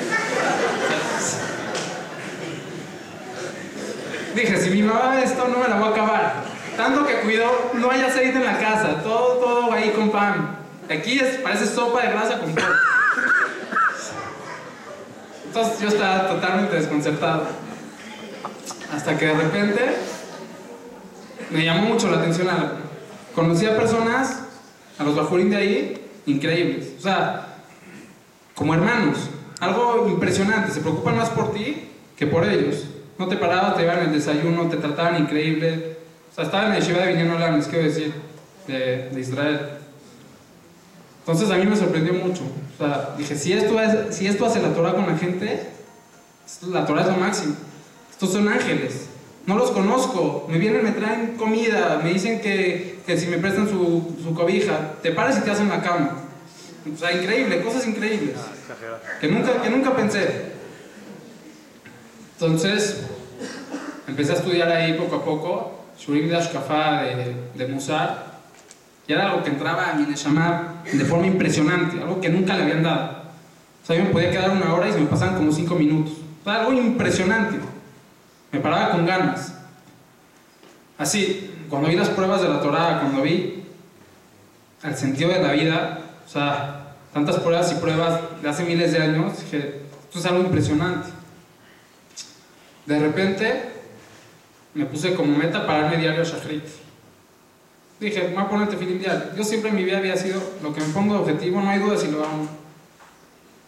Dije, 4.34 4.58
si 4.58 4.70
mi 4.70 4.82
mamá 4.82 5.22
esto, 5.22 5.46
no 5.50 5.58
me 5.58 5.68
la 5.68 5.76
voy 5.76 5.90
a 5.90 5.92
acabar. 5.92 6.34
Tanto 6.78 7.06
que 7.06 7.16
cuido, 7.16 7.72
no 7.74 7.92
hay 7.92 8.02
aceite 8.02 8.38
en 8.38 8.46
la 8.46 8.58
casa, 8.58 9.04
todo, 9.04 9.40
todo 9.40 9.74
ahí 9.74 9.90
con 9.90 10.10
pan. 10.10 10.58
Aquí 10.90 11.20
es, 11.20 11.40
parece 11.40 11.66
sopa 11.66 12.02
de 12.02 12.12
grasa 12.12 12.40
con 12.40 12.56
pan. 12.56 12.72
Yo 15.60 15.90
estaba 15.90 16.28
totalmente 16.28 16.76
desconcertado. 16.78 17.44
Hasta 18.94 19.18
que 19.18 19.26
de 19.26 19.34
repente 19.34 19.96
me 21.50 21.66
llamó 21.66 21.90
mucho 21.90 22.10
la 22.10 22.20
atención. 22.20 22.50
A, 22.50 22.74
conocí 23.36 23.66
a 23.66 23.76
personas, 23.76 24.44
a 24.98 25.04
los 25.04 25.16
bajurín 25.18 25.50
de 25.50 25.58
ahí, 25.58 26.12
increíbles. 26.28 26.94
O 26.98 27.02
sea, 27.02 27.58
como 28.56 28.74
hermanos. 28.74 29.18
Algo 29.60 30.08
impresionante. 30.08 30.72
Se 30.72 30.80
preocupan 30.80 31.18
más 31.18 31.30
por 31.30 31.52
ti 31.52 31.90
que 32.16 32.26
por 32.26 32.48
ellos. 32.48 32.86
No 33.18 33.28
te 33.28 33.36
parabas, 33.36 33.76
te 33.76 33.82
llevaban 33.82 34.06
el 34.06 34.14
desayuno, 34.14 34.70
te 34.70 34.78
trataban 34.78 35.22
increíble. 35.22 35.98
O 36.32 36.36
sea, 36.36 36.46
estaba 36.46 36.68
en 36.68 36.70
la 36.70 36.80
yeshiva 36.80 37.00
de 37.00 37.30
Olam, 37.30 37.58
les 37.58 37.68
quiero 37.68 37.84
decir, 37.84 38.14
de, 38.66 39.10
de 39.10 39.20
Israel. 39.20 39.60
Entonces 41.20 41.52
a 41.52 41.58
mí 41.58 41.66
me 41.66 41.76
sorprendió 41.76 42.14
mucho. 42.14 42.44
O 42.80 42.82
sea, 42.82 43.14
dije, 43.18 43.36
si 43.36 43.52
esto, 43.52 43.78
es, 43.82 44.16
si 44.16 44.26
esto 44.26 44.46
hace 44.46 44.62
la 44.62 44.74
Torah 44.74 44.94
con 44.94 45.06
la 45.06 45.18
gente, 45.18 45.68
la 46.72 46.86
Torah 46.86 47.02
es 47.02 47.08
lo 47.08 47.18
máximo. 47.18 47.56
Estos 48.10 48.32
son 48.32 48.48
ángeles. 48.48 49.08
No 49.46 49.58
los 49.58 49.72
conozco. 49.72 50.48
Me 50.50 50.58
vienen, 50.58 50.84
me 50.84 50.92
traen 50.92 51.36
comida. 51.36 52.00
Me 52.02 52.14
dicen 52.14 52.40
que, 52.40 53.00
que 53.06 53.18
si 53.18 53.28
me 53.28 53.38
prestan 53.38 53.68
su, 53.68 54.16
su 54.24 54.34
cobija, 54.34 54.94
te 55.02 55.12
paras 55.12 55.40
y 55.40 55.42
te 55.42 55.52
hacen 55.52 55.68
la 55.68 55.82
cama. 55.82 56.20
O 56.94 56.98
sea, 56.98 57.12
increíble, 57.12 57.62
cosas 57.62 57.86
increíbles. 57.86 58.38
Que 59.20 59.28
nunca, 59.28 59.62
que 59.62 59.70
nunca 59.70 59.94
pensé. 59.94 60.54
Entonces, 62.36 63.02
empecé 64.08 64.32
a 64.32 64.36
estudiar 64.36 64.72
ahí 64.72 64.94
poco 64.94 65.18
a 65.18 65.26
poco. 65.26 65.80
Shurim 66.00 66.30
de 66.30 66.38
Ashkafa 66.38 67.02
de, 67.02 67.36
de 67.56 67.68
Musar. 67.68 68.29
Y 69.10 69.14
era 69.14 69.32
algo 69.32 69.44
que 69.44 69.50
entraba 69.50 69.90
a 69.90 69.94
mi 69.96 70.06
Neshama 70.06 70.84
de 70.86 71.04
forma 71.04 71.26
impresionante. 71.26 72.00
Algo 72.00 72.22
que 72.22 72.30
nunca 72.30 72.56
le 72.56 72.62
habían 72.62 72.84
dado. 72.84 73.24
O 73.82 73.86
sea, 73.86 73.96
yo 73.96 74.04
me 74.04 74.12
podía 74.12 74.30
quedar 74.30 74.52
una 74.52 74.72
hora 74.72 74.88
y 74.88 74.92
se 74.92 75.00
me 75.00 75.08
pasaban 75.08 75.36
como 75.36 75.52
cinco 75.52 75.74
minutos. 75.74 76.14
Sea, 76.44 76.60
algo 76.60 76.74
impresionante. 76.74 77.58
Me 78.52 78.60
paraba 78.60 78.92
con 78.92 79.08
ganas. 79.08 79.56
Así, 80.96 81.56
cuando 81.72 81.90
vi 81.90 81.96
las 81.96 82.10
pruebas 82.10 82.44
de 82.44 82.50
la 82.50 82.62
Torah, 82.62 83.00
cuando 83.00 83.24
vi 83.24 83.64
el 84.84 84.96
sentido 84.96 85.32
de 85.32 85.42
la 85.42 85.54
vida, 85.54 86.02
o 86.24 86.30
sea, 86.30 86.94
tantas 87.12 87.38
pruebas 87.38 87.72
y 87.72 87.76
pruebas 87.82 88.20
de 88.44 88.48
hace 88.48 88.64
miles 88.64 88.92
de 88.92 89.02
años, 89.02 89.40
dije, 89.40 89.86
esto 90.04 90.20
es 90.20 90.26
algo 90.28 90.42
impresionante. 90.42 91.10
De 92.86 93.00
repente, 93.00 93.72
me 94.76 94.86
puse 94.86 95.16
como 95.16 95.36
meta 95.36 95.66
pararme 95.66 95.98
diario 95.98 96.22
a 96.22 96.26
Shachrit. 96.26 96.89
Dije, 98.00 98.30
me 98.30 98.36
voy 98.36 98.44
a 98.44 98.50
poner 98.50 98.70
el 98.70 99.00
diario. 99.00 99.24
Yo 99.36 99.44
siempre 99.44 99.72
en 99.72 99.76
mi 99.76 99.84
vida 99.84 99.98
había 99.98 100.16
sido 100.16 100.42
lo 100.64 100.74
que 100.74 100.80
me 100.80 100.88
pongo 100.88 101.16
de 101.16 101.20
objetivo, 101.20 101.60
no 101.60 101.70
hay 101.70 101.80
duda 101.80 101.98
si 101.98 102.08
lo 102.08 102.20
hago. 102.20 102.48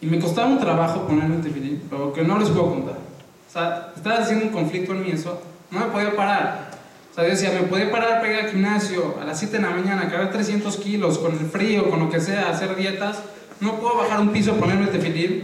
Y 0.00 0.06
me 0.06 0.18
costaba 0.18 0.48
un 0.48 0.58
trabajo 0.58 1.06
ponerme 1.06 1.36
el 1.36 1.42
tefilim, 1.42 1.80
pero 1.90 2.12
que 2.12 2.22
no 2.22 2.38
les 2.38 2.48
puedo 2.48 2.70
contar. 2.70 2.94
O 2.96 3.52
sea, 3.52 3.92
estaba 3.94 4.18
haciendo 4.18 4.46
un 4.46 4.52
conflicto 4.52 4.92
en 4.92 5.02
mí 5.02 5.10
eso. 5.12 5.40
No 5.70 5.80
me 5.80 5.86
podía 5.86 6.16
parar. 6.16 6.70
O 7.10 7.14
sea, 7.14 7.24
yo 7.24 7.30
decía, 7.30 7.50
me 7.52 7.66
podía 7.66 7.90
parar 7.90 8.20
para 8.20 8.32
ir 8.32 8.38
al 8.40 8.50
gimnasio 8.50 9.16
a 9.20 9.26
las 9.26 9.38
7 9.38 9.58
de 9.58 9.62
la 9.62 9.70
mañana, 9.70 10.08
cargar 10.08 10.32
300 10.32 10.76
kilos 10.78 11.18
con 11.18 11.32
el 11.32 11.46
frío, 11.46 11.90
con 11.90 12.00
lo 12.00 12.08
que 12.08 12.18
sea, 12.18 12.48
hacer 12.48 12.74
dietas. 12.74 13.18
No 13.60 13.78
puedo 13.78 13.98
bajar 13.98 14.18
un 14.18 14.30
piso, 14.30 14.56
ponerme 14.56 14.84
el 14.84 14.90
tefilim. 14.90 15.42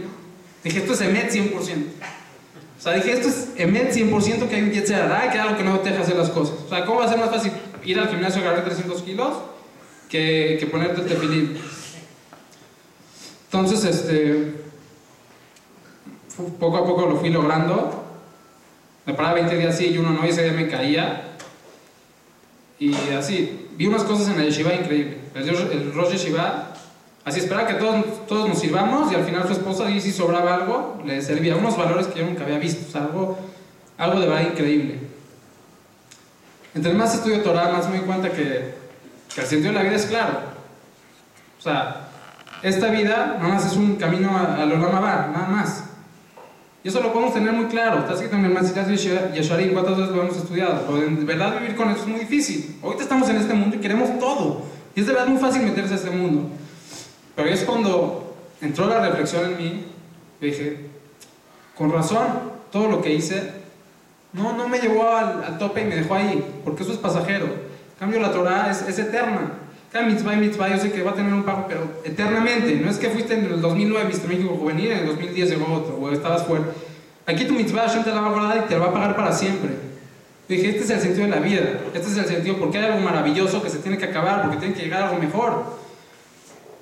Dije, 0.63 0.79
esto 0.79 0.93
es 0.93 1.01
Emet 1.01 1.31
100%. 1.31 1.53
O 1.53 2.81
sea, 2.81 2.93
dije, 2.93 3.11
esto 3.11 3.27
es 3.27 3.49
Emet 3.55 3.93
100% 3.93 4.47
que 4.47 4.55
hay 4.55 4.63
un 4.63 4.71
Yetzerara, 4.71 5.31
que 5.31 5.37
algo 5.37 5.57
que 5.57 5.63
no 5.63 5.79
te 5.79 5.91
deja 5.91 6.01
hacer 6.01 6.15
las 6.15 6.29
cosas. 6.29 6.55
O 6.65 6.69
sea, 6.69 6.85
¿cómo 6.85 6.99
va 6.99 7.05
a 7.05 7.09
ser 7.09 7.19
más 7.19 7.29
fácil 7.29 7.51
ir 7.83 7.99
al 7.99 8.09
gimnasio 8.09 8.41
a 8.41 8.45
cargar 8.45 8.65
300 8.65 9.01
kilos 9.03 9.33
que, 10.09 10.57
que 10.59 10.67
ponerte 10.67 11.01
el 11.01 11.07
tefilim? 11.07 11.57
Entonces, 13.51 13.83
este, 13.83 14.53
poco 16.59 16.77
a 16.77 16.85
poco 16.85 17.07
lo 17.07 17.17
fui 17.17 17.29
logrando. 17.29 18.05
Me 19.05 19.13
paraba 19.13 19.35
20 19.35 19.57
días 19.57 19.77
sí 19.77 19.87
y 19.87 19.97
uno 19.97 20.11
no, 20.11 20.25
y 20.25 20.29
ese 20.29 20.43
día 20.43 20.53
me 20.53 20.67
caía. 20.67 21.35
Y 22.77 22.93
así, 23.17 23.69
vi 23.75 23.87
unas 23.87 24.03
cosas 24.03 24.29
en 24.29 24.37
la 24.37 24.43
yeshiva 24.43 24.73
increíble. 24.73 25.17
El, 25.33 25.49
el 25.49 25.93
Rosh 25.93 26.11
Yeshiva, 26.11 26.73
así 27.25 27.39
esperaba 27.39 27.67
que 27.67 27.73
todos, 27.73 28.27
todos 28.27 28.47
nos 28.47 28.59
sirvamos 28.59 29.11
y 29.11 29.15
al 29.15 29.25
final 29.25 29.45
su 29.47 29.53
esposa, 29.53 29.89
y 29.89 29.99
si 29.99 30.11
sobraba 30.11 30.55
algo, 30.55 31.01
le 31.05 31.21
servía 31.21 31.55
unos 31.55 31.75
valores 31.75 32.07
que 32.07 32.19
yo 32.19 32.25
nunca 32.25 32.43
había 32.43 32.59
visto. 32.59 32.85
O 32.87 32.91
sea, 32.91 33.01
algo, 33.01 33.37
algo 33.97 34.19
de 34.19 34.27
verdad 34.27 34.51
increíble. 34.51 35.08
Entre 36.75 36.93
más 36.93 37.15
estudio 37.15 37.41
Torah, 37.41 37.69
más 37.69 37.89
me 37.89 37.97
doy 37.97 38.05
cuenta 38.05 38.29
que, 38.29 38.75
que 39.33 39.41
el 39.41 39.47
sentido 39.47 39.71
de 39.71 39.77
la 39.77 39.83
vida 39.83 39.95
es 39.95 40.05
claro. 40.05 40.39
O 41.57 41.61
sea, 41.61 42.09
esta 42.61 42.87
vida 42.87 43.37
nada 43.39 43.53
más 43.53 43.65
es 43.65 43.73
un 43.75 43.95
camino 43.95 44.37
al 44.37 44.71
Olam 44.71 44.95
Abba, 44.95 45.29
nada 45.33 45.47
más. 45.47 45.83
Y 46.83 46.87
eso 46.87 47.01
lo 47.01 47.11
podemos 47.11 47.33
tener 47.33 47.51
muy 47.51 47.65
claro. 47.65 47.99
Está 47.99 48.13
escrito 48.13 48.35
en 48.35 48.45
el 48.45 48.53
Masikas 48.53 48.87
Yesharim, 48.87 49.73
cuántas 49.73 49.97
veces 49.97 50.15
lo 50.15 50.21
hemos 50.21 50.37
estudiado. 50.37 50.83
Pero 50.87 51.03
en 51.03 51.25
verdad 51.25 51.59
vivir 51.59 51.75
con 51.75 51.89
eso 51.89 52.01
es 52.01 52.07
muy 52.07 52.21
difícil. 52.21 52.77
Ahorita 52.81 53.03
estamos 53.03 53.29
en 53.29 53.37
este 53.37 53.53
mundo 53.53 53.75
y 53.75 53.79
queremos 53.79 54.17
todo. 54.19 54.61
Y 54.95 55.01
es 55.01 55.07
de 55.07 55.13
verdad 55.13 55.27
muy 55.27 55.41
fácil 55.41 55.63
meterse 55.63 55.93
a 55.93 55.97
este 55.97 56.09
mundo. 56.09 56.49
Pero 57.35 57.49
es 57.49 57.63
cuando 57.63 58.35
entró 58.61 58.87
la 58.87 58.99
reflexión 59.01 59.45
en 59.45 59.57
mí, 59.57 59.85
dije, 60.39 60.87
con 61.77 61.91
razón, 61.91 62.27
todo 62.71 62.87
lo 62.87 63.01
que 63.01 63.13
hice, 63.13 63.58
no, 64.33 64.53
no 64.53 64.67
me 64.67 64.79
llevó 64.79 65.09
al, 65.09 65.43
al 65.43 65.57
tope 65.57 65.81
y 65.81 65.85
me 65.85 65.95
dejó 65.95 66.15
ahí, 66.15 66.61
porque 66.63 66.83
eso 66.83 66.91
es 66.91 66.97
pasajero. 66.97 67.47
Cambio, 67.99 68.19
la 68.19 68.31
Torah 68.31 68.69
es, 68.71 68.81
es 68.83 68.99
eterna. 68.99 69.53
Cada 69.91 70.05
mitzvah 70.05 70.35
y 70.35 70.37
mitzvah 70.37 70.69
yo 70.69 70.77
sé 70.77 70.91
que 70.91 71.01
va 71.01 71.11
a 71.11 71.15
tener 71.15 71.33
un 71.33 71.43
pago, 71.43 71.65
pero 71.67 71.81
eternamente. 72.03 72.75
No 72.75 72.89
es 72.89 72.97
que 72.97 73.09
fuiste 73.09 73.33
en 73.33 73.45
el 73.45 73.59
2009 73.61 74.05
viste 74.07 74.27
México 74.27 74.55
Juvenil, 74.55 74.91
en 74.91 74.99
el 74.99 75.07
2010 75.07 75.49
llegó 75.49 75.73
otro, 75.73 75.95
o 75.95 76.11
estabas 76.11 76.43
fuera. 76.43 76.65
Aquí 77.25 77.45
tu 77.45 77.53
mitzvah 77.53 77.87
Hashem 77.87 78.03
te 78.03 78.11
la 78.11 78.21
va 78.21 78.27
a 78.27 78.31
guardar 78.31 78.57
y 78.57 78.69
te 78.69 78.75
la 78.75 78.85
va 78.85 78.87
a 78.91 78.93
pagar 78.93 79.15
para 79.15 79.31
siempre. 79.31 79.71
Dije, 80.47 80.69
este 80.69 80.83
es 80.83 80.89
el 80.91 80.99
sentido 81.01 81.25
de 81.25 81.31
la 81.31 81.39
vida. 81.39 81.81
Este 81.93 82.07
es 82.07 82.17
el 82.17 82.25
sentido 82.25 82.57
porque 82.57 82.77
hay 82.77 82.85
algo 82.85 82.99
maravilloso 82.99 83.63
que 83.63 83.69
se 83.69 83.79
tiene 83.79 83.97
que 83.97 84.05
acabar, 84.05 84.43
porque 84.43 84.57
tiene 84.57 84.73
que 84.75 84.83
llegar 84.83 85.03
algo 85.03 85.19
mejor. 85.19 85.77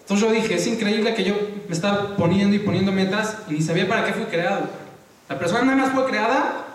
Entonces 0.01 0.27
yo 0.27 0.33
dije, 0.33 0.55
es 0.55 0.67
increíble 0.67 1.13
que 1.13 1.23
yo 1.23 1.33
me 1.67 1.75
estaba 1.75 2.15
poniendo 2.15 2.55
y 2.55 2.59
poniendo 2.59 2.91
metas 2.91 3.39
y 3.49 3.53
ni 3.53 3.61
sabía 3.61 3.87
para 3.87 4.05
qué 4.05 4.13
fui 4.13 4.25
creado. 4.25 4.69
La 5.29 5.39
persona 5.39 5.63
nada 5.63 5.77
más 5.77 5.93
fue 5.93 6.05
creada 6.05 6.66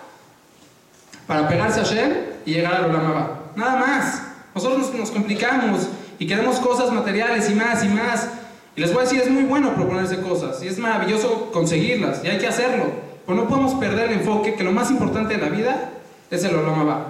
para 1.27 1.49
pegarse 1.49 1.81
a 1.81 1.85
Hashem 1.85 2.13
y 2.45 2.55
llegar 2.55 2.75
al 2.75 2.91
Olam. 2.91 3.29
Nada 3.57 3.77
más. 3.77 4.23
Nosotros 4.55 4.93
nos, 4.95 5.11
complicamos 5.11 5.89
y 6.19 6.27
queremos 6.27 6.57
cosas 6.57 6.93
materiales 6.93 7.49
y 7.49 7.55
más 7.55 7.85
y 7.85 7.89
más. 7.89 8.29
Y 8.77 8.81
les 8.81 8.93
voy 8.93 9.01
a 9.01 9.05
decir, 9.05 9.21
es 9.21 9.31
muy 9.31 9.45
bueno 9.45 9.75
proponerse 9.75 10.21
cosas 10.21 10.63
y 10.63 10.69
es 10.69 10.79
maravilloso 10.79 11.51
conseguirlas 11.53 12.23
y 12.25 12.29
hay 12.29 12.39
que 12.39 12.47
hacerlo. 12.47 12.85
Pero 13.27 13.39
no 13.39 13.49
podemos 13.49 13.75
perder 13.75 14.11
el 14.11 14.19
enfoque 14.19 14.55
que 14.55 14.65
lo 14.65 14.73
más 14.73 14.91
importante 14.91 15.37
de 15.37 15.41
la 15.41 15.49
vida 15.49 15.91
es 16.31 16.45
el 16.45 16.55
Olam. 16.55 17.05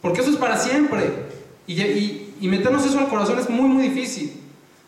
Porque 0.00 0.20
eso 0.20 0.30
es 0.30 0.36
para 0.36 0.56
siempre. 0.56 1.32
Y, 1.66 1.80
y, 1.80 2.34
y 2.40 2.48
meternos 2.48 2.84
eso 2.84 2.98
al 2.98 3.08
corazón 3.08 3.38
es 3.38 3.48
muy, 3.48 3.68
muy 3.68 3.88
difícil. 3.88 4.40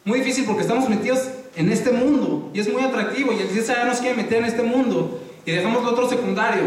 Muy 0.04 0.20
difícil 0.20 0.44
porque 0.44 0.62
estamos 0.62 0.88
metidos 0.88 1.28
en 1.56 1.70
este 1.70 1.92
mundo 1.92 2.50
y 2.52 2.60
es 2.60 2.72
muy 2.72 2.82
atractivo 2.82 3.32
y 3.32 3.40
el 3.40 3.64
ya 3.64 3.84
nos 3.84 3.98
quiere 3.98 4.16
meter 4.16 4.38
en 4.38 4.44
este 4.46 4.62
mundo 4.62 5.20
y 5.46 5.52
dejamos 5.52 5.84
lo 5.84 5.90
otro 5.90 6.08
secundario. 6.08 6.64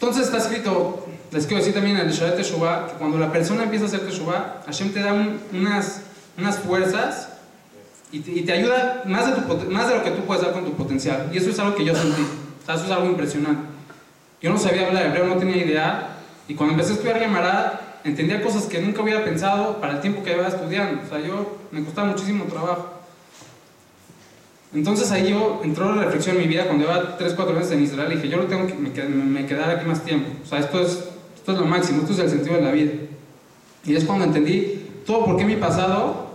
Entonces 0.00 0.26
está 0.26 0.38
escrito, 0.38 1.08
les 1.32 1.44
quiero 1.44 1.58
decir 1.58 1.74
también 1.74 1.96
en 1.96 2.06
el 2.06 2.12
Sharet 2.12 2.36
Teshuvah, 2.36 2.86
que 2.86 2.92
cuando 2.98 3.18
la 3.18 3.32
persona 3.32 3.64
empieza 3.64 3.86
a 3.86 3.88
hacer 3.88 4.06
Teshuvah, 4.06 4.62
Hashem 4.64 4.92
te 4.92 5.00
da 5.00 5.12
un, 5.12 5.40
unas, 5.52 6.02
unas 6.38 6.56
fuerzas 6.60 7.30
y 8.12 8.20
te, 8.20 8.30
y 8.30 8.42
te 8.42 8.52
ayuda 8.52 9.02
más 9.06 9.26
de, 9.26 9.42
tu, 9.42 9.70
más 9.72 9.88
de 9.88 9.96
lo 9.96 10.04
que 10.04 10.12
tú 10.12 10.22
puedes 10.22 10.44
dar 10.44 10.52
con 10.52 10.64
tu 10.64 10.74
potencial. 10.74 11.28
Y 11.32 11.38
eso 11.38 11.50
es 11.50 11.58
algo 11.58 11.74
que 11.74 11.84
yo 11.84 11.96
sentí, 11.96 12.22
o 12.22 12.64
sea, 12.64 12.76
eso 12.76 12.84
es 12.84 12.90
algo 12.92 13.06
impresionante. 13.06 13.62
Yo 14.40 14.52
no 14.52 14.58
sabía 14.58 14.86
hablar 14.86 15.06
hebreo, 15.06 15.26
no 15.26 15.36
tenía 15.36 15.56
idea, 15.56 16.10
y 16.46 16.54
cuando 16.54 16.74
empecé 16.74 16.92
a 16.92 16.94
estudiar 16.94 17.18
Gemara, 17.18 17.98
entendía 18.04 18.40
cosas 18.40 18.66
que 18.66 18.80
nunca 18.80 19.02
hubiera 19.02 19.24
pensado 19.24 19.80
para 19.80 19.94
el 19.94 20.00
tiempo 20.00 20.22
que 20.22 20.30
llevaba 20.30 20.48
estudiando. 20.48 21.02
O 21.04 21.08
sea, 21.08 21.18
yo 21.18 21.58
me 21.72 21.82
costaba 21.84 22.06
muchísimo 22.06 22.44
trabajo. 22.44 22.97
Entonces 24.74 25.10
ahí 25.10 25.30
yo 25.30 25.60
entró 25.64 25.94
la 25.94 26.04
reflexión 26.04 26.36
en 26.36 26.42
mi 26.42 26.48
vida 26.48 26.64
cuando 26.64 26.84
llevaba 26.84 27.16
3, 27.16 27.32
4 27.34 27.54
meses 27.54 27.72
en 27.72 27.82
Israel 27.82 28.12
y 28.12 28.16
dije, 28.16 28.28
yo 28.28 28.36
no 28.36 28.44
tengo 28.44 28.66
que 28.66 28.74
me, 28.74 29.46
quedar 29.46 29.70
aquí 29.70 29.86
más 29.86 30.04
tiempo. 30.04 30.30
O 30.44 30.46
sea, 30.46 30.58
esto 30.58 30.80
es, 30.80 31.04
esto 31.36 31.52
es 31.52 31.58
lo 31.58 31.64
máximo, 31.64 32.02
esto 32.02 32.12
es 32.12 32.18
el 32.18 32.30
sentido 32.30 32.56
de 32.56 32.62
la 32.62 32.72
vida. 32.72 32.92
Y 33.84 33.96
es 33.96 34.04
cuando 34.04 34.26
entendí 34.26 34.86
todo 35.06 35.24
por 35.24 35.36
qué 35.38 35.44
mi 35.44 35.56
pasado 35.56 36.28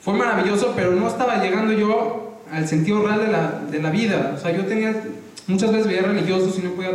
fue 0.00 0.14
maravilloso, 0.14 0.74
pero 0.76 0.92
no 0.92 1.08
estaba 1.08 1.42
llegando 1.42 1.72
yo 1.72 2.38
al 2.52 2.68
sentido 2.68 3.02
real 3.02 3.18
de 3.18 3.32
la, 3.32 3.60
de 3.68 3.82
la 3.82 3.90
vida. 3.90 4.34
O 4.36 4.40
sea, 4.40 4.52
yo 4.56 4.64
tenía, 4.66 5.02
muchas 5.48 5.72
veces 5.72 5.88
veía 5.88 6.02
religiosos 6.02 6.56
y 6.58 6.62
no 6.62 6.70
podía 6.70 6.92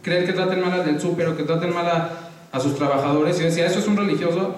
creer 0.00 0.24
que 0.24 0.32
traten 0.32 0.62
mal 0.62 0.72
al 0.72 0.86
del 0.86 0.98
súper 0.98 1.28
o 1.28 1.36
que 1.36 1.42
traten 1.42 1.74
mal 1.74 1.86
a, 1.86 2.30
a 2.50 2.60
sus 2.60 2.76
trabajadores. 2.76 3.36
Y 3.36 3.40
yo 3.40 3.46
decía, 3.46 3.66
eso 3.66 3.80
es 3.80 3.86
un 3.86 3.98
religioso. 3.98 4.54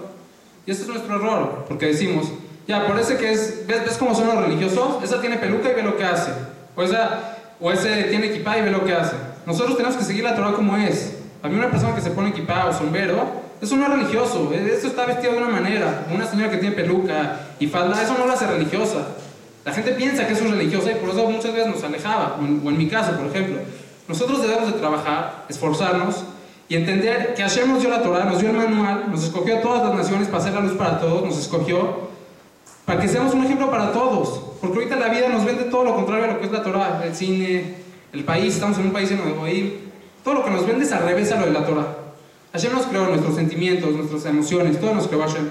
Y 0.65 0.71
este 0.71 0.85
es 0.85 0.89
nuestro 0.89 1.17
error, 1.17 1.65
porque 1.69 1.87
decimos, 1.87 2.27
ya, 2.67 2.87
por 2.87 2.99
ese 2.99 3.17
que 3.17 3.33
es, 3.33 3.67
¿ves, 3.67 3.85
¿ves 3.85 3.97
cómo 3.97 4.15
son 4.15 4.27
los 4.27 4.45
religiosos? 4.45 5.03
Esa 5.03 5.21
tiene 5.21 5.37
peluca 5.37 5.71
y 5.71 5.75
ve 5.75 5.83
lo 5.83 5.97
que 5.97 6.05
hace. 6.05 6.33
O, 6.75 6.83
esa, 6.83 7.37
o 7.61 7.71
ese 7.71 8.05
tiene 8.05 8.27
equipa 8.27 8.59
y 8.59 8.63
ve 8.63 8.71
lo 8.71 8.85
que 8.85 8.93
hace. 8.93 9.15
Nosotros 9.47 9.77
tenemos 9.77 9.97
que 9.97 10.05
seguir 10.05 10.25
la 10.25 10.35
Torah 10.35 10.53
como 10.53 10.77
es. 10.77 11.19
A 11.43 11.49
mí 11.49 11.55
una 11.57 11.71
persona 11.71 11.95
que 11.95 12.01
se 12.01 12.11
pone 12.11 12.31
equipa 12.31 12.67
o 12.67 12.73
sombrero, 12.73 13.25
eso 13.63 13.77
no 13.77 13.85
es 13.85 13.91
religioso. 13.91 14.53
Eso 14.53 14.89
está 14.89 15.07
vestido 15.07 15.33
de 15.33 15.39
una 15.39 15.49
manera. 15.49 16.07
Una 16.13 16.27
señora 16.27 16.51
que 16.51 16.57
tiene 16.57 16.75
peluca 16.75 17.39
y 17.61 17.69
falda, 17.69 18.03
eso 18.03 18.17
no 18.19 18.27
lo 18.27 18.33
hace 18.33 18.49
religiosa. 18.49 19.07
La 19.65 19.73
gente 19.73 19.93
piensa 19.93 20.27
que 20.27 20.33
eso 20.33 20.45
es 20.45 20.51
religiosa 20.51 20.91
y 20.91 20.97
por 20.97 21.11
eso 21.11 21.31
muchas 21.31 21.53
veces 21.53 21.69
nos 21.73 21.85
alejaba. 21.85 22.37
O 22.41 22.45
en, 22.45 22.63
o 22.65 22.71
en 22.71 22.79
mi 22.79 22.89
caso, 22.89 23.13
por 23.13 23.27
ejemplo. 23.27 23.59
Nosotros 24.09 24.43
debemos 24.43 24.73
de 24.73 24.79
trabajar, 24.79 25.45
esforzarnos 25.49 26.25
y 26.69 26.75
entender 26.75 27.35
que 27.35 27.43
Hashem 27.43 27.73
nos 27.73 27.81
dio 27.81 27.91
la 27.91 28.03
Torah, 28.03 28.25
nos 28.25 28.41
dio 28.41 28.51
el 28.51 28.57
manual, 28.57 29.05
nos 29.11 29.23
escogió 29.23 29.59
a 29.59 29.61
todas 29.61 29.85
las 29.85 29.95
naciones 29.95 30.27
para 30.27 30.39
hacer 30.39 30.53
la 30.53 30.61
luz 30.61 30.73
para 30.73 30.99
todos, 30.99 31.25
nos 31.25 31.39
escogió 31.39 32.07
para 32.87 33.01
que 33.01 33.09
seamos 33.09 33.35
un 33.35 33.45
ejemplo 33.45 33.71
para 33.71 33.93
todos. 33.93 34.41
Porque 34.61 34.79
ahorita 34.79 34.97
la 34.97 35.09
vida 35.09 35.29
nos 35.29 35.45
vende 35.45 35.65
todo 35.65 35.85
lo 35.85 35.95
contrario 35.95 36.25
a 36.25 36.29
lo 36.29 36.41
que 36.41 36.47
es 36.47 36.53
la 36.53 36.63
Torah, 36.63 37.03
el 37.05 37.15
cine, 37.15 37.75
el 38.13 38.25
país, 38.25 38.55
estamos 38.55 38.79
en 38.79 38.87
un 38.87 38.93
país 38.93 39.11
lleno 39.11 39.27
de 39.27 39.33
Goim. 39.33 39.73
Todo 40.25 40.35
lo 40.35 40.45
que 40.45 40.51
nos 40.51 40.67
vende 40.67 40.85
es 40.85 40.93
al 40.93 41.03
revés 41.03 41.31
a 41.33 41.41
lo 41.41 41.47
de 41.47 41.53
la 41.53 41.67
Torah. 41.67 41.97
Hashem 42.53 42.73
nos 42.73 42.87
creó 42.87 43.07
nuestros 43.09 43.35
sentimientos, 43.35 43.91
nuestras 43.91 44.25
emociones, 44.25 44.81
todo 44.81 44.95
nos 44.95 45.09
creó 45.09 45.21
Hashem. 45.21 45.49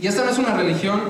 Y 0.00 0.06
esta 0.06 0.24
no 0.24 0.30
es 0.30 0.38
una 0.38 0.54
religión 0.54 1.00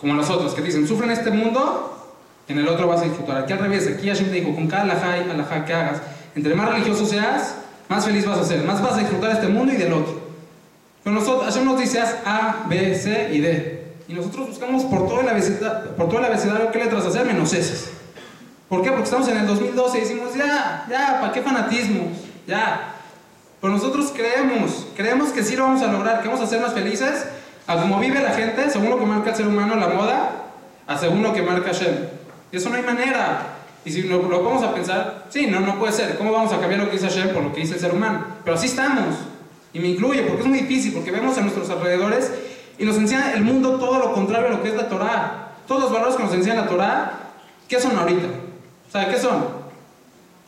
como 0.00 0.14
las 0.14 0.30
otras 0.30 0.54
que 0.54 0.62
dicen, 0.62 0.86
sufre 0.86 1.06
en 1.06 1.12
este 1.12 1.30
mundo, 1.30 2.14
en 2.48 2.58
el 2.58 2.68
otro 2.68 2.86
vas 2.86 3.02
a 3.02 3.04
disfrutar. 3.04 3.38
Aquí 3.38 3.52
al 3.52 3.58
revés, 3.58 3.88
aquí 3.88 4.08
Hashem 4.08 4.26
te 4.26 4.36
dijo, 4.36 4.54
con 4.54 4.68
cada 4.68 4.84
alajá 4.84 5.18
y 5.18 5.30
alajá 5.30 5.64
que 5.64 5.72
hagas, 5.72 6.00
entre 6.34 6.54
más 6.54 6.70
religioso 6.70 7.04
seas, 7.04 7.56
más 7.88 8.04
feliz 8.04 8.26
vas 8.26 8.38
a 8.38 8.44
ser, 8.44 8.64
más 8.64 8.82
vas 8.82 8.94
a 8.94 8.98
disfrutar 8.98 9.30
de 9.30 9.34
este 9.40 9.48
mundo 9.48 9.72
y 9.72 9.76
del 9.76 9.92
otro. 9.92 10.20
Pero 11.02 11.14
nosotros, 11.14 11.44
Hashem 11.44 11.64
nos 11.64 11.78
dice, 11.78 12.00
haz 12.00 12.16
A, 12.24 12.66
B, 12.68 12.94
C 12.94 13.30
y 13.32 13.40
D. 13.40 13.73
Y 14.06 14.14
nosotros 14.14 14.48
buscamos 14.48 14.84
por 14.84 15.08
todo 15.08 15.20
el 15.20 15.28
abecedario, 15.28 15.96
por 15.96 16.08
todo 16.08 16.18
el 16.18 16.26
abecedario 16.26 16.70
qué 16.70 16.78
letras 16.78 17.06
hacer 17.06 17.24
menos 17.26 17.52
esas. 17.52 17.90
¿Por 18.68 18.82
qué? 18.82 18.90
Porque 18.90 19.04
estamos 19.04 19.28
en 19.28 19.38
el 19.38 19.46
2012 19.46 19.98
y 19.98 20.00
decimos, 20.00 20.34
ya, 20.34 20.86
ya, 20.90 21.20
¿para 21.20 21.32
qué 21.32 21.42
fanatismo? 21.42 22.08
Ya. 22.46 22.94
Pero 23.60 23.72
nosotros 23.72 24.12
creemos, 24.14 24.86
creemos 24.94 25.30
que 25.30 25.42
sí 25.42 25.56
lo 25.56 25.64
vamos 25.64 25.82
a 25.82 25.86
lograr, 25.86 26.20
que 26.20 26.28
vamos 26.28 26.42
a 26.42 26.46
ser 26.46 26.60
más 26.60 26.74
felices, 26.74 27.26
a 27.66 27.80
como 27.80 27.98
vive 27.98 28.20
la 28.20 28.32
gente, 28.32 28.68
según 28.70 28.90
lo 28.90 28.98
que 28.98 29.06
marca 29.06 29.30
el 29.30 29.36
ser 29.36 29.46
humano, 29.46 29.76
la 29.76 29.88
moda, 29.88 30.30
a 30.86 30.98
según 30.98 31.22
lo 31.22 31.32
que 31.32 31.40
marca 31.40 31.72
Hashem. 31.72 31.94
Y 32.52 32.56
eso 32.56 32.68
no 32.68 32.76
hay 32.76 32.82
manera. 32.82 33.54
Y 33.86 33.90
si 33.90 34.02
lo, 34.02 34.22
lo 34.22 34.42
vamos 34.42 34.62
a 34.62 34.74
pensar, 34.74 35.26
sí, 35.30 35.46
no, 35.46 35.60
no 35.60 35.78
puede 35.78 35.92
ser. 35.92 36.16
¿Cómo 36.18 36.32
vamos 36.32 36.52
a 36.52 36.60
cambiar 36.60 36.80
lo 36.80 36.86
que 36.86 36.98
dice 36.98 37.08
Hashem 37.08 37.32
por 37.32 37.42
lo 37.42 37.52
que 37.54 37.60
dice 37.60 37.74
el 37.74 37.80
ser 37.80 37.94
humano? 37.94 38.24
Pero 38.44 38.56
así 38.56 38.66
estamos. 38.66 39.14
Y 39.72 39.80
me 39.80 39.88
incluye, 39.88 40.22
porque 40.22 40.42
es 40.42 40.48
muy 40.48 40.58
difícil, 40.60 40.92
porque 40.92 41.10
vemos 41.10 41.36
a 41.38 41.40
nuestros 41.40 41.68
alrededores 41.70 42.30
y 42.78 42.84
nos 42.84 42.96
enseña 42.96 43.32
el 43.32 43.42
mundo 43.42 43.78
todo 43.78 43.98
lo 43.98 44.12
contrario 44.12 44.48
a 44.48 44.50
lo 44.50 44.62
que 44.62 44.70
es 44.70 44.74
la 44.74 44.88
Torah. 44.88 45.48
Todos 45.66 45.82
los 45.82 45.92
valores 45.92 46.16
que 46.16 46.22
nos 46.24 46.34
enseña 46.34 46.56
la 46.56 46.66
Torah, 46.66 47.12
¿qué 47.68 47.80
son 47.80 47.96
ahorita? 47.96 48.26
O 48.88 48.90
sea, 48.90 49.08
¿qué 49.08 49.18
son? 49.18 49.46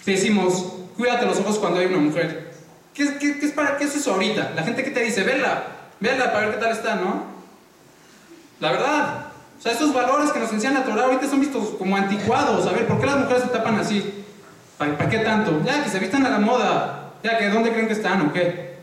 Si 0.05 0.12
decimos, 0.12 0.72
cuídate 0.97 1.27
los 1.27 1.39
ojos 1.39 1.59
cuando 1.59 1.81
hay 1.81 1.87
una 1.87 1.99
mujer. 1.99 2.53
¿Qué, 2.93 3.16
qué, 3.18 3.39
qué 3.39 3.47
es, 3.47 3.53
para, 3.53 3.77
¿Qué 3.77 3.85
es 3.85 3.97
eso 3.97 4.12
ahorita? 4.12 4.53
La 4.55 4.62
gente 4.62 4.83
que 4.83 4.91
te 4.91 5.03
dice, 5.03 5.22
vela, 5.22 5.64
vela 6.01 6.33
para 6.33 6.47
ver 6.47 6.57
qué 6.57 6.61
tal 6.62 6.72
está, 6.72 6.97
¿no? 6.97 7.24
La 8.61 8.72
verdad. 8.72 9.27
O 9.59 9.62
sea, 9.62 9.72
estos 9.72 9.93
valores 9.93 10.31
que 10.33 10.39
nos 10.39 10.53
enseña 10.53 10.81
la 10.81 10.85
Torah 10.85 11.05
ahorita 11.05 11.29
son 11.29 11.41
vistos 11.41 11.70
como 11.79 11.97
anticuados. 11.97 12.66
A 12.66 12.72
ver, 12.72 12.87
¿por 12.87 13.01
qué 13.01 13.07
las 13.07 13.18
mujeres 13.18 13.43
se 13.43 13.49
tapan 13.49 13.79
así? 13.79 14.24
¿Para, 14.77 14.97
para 14.97 15.11
qué 15.11 15.18
tanto? 15.18 15.62
Ya, 15.64 15.83
que 15.83 15.91
se 15.91 15.99
vistan 15.99 16.27
a 16.27 16.31
la 16.31 16.39
moda. 16.39 17.12
Ya, 17.22 17.39
que 17.39 17.49
¿dónde 17.49 17.72
creen 17.72 17.87
que 17.87 17.95
están 17.95 18.20
o 18.22 18.33
qué? 18.33 18.76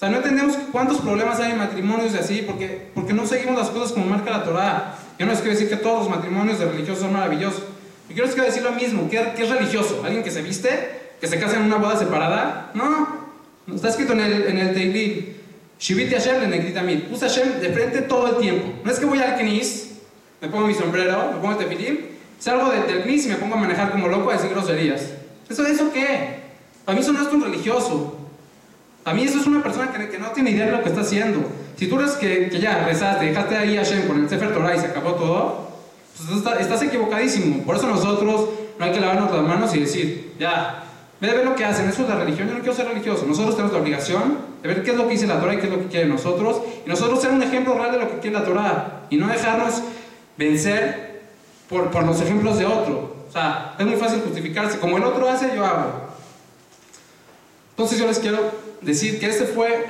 O 0.00 0.02
sea, 0.02 0.08
no 0.08 0.16
entendemos 0.16 0.56
cuántos 0.72 1.02
problemas 1.02 1.38
hay 1.40 1.52
en 1.52 1.58
matrimonios 1.58 2.14
y 2.14 2.16
así, 2.16 2.42
porque, 2.46 2.88
porque 2.94 3.12
no 3.12 3.26
seguimos 3.26 3.58
las 3.58 3.68
cosas 3.68 3.92
como 3.92 4.06
marca 4.06 4.30
la 4.30 4.44
Torah. 4.44 4.94
Yo 5.18 5.26
no 5.26 5.32
les 5.32 5.42
quiero 5.42 5.52
decir 5.52 5.68
que 5.68 5.76
todos 5.76 6.06
los 6.06 6.08
matrimonios 6.08 6.58
de 6.58 6.64
religiosos 6.64 7.02
son 7.02 7.12
maravillosos. 7.12 7.64
Yo 8.08 8.24
quiero, 8.24 8.44
decir 8.46 8.62
lo 8.62 8.72
mismo, 8.72 9.10
¿qué, 9.10 9.34
¿qué 9.36 9.42
es 9.42 9.50
religioso? 9.50 10.00
¿Alguien 10.02 10.22
que 10.22 10.30
se 10.30 10.40
viste? 10.40 10.70
¿Que 11.20 11.26
se 11.26 11.38
casa 11.38 11.56
en 11.56 11.64
una 11.64 11.76
boda 11.76 11.98
separada? 11.98 12.70
No. 12.72 13.28
Está 13.74 13.90
escrito 13.90 14.14
en 14.14 14.20
el, 14.20 14.46
en 14.46 14.56
el 14.56 14.72
Teilim. 14.72 15.34
Shiviti 15.78 16.14
Hashem 16.14 16.40
le 16.40 16.46
negrita 16.46 16.80
mil. 16.80 17.02
Puse 17.02 17.28
Hashem 17.28 17.60
de 17.60 17.68
frente 17.68 18.00
todo 18.00 18.28
el 18.28 18.36
tiempo. 18.38 18.72
No 18.82 18.90
es 18.90 18.98
que 18.98 19.04
voy 19.04 19.18
al 19.18 19.36
Knis, 19.36 19.96
me 20.40 20.48
pongo 20.48 20.66
mi 20.66 20.72
sombrero, 20.72 21.32
me 21.34 21.40
pongo 21.40 21.52
el 21.52 21.58
tefilim, 21.58 21.98
salgo 22.38 22.70
del, 22.70 22.86
del 22.86 23.02
Knis 23.02 23.26
y 23.26 23.28
me 23.28 23.34
pongo 23.34 23.56
a 23.56 23.58
manejar 23.58 23.90
como 23.90 24.08
loco 24.08 24.30
a 24.30 24.32
decir 24.32 24.48
groserías. 24.48 25.10
¿Eso, 25.46 25.66
¿Eso 25.66 25.92
qué? 25.92 26.40
A 26.86 26.92
mí 26.92 27.00
eso 27.00 27.12
no 27.12 27.20
es 27.20 27.30
un 27.34 27.42
religioso. 27.42 28.16
A 29.04 29.14
mí 29.14 29.22
eso 29.24 29.38
es 29.38 29.46
una 29.46 29.62
persona 29.62 29.90
que, 29.92 30.08
que, 30.08 30.18
no 30.18 30.28
tiene 30.28 30.50
idea 30.50 30.66
de 30.66 30.72
lo 30.72 30.82
que 30.82 30.90
está 30.90 31.00
haciendo. 31.00 31.40
Si 31.76 31.86
tú 31.86 31.98
eres 31.98 32.12
que, 32.12 32.48
que 32.50 32.60
ya 32.60 32.84
rezaste, 32.84 33.26
dejaste 33.26 33.56
ahí 33.56 33.76
a 33.76 33.84
Hashem 33.84 34.06
con 34.06 34.20
el 34.20 34.28
Sefer 34.28 34.52
Torah 34.52 34.76
y 34.76 34.78
se 34.78 34.86
acabó 34.86 35.14
todo, 35.14 35.70
pues 36.16 36.38
estás, 36.38 36.60
estás 36.60 36.82
equivocadísimo. 36.82 37.64
Por 37.64 37.76
eso 37.76 37.86
nosotros 37.86 38.48
no 38.78 38.84
hay 38.84 38.92
que 38.92 39.00
lavarnos 39.00 39.32
las 39.32 39.42
manos 39.42 39.74
y 39.74 39.80
decir, 39.80 40.34
ya, 40.38 40.84
ve 41.20 41.28
de 41.28 41.36
ver 41.38 41.46
lo 41.46 41.54
que 41.54 41.64
hacen, 41.64 41.88
eso 41.88 42.02
es 42.02 42.08
la 42.08 42.16
religión, 42.16 42.48
yo 42.48 42.54
no 42.54 42.60
quiero 42.60 42.74
ser 42.74 42.88
religioso. 42.88 43.24
Nosotros 43.26 43.56
tenemos 43.56 43.74
la 43.74 43.82
obligación 43.82 44.38
de 44.62 44.68
ver 44.68 44.82
qué 44.82 44.90
es 44.90 44.96
lo 44.96 45.04
que 45.04 45.12
dice 45.12 45.26
la 45.26 45.40
Torah 45.40 45.54
y 45.54 45.58
qué 45.58 45.66
es 45.66 45.72
lo 45.72 45.78
que 45.78 45.86
quiere 45.86 46.06
nosotros, 46.06 46.60
y 46.84 46.88
nosotros 46.88 47.22
ser 47.22 47.30
un 47.30 47.42
ejemplo 47.42 47.74
real 47.74 47.92
de 47.92 47.98
lo 47.98 48.08
que 48.10 48.18
quiere 48.18 48.38
la 48.38 48.44
Torah, 48.44 49.02
y 49.08 49.16
no 49.16 49.28
dejarnos 49.28 49.82
vencer 50.36 51.22
por, 51.68 51.90
por 51.90 52.04
los 52.04 52.20
ejemplos 52.20 52.58
de 52.58 52.66
otro. 52.66 53.16
O 53.28 53.32
sea, 53.32 53.76
es 53.78 53.86
muy 53.86 53.96
fácil 53.96 54.20
justificarse, 54.20 54.78
como 54.78 54.98
el 54.98 55.04
otro 55.04 55.28
hace, 55.28 55.50
yo 55.54 55.64
hago. 55.64 56.10
Entonces 57.70 57.98
yo 57.98 58.06
les 58.06 58.18
quiero 58.18 58.38
decir 58.82 59.20
que 59.20 59.26
este 59.26 59.44
fue, 59.44 59.86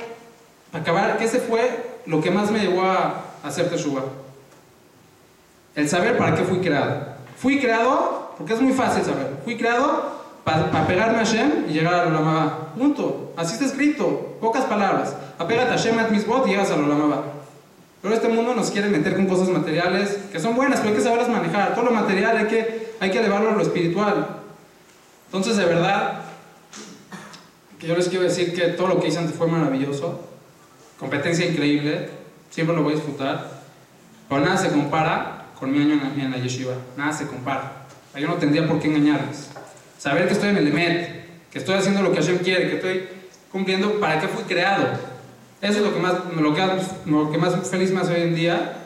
acabar, 0.73 1.17
que 1.17 1.25
este 1.25 1.39
fue 1.39 1.99
lo 2.05 2.21
que 2.21 2.31
más 2.31 2.51
me 2.51 2.59
llevó 2.59 2.83
a 2.83 3.23
hacer 3.43 3.69
Teshuvah. 3.69 4.03
El 5.75 5.87
saber 5.89 6.17
para 6.17 6.35
qué 6.35 6.43
fui 6.43 6.59
creado. 6.59 7.07
Fui 7.37 7.59
creado, 7.59 8.33
porque 8.37 8.53
es 8.53 8.61
muy 8.61 8.73
fácil 8.73 9.03
saber, 9.03 9.37
fui 9.43 9.57
creado 9.57 10.21
para, 10.43 10.69
para 10.71 10.87
pegarme 10.87 11.19
a 11.19 11.25
Hashem 11.25 11.65
y 11.69 11.73
llegar 11.73 11.93
a 11.93 12.07
Olamaba. 12.07 12.73
Punto. 12.77 13.33
Así 13.35 13.53
está 13.53 13.65
escrito. 13.65 14.37
Pocas 14.41 14.65
palabras. 14.65 15.15
Apégate 15.37 15.71
a 15.71 15.77
Hashem 15.77 15.97
at 15.99 16.09
misbot 16.09 16.47
y 16.47 16.51
llegas 16.51 16.71
a 16.71 16.75
Olamaba. 16.75 17.23
Pero 18.01 18.13
este 18.15 18.29
mundo 18.29 18.55
nos 18.55 18.71
quiere 18.71 18.89
meter 18.89 19.15
con 19.15 19.27
cosas 19.27 19.49
materiales 19.49 20.17
que 20.31 20.39
son 20.39 20.55
buenas, 20.55 20.79
pero 20.79 20.89
hay 20.89 20.97
que 20.97 21.03
saberlas 21.03 21.29
manejar. 21.29 21.75
Todo 21.75 21.85
lo 21.85 21.91
material 21.91 22.37
hay 22.37 22.45
que, 22.45 22.93
hay 22.99 23.11
que 23.11 23.19
elevarlo 23.19 23.49
a 23.49 23.53
lo 23.53 23.61
espiritual. 23.61 24.27
Entonces, 25.27 25.55
de 25.57 25.65
verdad, 25.65 26.21
yo 27.81 27.95
les 27.95 28.09
quiero 28.09 28.23
decir 28.23 28.53
que 28.53 28.67
todo 28.69 28.87
lo 28.87 28.99
que 28.99 29.07
hice 29.07 29.19
antes 29.19 29.35
fue 29.35 29.47
maravilloso. 29.47 30.27
Competencia 30.99 31.45
increíble. 31.45 32.09
Siempre 32.49 32.75
lo 32.75 32.83
voy 32.83 32.93
a 32.93 32.95
disfrutar. 32.95 33.61
Pero 34.29 34.41
nada 34.41 34.57
se 34.57 34.69
compara 34.69 35.47
con 35.59 35.71
mi 35.71 35.81
año 35.81 35.99
en 36.15 36.31
la, 36.31 36.37
yeshiva. 36.37 36.73
Nada 36.95 37.11
se 37.11 37.27
compara. 37.27 37.85
Yo 38.15 38.27
no 38.27 38.35
tendría 38.35 38.67
por 38.67 38.79
qué 38.79 38.87
engañarles. 38.87 39.49
Saber 39.97 40.27
que 40.27 40.33
estoy 40.33 40.49
en 40.49 40.57
el 40.57 40.67
Emet, 40.67 41.49
que 41.51 41.59
estoy 41.59 41.75
haciendo 41.75 42.01
lo 42.01 42.11
que 42.11 42.17
Hashem 42.17 42.39
quiere, 42.39 42.69
que 42.69 42.75
estoy 42.75 43.07
cumpliendo 43.51 43.99
para 43.99 44.19
qué 44.19 44.27
fui 44.27 44.43
creado. 44.43 44.87
Eso 45.61 45.77
es 45.77 45.83
lo 45.83 45.93
que 45.93 45.99
más, 45.99 46.13
lo 46.35 46.53
que, 46.53 46.61
lo 47.05 47.31
que 47.31 47.37
más 47.37 47.67
feliz 47.69 47.91
me 47.91 48.01
hace 48.01 48.13
hoy 48.13 48.21
en 48.21 48.35
día, 48.35 48.77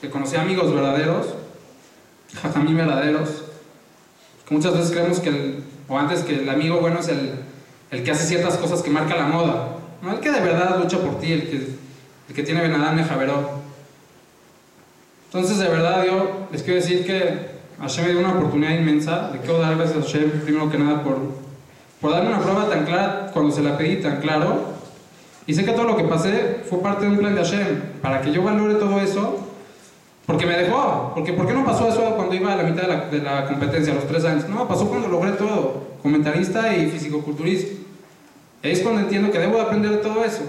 que 0.00 0.10
conocí 0.10 0.36
amigos 0.36 0.72
verdaderos, 0.72 1.26
jajamí 2.40 2.72
verdaderos, 2.74 3.44
muchas 4.50 4.74
veces 4.74 4.92
creemos 4.92 5.18
que, 5.20 5.28
el, 5.28 5.64
o 5.88 5.98
antes 5.98 6.20
que 6.20 6.36
el 6.36 6.48
amigo 6.48 6.78
bueno 6.78 7.00
es 7.00 7.08
el, 7.08 7.32
el 7.90 8.04
que 8.04 8.10
hace 8.10 8.26
ciertas 8.26 8.56
cosas 8.56 8.82
que 8.82 8.90
marca 8.90 9.16
la 9.16 9.26
moda, 9.26 9.76
no 10.02 10.12
el 10.12 10.20
que 10.20 10.30
de 10.30 10.40
verdad 10.40 10.78
lucha 10.78 10.98
por 10.98 11.18
ti, 11.18 11.32
el 11.32 11.48
que, 11.48 11.56
el 12.28 12.34
que 12.34 12.42
tiene 12.42 12.60
Benadán 12.60 12.96
de 12.96 13.04
Javeró. 13.04 13.58
Entonces, 15.26 15.58
de 15.58 15.68
verdad, 15.68 16.04
yo 16.06 16.48
les 16.50 16.62
quiero 16.62 16.80
decir 16.80 17.04
que 17.04 17.58
Hashem 17.80 18.06
me 18.06 18.10
dio 18.12 18.20
una 18.20 18.34
oportunidad 18.34 18.72
inmensa. 18.72 19.30
Le 19.32 19.40
quiero 19.40 19.58
dar 19.58 19.76
gracias 19.76 19.98
a 19.98 20.00
Hashem, 20.00 20.30
primero 20.42 20.70
que 20.70 20.78
nada, 20.78 21.02
por, 21.02 21.18
por 22.00 22.12
darme 22.12 22.30
una 22.30 22.40
prueba 22.40 22.68
tan 22.68 22.84
clara 22.84 23.30
cuando 23.32 23.54
se 23.54 23.62
la 23.62 23.76
pedí, 23.76 23.96
tan 23.96 24.20
claro. 24.20 24.74
Y 25.46 25.54
sé 25.54 25.64
que 25.64 25.72
todo 25.72 25.84
lo 25.84 25.96
que 25.96 26.04
pasé 26.04 26.62
fue 26.68 26.80
parte 26.80 27.04
de 27.04 27.10
un 27.10 27.18
plan 27.18 27.34
de 27.34 27.42
Hashem, 27.42 27.82
para 28.02 28.20
que 28.20 28.32
yo 28.32 28.42
valore 28.42 28.74
todo 28.74 29.00
eso, 29.00 29.47
porque 30.28 30.44
me 30.44 30.58
dejó. 30.58 31.12
Porque, 31.14 31.32
¿Por 31.32 31.46
qué 31.46 31.54
no 31.54 31.64
pasó 31.64 31.88
eso 31.88 32.14
cuando 32.14 32.34
iba 32.34 32.52
a 32.52 32.56
la 32.56 32.62
mitad 32.64 32.82
de 32.82 32.88
la, 32.88 33.06
de 33.06 33.18
la 33.18 33.48
competencia, 33.48 33.94
a 33.94 33.96
los 33.96 34.06
tres 34.06 34.26
años? 34.26 34.46
No, 34.46 34.68
pasó 34.68 34.86
cuando 34.86 35.08
logré 35.08 35.32
todo, 35.32 35.84
comentarista 36.02 36.76
y 36.76 36.90
fisicoculturista. 36.90 37.74
Es 38.62 38.80
cuando 38.80 39.00
entiendo 39.00 39.32
que 39.32 39.38
debo 39.38 39.56
de 39.56 39.62
aprender 39.62 39.90
de 39.90 39.96
todo 39.96 40.22
eso. 40.26 40.42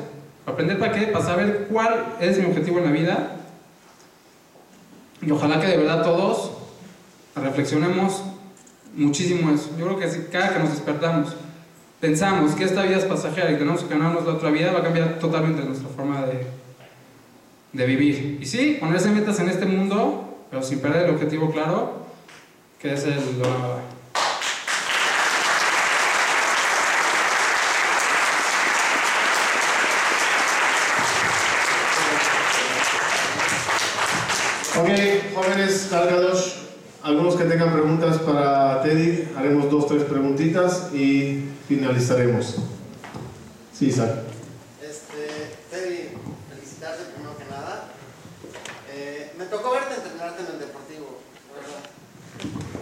¿Aprender 0.45 0.77
para 0.79 0.91
qué? 0.91 1.07
Para 1.07 1.23
saber 1.23 1.69
cuál 1.71 2.07
es 2.19 2.37
mi 2.37 2.47
objetivo 2.47 2.79
en 2.79 2.83
la 2.83 2.91
vida. 2.91 3.35
Y 5.21 5.31
ojalá 5.31 5.61
que 5.61 5.67
de 5.67 5.77
verdad 5.77 6.03
todos 6.03 6.51
reflexionemos 7.37 8.21
muchísimo 8.93 9.49
eso. 9.49 9.69
Yo 9.79 9.85
creo 9.85 9.97
que 9.97 10.27
cada 10.29 10.55
que 10.55 10.59
nos 10.59 10.71
despertamos 10.71 11.37
pensamos 12.01 12.51
que 12.51 12.65
esta 12.65 12.83
vida 12.83 12.97
es 12.97 13.05
pasajera 13.05 13.49
y 13.51 13.55
tenemos 13.55 13.83
que 13.83 13.93
ganarnos 13.93 14.25
la 14.25 14.33
otra 14.33 14.51
vida, 14.51 14.73
va 14.73 14.79
a 14.79 14.83
cambiar 14.83 15.19
totalmente 15.19 15.63
nuestra 15.63 15.87
forma 15.87 16.25
de, 16.25 16.45
de 17.73 17.85
vivir. 17.85 18.39
Y 18.41 18.45
sí, 18.45 18.77
ponerse 18.79 19.09
metas 19.09 19.39
en 19.39 19.49
este 19.49 19.65
mundo, 19.65 20.45
pero 20.49 20.63
sin 20.63 20.79
perder 20.79 21.05
el 21.05 21.15
objetivo 21.15 21.51
claro, 21.51 22.05
que 22.79 22.93
es 22.93 23.03
el 23.05 23.15
lo 23.15 23.89
Ok, 34.81 34.87
jóvenes 35.35 35.87
cargados, 35.89 36.55
algunos 37.03 37.35
que 37.35 37.43
tengan 37.43 37.73
preguntas 37.73 38.17
para 38.19 38.81
Teddy, 38.81 39.27
haremos 39.35 39.69
dos, 39.69 39.87
tres 39.87 40.03
preguntitas 40.03 40.93
y 40.93 41.49
finalizaremos. 41.67 42.55
Sí, 43.73 43.87
Isaac. 43.87 44.11
Este, 44.81 45.57
Teddy, 45.69 46.11
felicitarte 46.49 47.03
primero 47.13 47.37
que 47.37 47.43
nada. 47.45 47.89
Eh, 48.89 49.33
me 49.37 49.45
tocó 49.45 49.69
en 50.39 50.53
el 50.53 50.59
deportivo, 50.59 51.19
¿verdad? 51.53 51.83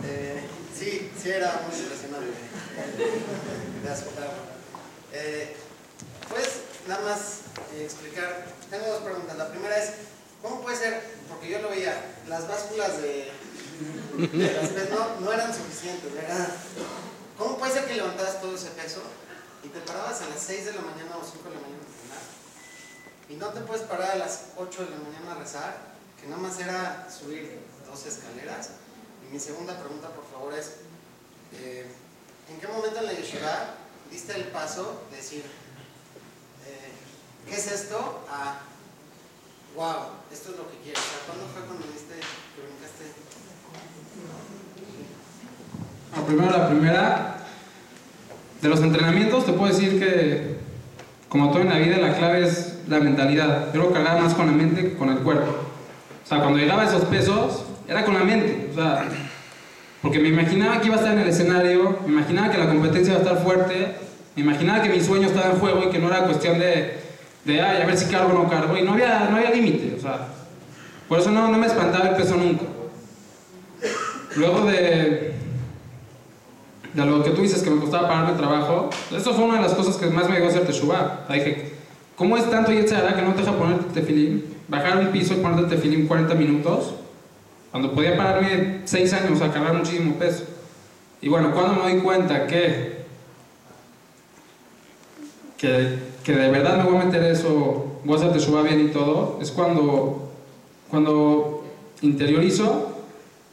Eh, 0.05 0.47
sí, 0.77 1.11
sí 1.21 1.29
era 1.29 1.61
muy 1.67 1.79
impresionante. 1.79 2.31
De 3.83 3.89
aceptar. 3.89 4.29
Eh, 5.13 5.55
¿Puedes 6.29 6.61
nada 6.87 7.01
más 7.01 7.19
eh, 7.73 7.83
explicar? 7.83 8.45
Tengo 8.69 8.87
dos 8.87 9.03
preguntas. 9.03 9.37
La 9.37 9.49
primera 9.49 9.77
es, 9.77 9.93
¿cómo 10.41 10.61
puede 10.61 10.77
ser? 10.77 11.01
Porque 11.29 11.49
yo 11.49 11.61
lo 11.61 11.69
veía, 11.69 11.93
las 12.27 12.47
básculas 12.47 13.01
de, 13.01 13.31
las 14.17 14.69
pesas 14.69 14.89
no, 14.89 15.19
no 15.21 15.33
eran 15.33 15.53
suficientes, 15.53 16.13
¿verdad? 16.13 16.47
¿Cómo 17.37 17.57
puede 17.57 17.73
ser 17.73 17.85
que 17.85 17.95
levantabas 17.95 18.41
todo 18.41 18.55
ese 18.55 18.69
peso 18.71 19.01
y 19.63 19.69
te 19.69 19.79
parabas 19.81 20.21
a 20.21 20.29
las 20.29 20.39
6 20.41 20.65
de 20.65 20.73
la 20.73 20.81
mañana 20.81 21.17
o 21.17 21.25
5 21.25 21.49
de 21.49 21.55
la 21.55 21.61
mañana 21.61 21.81
a 21.81 21.85
entrenar 21.85 22.23
y 23.29 23.35
no 23.35 23.47
te 23.49 23.61
puedes 23.61 23.83
parar 23.83 24.11
a 24.11 24.15
las 24.15 24.51
8 24.57 24.85
de 24.85 24.89
la 24.91 24.97
mañana 24.97 25.31
a 25.33 25.35
rezar, 25.35 25.96
que 26.19 26.27
nada 26.27 26.41
más 26.41 26.59
era 26.59 27.07
subir 27.09 27.59
dos 27.89 28.05
escaleras. 28.05 28.71
Y 29.27 29.33
mi 29.33 29.39
segunda 29.39 29.77
pregunta, 29.79 30.09
por 30.09 30.25
favor, 30.25 30.53
es, 30.53 30.77
eh, 31.53 31.85
¿en 32.49 32.59
qué 32.59 32.67
momento 32.67 32.99
en 32.99 33.05
la 33.05 33.13
yeshiva 33.13 33.75
diste 34.11 34.35
el 34.35 34.45
paso 34.45 35.03
de 35.11 35.17
decir, 35.17 35.43
eh, 36.65 36.91
¿qué 37.47 37.55
es 37.55 37.71
esto? 37.71 38.25
A, 38.29 38.59
wow, 39.75 40.11
esto 40.31 40.51
es 40.51 40.57
lo 40.57 40.69
que 40.69 40.77
quiero. 40.83 40.99
O 40.99 41.03
sea, 41.03 41.19
¿cuándo 41.27 41.45
fue 41.53 41.61
cuando 41.63 41.87
diste, 41.87 42.15
que 42.15 42.61
brincaste? 42.61 43.05
Bueno, 46.11 46.25
primero 46.25 46.51
la 46.51 46.69
primera, 46.69 47.37
de 48.61 48.69
los 48.69 48.79
entrenamientos 48.79 49.45
te 49.45 49.53
puedo 49.53 49.71
decir 49.71 49.99
que, 49.99 50.57
como 51.29 51.51
todo 51.51 51.61
en 51.61 51.69
la 51.69 51.77
vida, 51.77 51.97
la 51.97 52.17
clave 52.17 52.47
es 52.47 52.75
la 52.87 52.99
mentalidad. 52.99 53.73
Yo 53.73 53.81
lo 53.81 53.93
cargaba 53.93 54.21
más 54.21 54.33
con 54.33 54.47
la 54.47 54.53
mente 54.53 54.81
que 54.81 54.97
con 54.97 55.09
el 55.09 55.19
cuerpo. 55.19 55.66
O 56.27 56.29
sea, 56.29 56.39
cuando 56.39 56.59
llegaba 56.59 56.83
esos 56.83 57.05
pesos, 57.05 57.63
era 57.87 58.03
con 58.03 58.13
la 58.13 58.25
mente. 58.25 58.67
O 58.69 58.75
sea, 58.75 59.07
porque 60.01 60.19
me 60.19 60.27
imaginaba 60.27 60.81
que 60.81 60.87
iba 60.87 60.95
a 60.95 60.99
estar 60.99 61.13
en 61.13 61.19
el 61.19 61.29
escenario, 61.29 61.99
me 62.05 62.11
imaginaba 62.11 62.51
que 62.51 62.57
la 62.57 62.67
competencia 62.67 63.13
iba 63.13 63.21
a 63.21 63.23
estar 63.23 63.41
fuerte, 63.41 63.95
me 64.35 64.41
imaginaba 64.41 64.81
que 64.83 64.89
mi 64.89 64.99
sueño 64.99 65.27
estaba 65.27 65.51
en 65.51 65.59
juego 65.59 65.83
y 65.85 65.89
que 65.89 65.99
no 65.99 66.07
era 66.07 66.25
cuestión 66.25 66.59
de, 66.59 66.99
de 67.45 67.61
ay, 67.61 67.81
a 67.81 67.85
ver 67.85 67.97
si 67.97 68.11
cargo 68.11 68.37
o 68.37 68.43
no 68.43 68.49
cargo. 68.49 68.75
Y 68.75 68.81
no 68.81 68.91
había, 68.91 69.29
no 69.29 69.37
había 69.37 69.51
límite. 69.51 69.95
O 69.97 70.01
sea, 70.01 70.27
por 71.07 71.17
eso 71.21 71.31
no, 71.31 71.47
no 71.47 71.57
me 71.57 71.67
espantaba 71.67 72.09
el 72.09 72.17
peso 72.17 72.35
nunca. 72.35 72.65
Luego 74.35 74.65
de, 74.65 75.33
de 76.93 77.05
lo 77.05 77.23
que 77.23 77.29
tú 77.29 77.41
dices 77.41 77.63
que 77.63 77.69
me 77.69 77.79
costaba 77.79 78.09
pararme 78.09 78.31
el 78.31 78.37
trabajo, 78.37 78.89
eso 79.15 79.33
fue 79.33 79.45
una 79.45 79.55
de 79.55 79.61
las 79.61 79.75
cosas 79.75 79.95
que 79.95 80.07
más 80.07 80.27
me 80.27 80.35
ayudó 80.35 80.47
a 80.47 80.49
hacer 80.49 80.65
teshuva. 80.65 81.21
O 81.23 81.27
sea, 81.27 81.37
dije, 81.37 81.71
¿cómo 82.17 82.35
es 82.35 82.49
tanto 82.51 82.73
Yetzirah 82.73 83.15
que 83.15 83.21
no 83.21 83.31
te 83.31 83.43
deja 83.43 83.53
ponerte 83.53 84.01
tefilín? 84.01 84.56
Bajar 84.67 84.97
un 84.97 85.07
piso 85.07 85.33
y 85.33 85.37
ponerte 85.37 85.75
tefilín 85.75 86.07
40 86.07 86.35
minutos, 86.35 86.93
cuando 87.71 87.93
podía 87.93 88.17
pararme 88.17 88.81
6 88.85 89.13
años 89.13 89.41
a 89.41 89.51
cargar 89.51 89.73
muchísimo 89.73 90.15
peso. 90.15 90.43
Y 91.21 91.29
bueno, 91.29 91.51
cuando 91.53 91.83
me 91.83 91.91
doy 91.91 92.01
cuenta 92.01 92.45
que, 92.47 93.05
que, 95.57 95.99
que 96.23 96.31
de 96.35 96.49
verdad 96.49 96.77
me 96.77 96.89
voy 96.89 97.01
a 97.01 97.05
meter 97.05 97.23
eso, 97.23 97.99
voy 98.03 98.21
a 98.21 98.25
hacer 98.29 98.63
bien 98.63 98.81
y 98.81 98.87
todo, 98.89 99.39
es 99.41 99.51
cuando, 99.51 100.31
cuando 100.89 101.65
interiorizo 102.01 102.93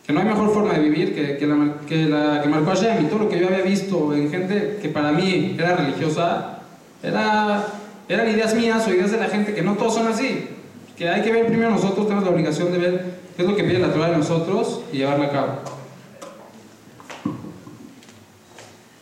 que 0.06 0.12
no 0.12 0.20
hay 0.20 0.26
mejor 0.26 0.52
forma 0.52 0.74
de 0.74 0.80
vivir 0.80 1.14
que, 1.14 1.38
que, 1.38 1.46
la, 1.46 1.76
que, 1.88 2.04
la, 2.04 2.42
que 2.42 2.48
marcó 2.48 2.70
Hashem 2.70 3.04
y 3.04 3.08
todo 3.08 3.20
lo 3.20 3.28
que 3.28 3.40
yo 3.40 3.46
había 3.46 3.62
visto 3.62 4.12
en 4.12 4.30
gente 4.30 4.78
que 4.82 4.88
para 4.90 5.12
mí 5.12 5.56
era 5.58 5.76
religiosa, 5.76 6.58
era, 7.02 7.66
eran 8.08 8.28
ideas 8.28 8.54
mías 8.54 8.86
o 8.86 8.90
ideas 8.90 9.12
de 9.12 9.18
la 9.18 9.28
gente 9.28 9.54
que 9.54 9.62
no 9.62 9.74
todos 9.74 9.94
son 9.94 10.08
así. 10.08 10.48
Que 10.96 11.08
hay 11.08 11.22
que 11.22 11.32
ver 11.32 11.46
primero 11.46 11.70
nosotros, 11.70 12.06
tenemos 12.06 12.24
la 12.24 12.30
obligación 12.30 12.70
de 12.70 12.78
ver 12.78 13.20
qué 13.36 13.42
es 13.42 13.48
lo 13.48 13.56
que 13.56 13.64
pide 13.64 13.80
la 13.80 13.92
Torah 13.92 14.10
de 14.10 14.18
nosotros 14.18 14.82
y 14.92 14.98
llevarlo 14.98 15.24
a 15.24 15.30
cabo. 15.30 15.58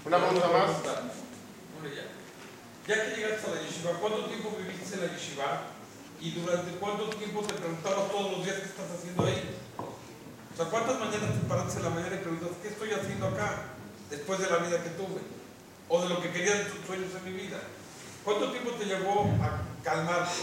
Una 0.06 0.16
pregunta 0.16 0.48
más. 0.48 0.70
Ya. 1.84 2.08
Ya 2.88 3.04
que 3.04 3.16
llegaste 3.16 3.46
a 3.46 3.54
la 3.54 3.60
yeshiva, 3.60 3.90
¿cuánto 4.00 4.24
tiempo 4.24 4.56
viviste 4.56 4.94
en 4.94 5.00
la 5.06 5.12
yeshiva? 5.12 5.68
¿Y 6.20 6.30
durante 6.32 6.70
cuánto 6.80 7.10
tiempo 7.10 7.42
te 7.42 7.54
preguntabas 7.54 8.10
todos 8.10 8.32
los 8.32 8.44
días 8.44 8.56
qué 8.56 8.66
estás 8.72 8.88
haciendo 8.96 9.26
ahí? 9.26 9.52
O 9.76 10.56
sea, 10.56 10.66
¿cuántas 10.66 10.98
mañanas 10.98 11.40
te 11.40 11.48
paraste 11.48 11.78
en 11.78 11.84
la 11.84 11.90
mañana 11.90 12.16
y 12.16 12.24
preguntas 12.24 12.56
qué 12.62 12.68
estoy 12.68 12.90
haciendo 12.92 13.26
acá 13.28 13.76
después 14.08 14.38
de 14.40 14.48
la 14.48 14.56
vida 14.58 14.82
que 14.82 14.90
tuve? 14.96 15.20
O 15.88 16.02
de 16.02 16.08
lo 16.08 16.22
que 16.22 16.30
quería 16.30 16.56
de 16.56 16.64
tus 16.64 16.86
sueños 16.86 17.12
en 17.16 17.24
mi 17.24 17.38
vida. 17.38 17.60
¿Cuánto 18.24 18.50
tiempo 18.50 18.70
te 18.78 18.86
llevó 18.86 19.28
a 19.44 19.60
calmarte? 19.84 20.40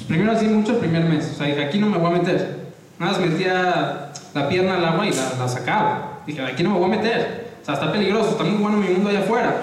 Pues 0.00 0.08
primero 0.08 0.32
así 0.32 0.46
mucho 0.46 0.72
el 0.72 0.78
primer 0.78 1.04
mes, 1.04 1.30
o 1.30 1.36
sea, 1.36 1.46
dije, 1.46 1.62
aquí 1.62 1.78
no 1.78 1.86
me 1.86 1.98
voy 1.98 2.14
a 2.14 2.18
meter. 2.18 2.56
Nada 2.98 3.12
más 3.12 3.20
metía 3.20 4.12
la 4.32 4.48
pierna 4.48 4.76
al 4.76 4.84
agua 4.86 5.06
y 5.06 5.10
la, 5.10 5.34
la 5.38 5.46
sacaba. 5.46 6.22
Dije, 6.26 6.40
aquí 6.40 6.62
no 6.62 6.70
me 6.70 6.78
voy 6.78 6.86
a 6.86 6.96
meter. 6.96 7.50
O 7.60 7.64
sea, 7.64 7.74
está 7.74 7.92
peligroso, 7.92 8.30
está 8.30 8.44
muy 8.44 8.62
bueno 8.62 8.78
mi 8.78 8.88
mundo 8.88 9.10
allá 9.10 9.20
afuera. 9.20 9.60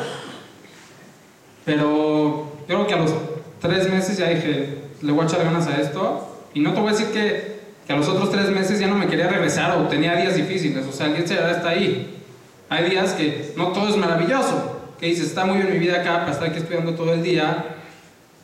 Pero 1.65 2.51
yo 2.59 2.65
creo 2.67 2.85
que 2.85 2.93
a 2.93 2.97
los 2.97 3.13
tres 3.59 3.89
meses 3.89 4.15
ya 4.19 4.29
dije, 4.29 4.77
le 5.01 5.11
voy 5.11 5.23
a 5.23 5.27
echar 5.27 5.43
ganas 5.43 5.65
a 5.65 5.81
esto. 5.81 6.38
Y 6.53 6.59
no 6.59 6.71
te 6.73 6.81
voy 6.81 6.89
a 6.89 6.91
decir 6.91 7.07
que, 7.07 7.61
que 7.88 7.93
a 7.93 7.95
los 7.95 8.07
otros 8.07 8.31
tres 8.31 8.51
meses 8.51 8.79
ya 8.79 8.88
no 8.88 8.95
me 8.95 9.07
quería 9.07 9.27
regresar 9.27 9.75
o 9.79 9.88
tenía 9.88 10.15
días 10.17 10.35
difíciles. 10.35 10.85
O 10.85 10.91
sea, 10.91 11.07
el 11.07 11.15
día 11.15 11.49
está 11.49 11.69
ahí. 11.69 12.23
Hay 12.69 12.91
días 12.91 13.13
que 13.13 13.53
no 13.57 13.69
todo 13.69 13.89
es 13.89 13.97
maravilloso. 13.97 14.81
Que 14.99 15.07
dices, 15.07 15.29
está 15.29 15.45
muy 15.45 15.57
bien 15.57 15.73
mi 15.73 15.79
vida 15.79 16.01
acá 16.01 16.19
para 16.19 16.31
estar 16.31 16.49
aquí 16.49 16.59
estudiando 16.59 16.93
todo 16.93 17.13
el 17.13 17.23
día, 17.23 17.65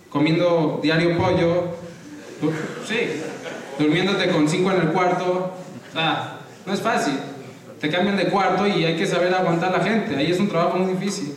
comiendo 0.09 0.79
diario 0.81 1.15
pollo, 1.17 1.82
sí, 2.87 3.21
durmiéndote 3.77 4.29
con 4.29 4.47
cinco 4.49 4.71
en 4.71 4.81
el 4.81 4.87
cuarto. 4.89 5.53
Sea, 5.93 6.39
no 6.65 6.73
es 6.73 6.81
fácil. 6.81 7.19
Te 7.79 7.89
cambian 7.89 8.17
de 8.17 8.27
cuarto 8.27 8.65
y 8.65 8.85
hay 8.85 8.95
que 8.95 9.05
saber 9.05 9.33
aguantar 9.33 9.73
a 9.73 9.77
la 9.77 9.83
gente. 9.83 10.15
Ahí 10.15 10.31
es 10.31 10.39
un 10.39 10.47
trabajo 10.47 10.77
muy 10.77 10.93
difícil. 10.93 11.35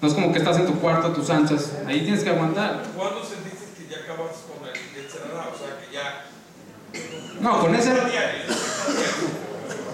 No 0.00 0.08
es 0.08 0.14
como 0.14 0.30
que 0.30 0.38
estás 0.38 0.58
en 0.58 0.66
tu 0.66 0.74
cuarto 0.78 1.08
a 1.08 1.14
tus 1.14 1.30
anchas. 1.30 1.72
Ahí 1.86 2.02
tienes 2.02 2.22
que 2.22 2.30
aguantar. 2.30 2.82
¿Cuándo 2.94 3.24
sentiste 3.24 3.64
que 3.76 3.90
ya 3.90 4.02
acabas 4.02 4.32
con 4.46 4.68
el 4.68 4.74
Yetzirah? 4.74 5.48
O 5.52 5.58
sea, 5.58 5.78
que 5.80 5.92
ya... 5.92 6.26
No, 7.40 7.60
con 7.60 7.74
ese. 7.74 7.92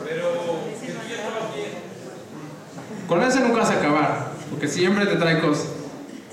Pero 0.09 0.33
con 3.09 3.23
ese 3.23 3.41
nunca 3.41 3.59
vas 3.61 3.71
a 3.71 3.75
acabar. 3.75 4.33
Porque 4.51 4.67
siempre 4.67 5.07
te 5.07 5.17
trae 5.17 5.41
cosas. 5.41 5.69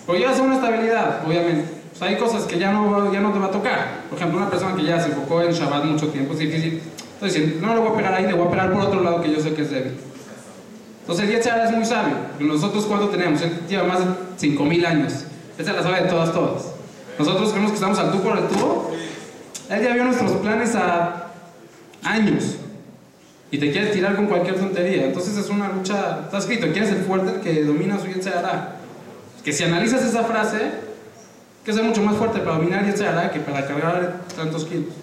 Pero 0.07 0.17
llevas 0.17 0.39
una 0.39 0.55
estabilidad, 0.55 1.27
obviamente. 1.27 1.78
Sea, 1.99 2.07
hay 2.07 2.15
cosas 2.15 2.43
que 2.43 2.57
ya 2.57 2.71
no, 2.71 3.11
ya 3.11 3.19
no 3.19 3.33
te 3.33 3.39
va 3.39 3.47
a 3.47 3.51
tocar. 3.51 4.03
Por 4.09 4.17
ejemplo, 4.17 4.39
una 4.39 4.49
persona 4.49 4.73
que 4.73 4.83
ya 4.83 5.01
se 5.01 5.09
enfocó 5.09 5.41
en 5.41 5.51
Shabbat 5.51 5.83
mucho 5.83 6.07
tiempo 6.07 6.31
es 6.31 6.39
difícil. 6.39 6.81
Entonces, 7.15 7.61
no 7.61 7.73
le 7.73 7.81
voy 7.81 7.89
a 7.89 7.95
pegar 7.97 8.13
ahí, 8.13 8.25
le 8.25 8.33
voy 8.33 8.47
a 8.47 8.51
pegar 8.51 8.71
por 8.71 8.81
otro 8.83 9.03
lado 9.03 9.21
que 9.21 9.33
yo 9.33 9.41
sé 9.41 9.53
que 9.53 9.63
es 9.63 9.69
débil. 9.69 9.91
Entonces, 11.01 11.25
el 11.25 11.35
Yetzirah 11.35 11.65
es 11.65 11.75
muy 11.75 11.85
sabio. 11.85 12.15
Nosotros, 12.39 12.85
¿cuánto 12.85 13.09
tenemos? 13.09 13.41
Él 13.41 13.51
lleva 13.67 13.83
más 13.83 13.99
de 13.99 14.05
5000 14.37 14.85
años. 14.85 15.25
Él 15.57 15.65
se 15.65 15.73
la 15.73 15.83
sabe 15.83 16.03
de 16.03 16.09
todas, 16.09 16.31
todas. 16.31 16.67
Nosotros 17.17 17.49
creemos 17.49 17.71
que 17.71 17.75
estamos 17.75 17.99
al 17.99 18.13
tú 18.13 18.21
por 18.21 18.37
el 18.37 18.47
tubo. 18.47 18.91
Él 19.69 19.83
ya 19.83 19.93
vio 19.93 20.05
nuestros 20.05 20.31
planes 20.37 20.75
a 20.75 21.31
años. 22.03 22.55
Y 23.51 23.57
te 23.57 23.73
quieres 23.73 23.91
tirar 23.91 24.15
con 24.15 24.27
cualquier 24.27 24.55
tontería. 24.55 25.07
Entonces, 25.07 25.35
es 25.35 25.49
una 25.49 25.67
lucha. 25.67 26.21
Está 26.23 26.37
escrito: 26.37 26.67
¿quién 26.71 26.85
es 26.85 26.91
el 26.91 27.03
fuerte 27.03 27.31
el 27.31 27.41
que 27.41 27.61
domina 27.65 27.99
su 27.99 28.07
Yetzirah? 28.07 28.77
Que 29.43 29.51
si 29.51 29.65
analizas 29.65 30.05
esa 30.05 30.23
frase, 30.23 30.87
que 31.63 31.73
ser 31.73 31.83
mucho 31.83 32.01
más 32.01 32.15
fuerte 32.15 32.39
para 32.39 32.57
dominar 32.57 32.85
Yetzirah 32.85 33.31
que 33.31 33.39
para 33.39 33.65
cargar 33.65 34.21
tantos 34.35 34.65
kilos. 34.65 34.93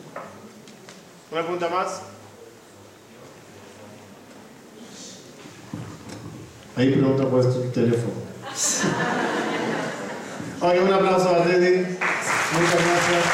Una 1.31 1.43
pregunta 1.43 1.69
más. 1.69 2.03
Ahí 6.77 6.91
pregunta 6.91 7.25
por 7.25 7.43
tu 7.43 7.71
teléfono. 7.71 8.15
Oye, 10.61 10.81
un 10.81 10.93
aplauso 10.93 11.29
a 11.35 11.45
Teddy. 11.45 11.79
Muchas 12.53 12.85
gracias. 12.85 13.25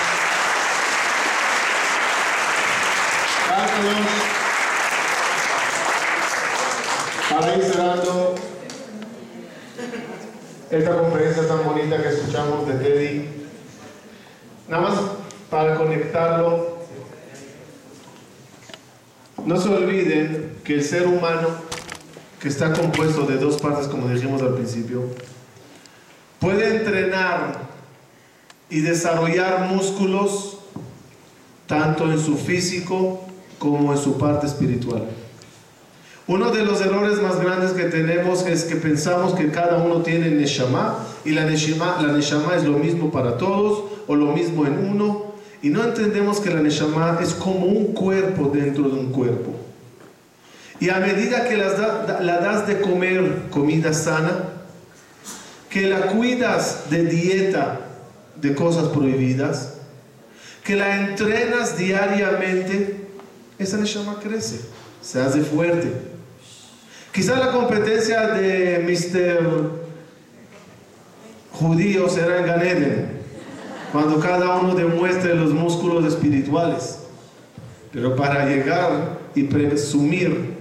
Vámonos. 3.51 4.07
Para 7.31 7.57
ir 7.57 7.65
cerrando 7.65 8.35
esta 10.73 10.97
conferencia 10.97 11.47
tan 11.47 11.65
bonita 11.65 12.03
que 12.03 12.09
escuchamos 12.09 12.67
de 12.67 12.75
Teddy, 12.75 13.29
nada 14.69 14.83
más 14.83 14.99
para 15.51 15.75
conectarlo 15.75 16.79
no 19.45 19.61
se 19.61 19.69
olviden 19.69 20.57
que 20.65 20.75
el 20.75 20.85
ser 20.85 21.07
humano, 21.07 21.49
que 22.41 22.49
está 22.49 22.73
compuesto 22.73 23.27
de 23.27 23.37
dos 23.37 23.61
partes, 23.61 23.87
como 23.87 24.09
dijimos 24.09 24.41
al 24.41 24.55
principio, 24.55 25.05
puede 26.39 26.77
entrenar 26.77 27.61
y 28.71 28.81
desarrollar 28.81 29.67
músculos 29.67 30.59
tanto 31.67 32.11
en 32.11 32.19
su 32.19 32.39
físico 32.39 33.21
como 33.59 33.93
en 33.93 33.99
su 33.99 34.17
parte 34.17 34.47
espiritual. 34.47 35.07
Uno 36.29 36.51
de 36.53 36.65
los 36.65 36.81
errores 36.81 37.21
más 37.21 37.41
grandes 37.41 37.73
que 37.73 37.85
tenemos 37.85 38.47
es 38.47 38.65
que 38.65 38.77
pensamos 38.77 39.35
que 39.35 39.51
cada 39.51 39.79
uno 39.79 40.03
tiene 40.03 40.31
Neshama 40.31 40.99
y 41.25 41.31
la 41.31 41.45
Neshama, 41.45 42.01
la 42.01 42.13
neshama 42.13 42.55
es 42.57 42.65
lo 42.65 42.79
mismo 42.79 43.11
para 43.11 43.37
todos 43.37 43.85
o 44.07 44.15
lo 44.15 44.27
mismo 44.27 44.65
en 44.67 44.79
uno 44.89 45.33
y 45.63 45.69
no 45.71 45.83
entendemos 45.85 46.39
que 46.41 46.51
la 46.51 46.61
Neshama 46.61 47.19
es 47.21 47.35
como 47.35 47.67
un 47.67 47.93
cuerpo 47.93 48.51
dentro 48.55 48.85
de 48.89 49.01
un 49.01 49.11
cuerpo. 49.13 49.51
Y 50.81 50.91
a 50.91 50.99
medida 51.01 51.49
que 51.49 51.57
las 51.57 51.77
da- 51.79 52.21
la 52.21 52.39
das 52.39 52.67
de 52.69 52.81
comer 52.81 53.45
comida 53.51 53.93
sana, 53.93 54.31
que 55.71 55.83
la 55.89 56.07
cuidas 56.09 56.85
de 56.91 57.05
dieta 57.05 57.81
de 58.41 58.55
cosas 58.55 58.89
prohibidas, 58.89 59.75
que 60.65 60.77
la 60.77 60.97
entrenas 61.09 61.77
diariamente, 61.77 63.07
esa 63.59 63.77
Neshama 63.77 64.19
crece, 64.21 64.61
se 65.01 65.21
hace 65.21 65.41
fuerte. 65.43 66.12
Quizá 67.13 67.37
la 67.37 67.53
competencia 67.53 68.29
de 68.29 68.79
Mr. 68.79 69.71
Judío 71.53 72.09
será 72.09 72.39
en 72.39 72.47
Gan 72.47 72.63
Eden, 72.63 73.07
cuando 73.93 74.19
cada 74.19 74.57
uno 74.57 74.75
demuestre 74.75 75.35
los 75.35 75.51
músculos 75.51 76.07
espirituales. 76.07 77.01
Pero 77.93 78.17
para 78.17 78.47
llegar 78.47 79.19
y 79.35 79.43
presumir 79.43 80.55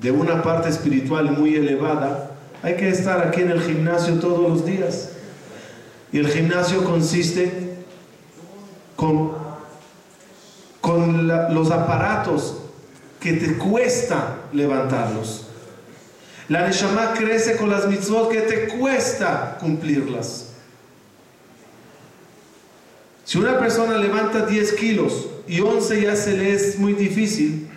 de 0.00 0.12
una 0.12 0.44
parte 0.44 0.68
espiritual 0.68 1.32
muy 1.32 1.56
elevada, 1.56 2.30
hay 2.62 2.76
que 2.76 2.88
estar 2.88 3.26
aquí 3.26 3.40
en 3.40 3.50
el 3.50 3.60
gimnasio 3.60 4.20
todos 4.20 4.48
los 4.48 4.64
días. 4.64 5.10
Y 6.12 6.18
el 6.18 6.28
gimnasio 6.28 6.84
consiste 6.84 7.50
con, 8.94 9.32
con 10.80 11.26
los 11.52 11.72
aparatos 11.72 12.58
que 13.18 13.32
te 13.32 13.58
cuesta 13.58 14.36
levantarlos. 14.52 15.45
La 16.48 16.66
Neshama 16.66 17.12
crece 17.14 17.56
con 17.56 17.70
las 17.70 17.88
mitzvot 17.88 18.30
que 18.30 18.42
te 18.42 18.68
cuesta 18.68 19.58
cumplirlas. 19.60 20.52
Si 23.24 23.38
una 23.38 23.58
persona 23.58 23.98
levanta 23.98 24.46
10 24.46 24.72
kilos 24.74 25.26
y 25.48 25.60
11 25.60 26.02
ya 26.02 26.14
se 26.14 26.36
le 26.36 26.52
es 26.52 26.78
muy 26.78 26.92
difícil, 26.92 27.68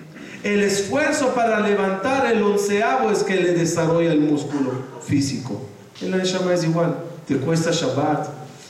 el 0.43 0.61
esfuerzo 0.61 1.33
para 1.33 1.59
levantar 1.59 2.31
el 2.31 2.43
onceavo 2.43 3.09
es 3.09 3.23
que 3.23 3.35
le 3.35 3.53
desarrolla 3.53 4.11
el 4.11 4.21
músculo 4.21 4.71
físico. 5.01 5.61
En 6.01 6.11
la 6.11 6.17
Neshama 6.17 6.53
es 6.53 6.63
igual. 6.63 6.95
Te 7.27 7.37
cuesta 7.37 7.71
Shabbat, 7.71 8.27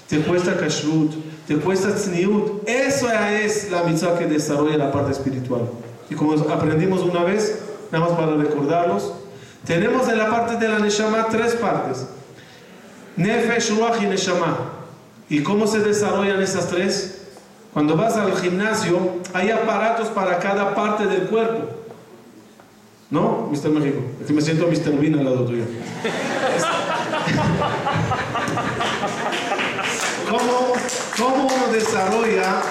te 0.08 0.20
cuesta 0.22 0.58
Kashrut, 0.58 1.12
te 1.46 1.58
cuesta 1.58 1.94
Tzniut. 1.94 2.68
Eso 2.68 3.08
es 3.12 3.70
la 3.70 3.84
mitzvah 3.84 4.18
que 4.18 4.28
desarrolla 4.28 4.78
la 4.78 4.92
parte 4.92 5.12
espiritual. 5.12 5.70
Y 6.10 6.16
como 6.16 6.34
aprendimos 6.50 7.02
una 7.02 7.24
vez, 7.26 7.60
nada 7.92 8.06
más 8.06 8.18
para 8.18 8.36
recordarlos, 8.36 9.14
tenemos 9.66 10.08
en 10.10 10.18
la 10.18 10.30
parte 10.30 10.56
de 10.58 10.68
la 10.68 10.80
Neshama 10.80 11.28
tres 11.30 11.54
partes. 11.56 12.08
Nefesh, 13.16 13.78
Ruach 13.78 14.02
y 14.02 14.06
Neshama. 14.06 14.58
¿Y 15.30 15.44
cómo 15.44 15.68
se 15.68 15.80
desarrollan 15.80 16.42
esas 16.42 16.70
tres? 16.70 17.28
Cuando 17.74 17.96
vas 17.96 18.16
al 18.18 18.36
gimnasio, 18.38 19.20
hay 19.34 19.52
aparatos 19.52 20.08
para 20.10 20.40
cada 20.40 20.74
parte 20.74 21.06
del 21.06 21.28
cuerpo. 21.28 21.70
¿No, 23.12 23.50
Mr. 23.52 23.70
México? 23.70 24.02
Que 24.26 24.34
me 24.34 24.42
siento 24.42 24.68
Mr. 24.68 25.00
Bean 25.00 25.20
al 25.20 25.26
lado 25.26 25.46
tuyo. 25.46 25.66
¿Cómo, 30.30 30.74
cómo 31.18 31.48
uno 31.48 31.74
desarrolla 31.74 32.62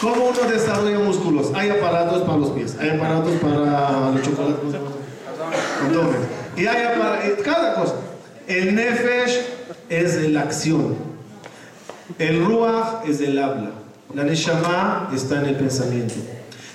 cómo 0.00 0.24
uno 0.26 0.50
desarrolla 0.50 0.98
músculos? 1.00 1.52
Hay 1.54 1.70
aparatos 1.70 2.22
para 2.22 2.38
los 2.38 2.50
pies, 2.50 2.76
hay 2.80 2.90
aparatos 2.90 3.32
para 3.40 4.10
los 4.10 4.22
chocolates, 4.22 4.80
abdomen. 5.82 6.20
Y 6.56 6.66
hay 6.66 6.86
cada 7.44 7.74
cosa. 7.74 7.94
El 8.46 8.74
nefesh 8.74 9.40
es 9.88 10.30
la 10.30 10.42
acción. 10.42 10.96
El 12.18 12.44
ruach 12.44 13.06
es 13.06 13.18
del 13.18 13.38
habla. 13.38 13.70
La 14.14 14.24
neshama 14.24 15.10
está 15.14 15.40
en 15.40 15.46
el 15.46 15.56
pensamiento. 15.56 16.14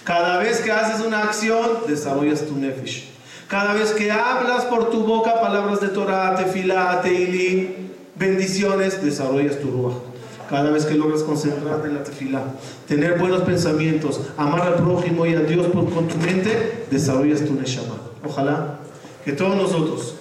Cada 0.03 0.37
vez 0.37 0.59
que 0.59 0.71
haces 0.71 1.05
una 1.05 1.23
acción, 1.23 1.69
desarrollas 1.87 2.45
tu 2.45 2.55
nefesh. 2.55 3.09
Cada 3.47 3.73
vez 3.73 3.91
que 3.91 4.11
hablas 4.11 4.65
por 4.65 4.89
tu 4.89 5.03
boca 5.03 5.41
palabras 5.41 5.81
de 5.81 5.87
Torah, 5.89 6.35
tefilá, 6.35 7.01
teilim, 7.01 7.69
bendiciones, 8.15 9.03
desarrollas 9.03 9.59
tu 9.59 9.71
ruach. 9.71 9.95
Cada 10.49 10.69
vez 10.69 10.85
que 10.85 10.93
logras 10.93 11.23
concentrarte 11.23 11.87
en 11.87 11.95
la 11.95 12.03
tefilá, 12.03 12.43
tener 12.87 13.17
buenos 13.17 13.41
pensamientos, 13.41 14.21
amar 14.37 14.61
al 14.61 14.75
prójimo 14.75 15.25
y 15.25 15.33
a 15.33 15.39
Dios 15.39 15.67
con 15.73 16.07
tu 16.07 16.17
mente, 16.17 16.85
desarrollas 16.91 17.43
tu 17.43 17.53
neshama. 17.53 17.95
Ojalá 18.25 18.72
que 19.25 19.31
todos 19.33 19.55
nosotros 19.55 20.15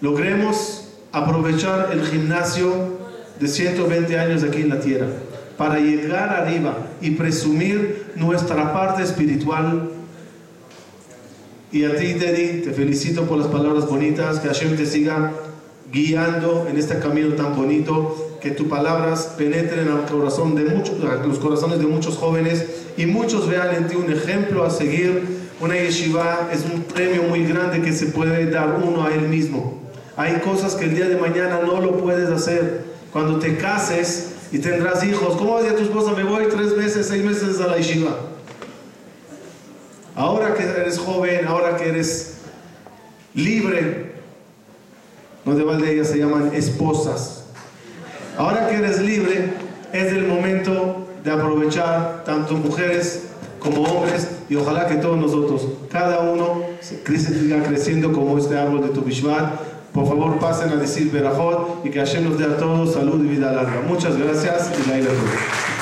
logremos 0.00 0.88
aprovechar 1.12 1.90
el 1.92 2.04
gimnasio 2.06 2.72
de 3.38 3.48
120 3.48 4.18
años 4.18 4.42
aquí 4.42 4.62
en 4.62 4.68
la 4.68 4.80
tierra 4.80 5.08
para 5.56 5.78
llegar 5.78 6.30
arriba 6.30 6.76
y 7.00 7.10
presumir 7.12 8.12
nuestra 8.16 8.72
parte 8.72 9.02
espiritual. 9.02 9.90
Y 11.72 11.84
a 11.84 11.96
ti, 11.96 12.14
Teddy, 12.14 12.62
te 12.62 12.72
felicito 12.72 13.24
por 13.24 13.38
las 13.38 13.48
palabras 13.48 13.86
bonitas, 13.86 14.40
que 14.40 14.48
Hashem 14.48 14.76
te 14.76 14.86
siga 14.86 15.32
guiando 15.92 16.66
en 16.68 16.78
este 16.78 16.98
camino 16.98 17.34
tan 17.34 17.54
bonito, 17.54 18.38
que 18.40 18.52
tus 18.52 18.68
palabras 18.68 19.34
penetren 19.36 19.88
al 19.88 20.06
corazón 20.06 20.54
de 20.54 20.64
muchos, 20.64 20.98
los 20.98 21.38
corazones 21.38 21.78
de 21.78 21.86
muchos 21.86 22.16
jóvenes 22.16 22.64
y 22.96 23.06
muchos 23.06 23.48
vean 23.48 23.74
en 23.74 23.86
ti 23.86 23.96
un 23.96 24.10
ejemplo 24.10 24.64
a 24.64 24.70
seguir. 24.70 25.39
Una 25.60 25.74
yeshiva 25.74 26.48
es 26.50 26.64
un 26.64 26.84
premio 26.84 27.24
muy 27.24 27.44
grande 27.44 27.82
que 27.82 27.92
se 27.92 28.06
puede 28.06 28.50
dar 28.50 28.80
uno 28.82 29.04
a 29.04 29.12
él 29.12 29.28
mismo. 29.28 29.78
Hay 30.16 30.40
cosas 30.40 30.74
que 30.74 30.86
el 30.86 30.94
día 30.94 31.06
de 31.06 31.16
mañana 31.16 31.60
no 31.64 31.80
lo 31.82 31.98
puedes 31.98 32.30
hacer. 32.30 32.84
Cuando 33.12 33.38
te 33.38 33.58
cases 33.58 34.32
y 34.52 34.58
tendrás 34.58 35.04
hijos, 35.04 35.36
¿cómo 35.36 35.54
va 35.54 35.60
a 35.60 35.76
tu 35.76 35.82
esposa? 35.82 36.12
Me 36.12 36.24
voy 36.24 36.46
tres 36.48 36.76
meses, 36.76 37.08
seis 37.08 37.22
meses 37.22 37.60
a 37.60 37.66
la 37.66 37.76
yeshiva. 37.76 38.16
Ahora 40.16 40.54
que 40.54 40.62
eres 40.62 40.98
joven, 40.98 41.46
ahora 41.46 41.76
que 41.76 41.90
eres 41.90 42.38
libre, 43.34 44.12
no 45.44 45.54
de 45.54 45.64
balde 45.64 45.92
ellas 45.92 46.08
se 46.08 46.18
llaman 46.18 46.52
esposas. 46.54 47.44
Ahora 48.38 48.68
que 48.68 48.76
eres 48.76 49.00
libre, 49.00 49.52
es 49.92 50.12
el 50.12 50.26
momento 50.26 51.06
de 51.22 51.30
aprovechar 51.30 52.24
tanto 52.24 52.54
mujeres 52.54 53.29
como 53.60 53.82
hombres 53.82 54.28
y 54.48 54.56
ojalá 54.56 54.86
que 54.88 54.96
todos 54.96 55.16
nosotros, 55.16 55.68
cada 55.90 56.20
uno, 56.20 56.62
siga 57.18 57.62
creciendo 57.62 58.12
como 58.12 58.36
este 58.36 58.58
árbol 58.58 58.82
de 58.82 58.88
tu. 58.88 59.04
Por 59.92 60.06
favor, 60.06 60.38
pasen 60.38 60.70
a 60.70 60.76
decir 60.76 61.10
Berajot 61.10 61.84
y 61.84 61.90
que 61.90 61.98
Hashem 61.98 62.28
nos 62.28 62.38
dé 62.38 62.44
a 62.44 62.56
todos 62.56 62.94
salud 62.94 63.24
y 63.24 63.28
vida 63.28 63.52
larga. 63.52 63.82
Muchas 63.86 64.16
gracias 64.16 64.72
y 64.84 64.88
la. 64.88 65.79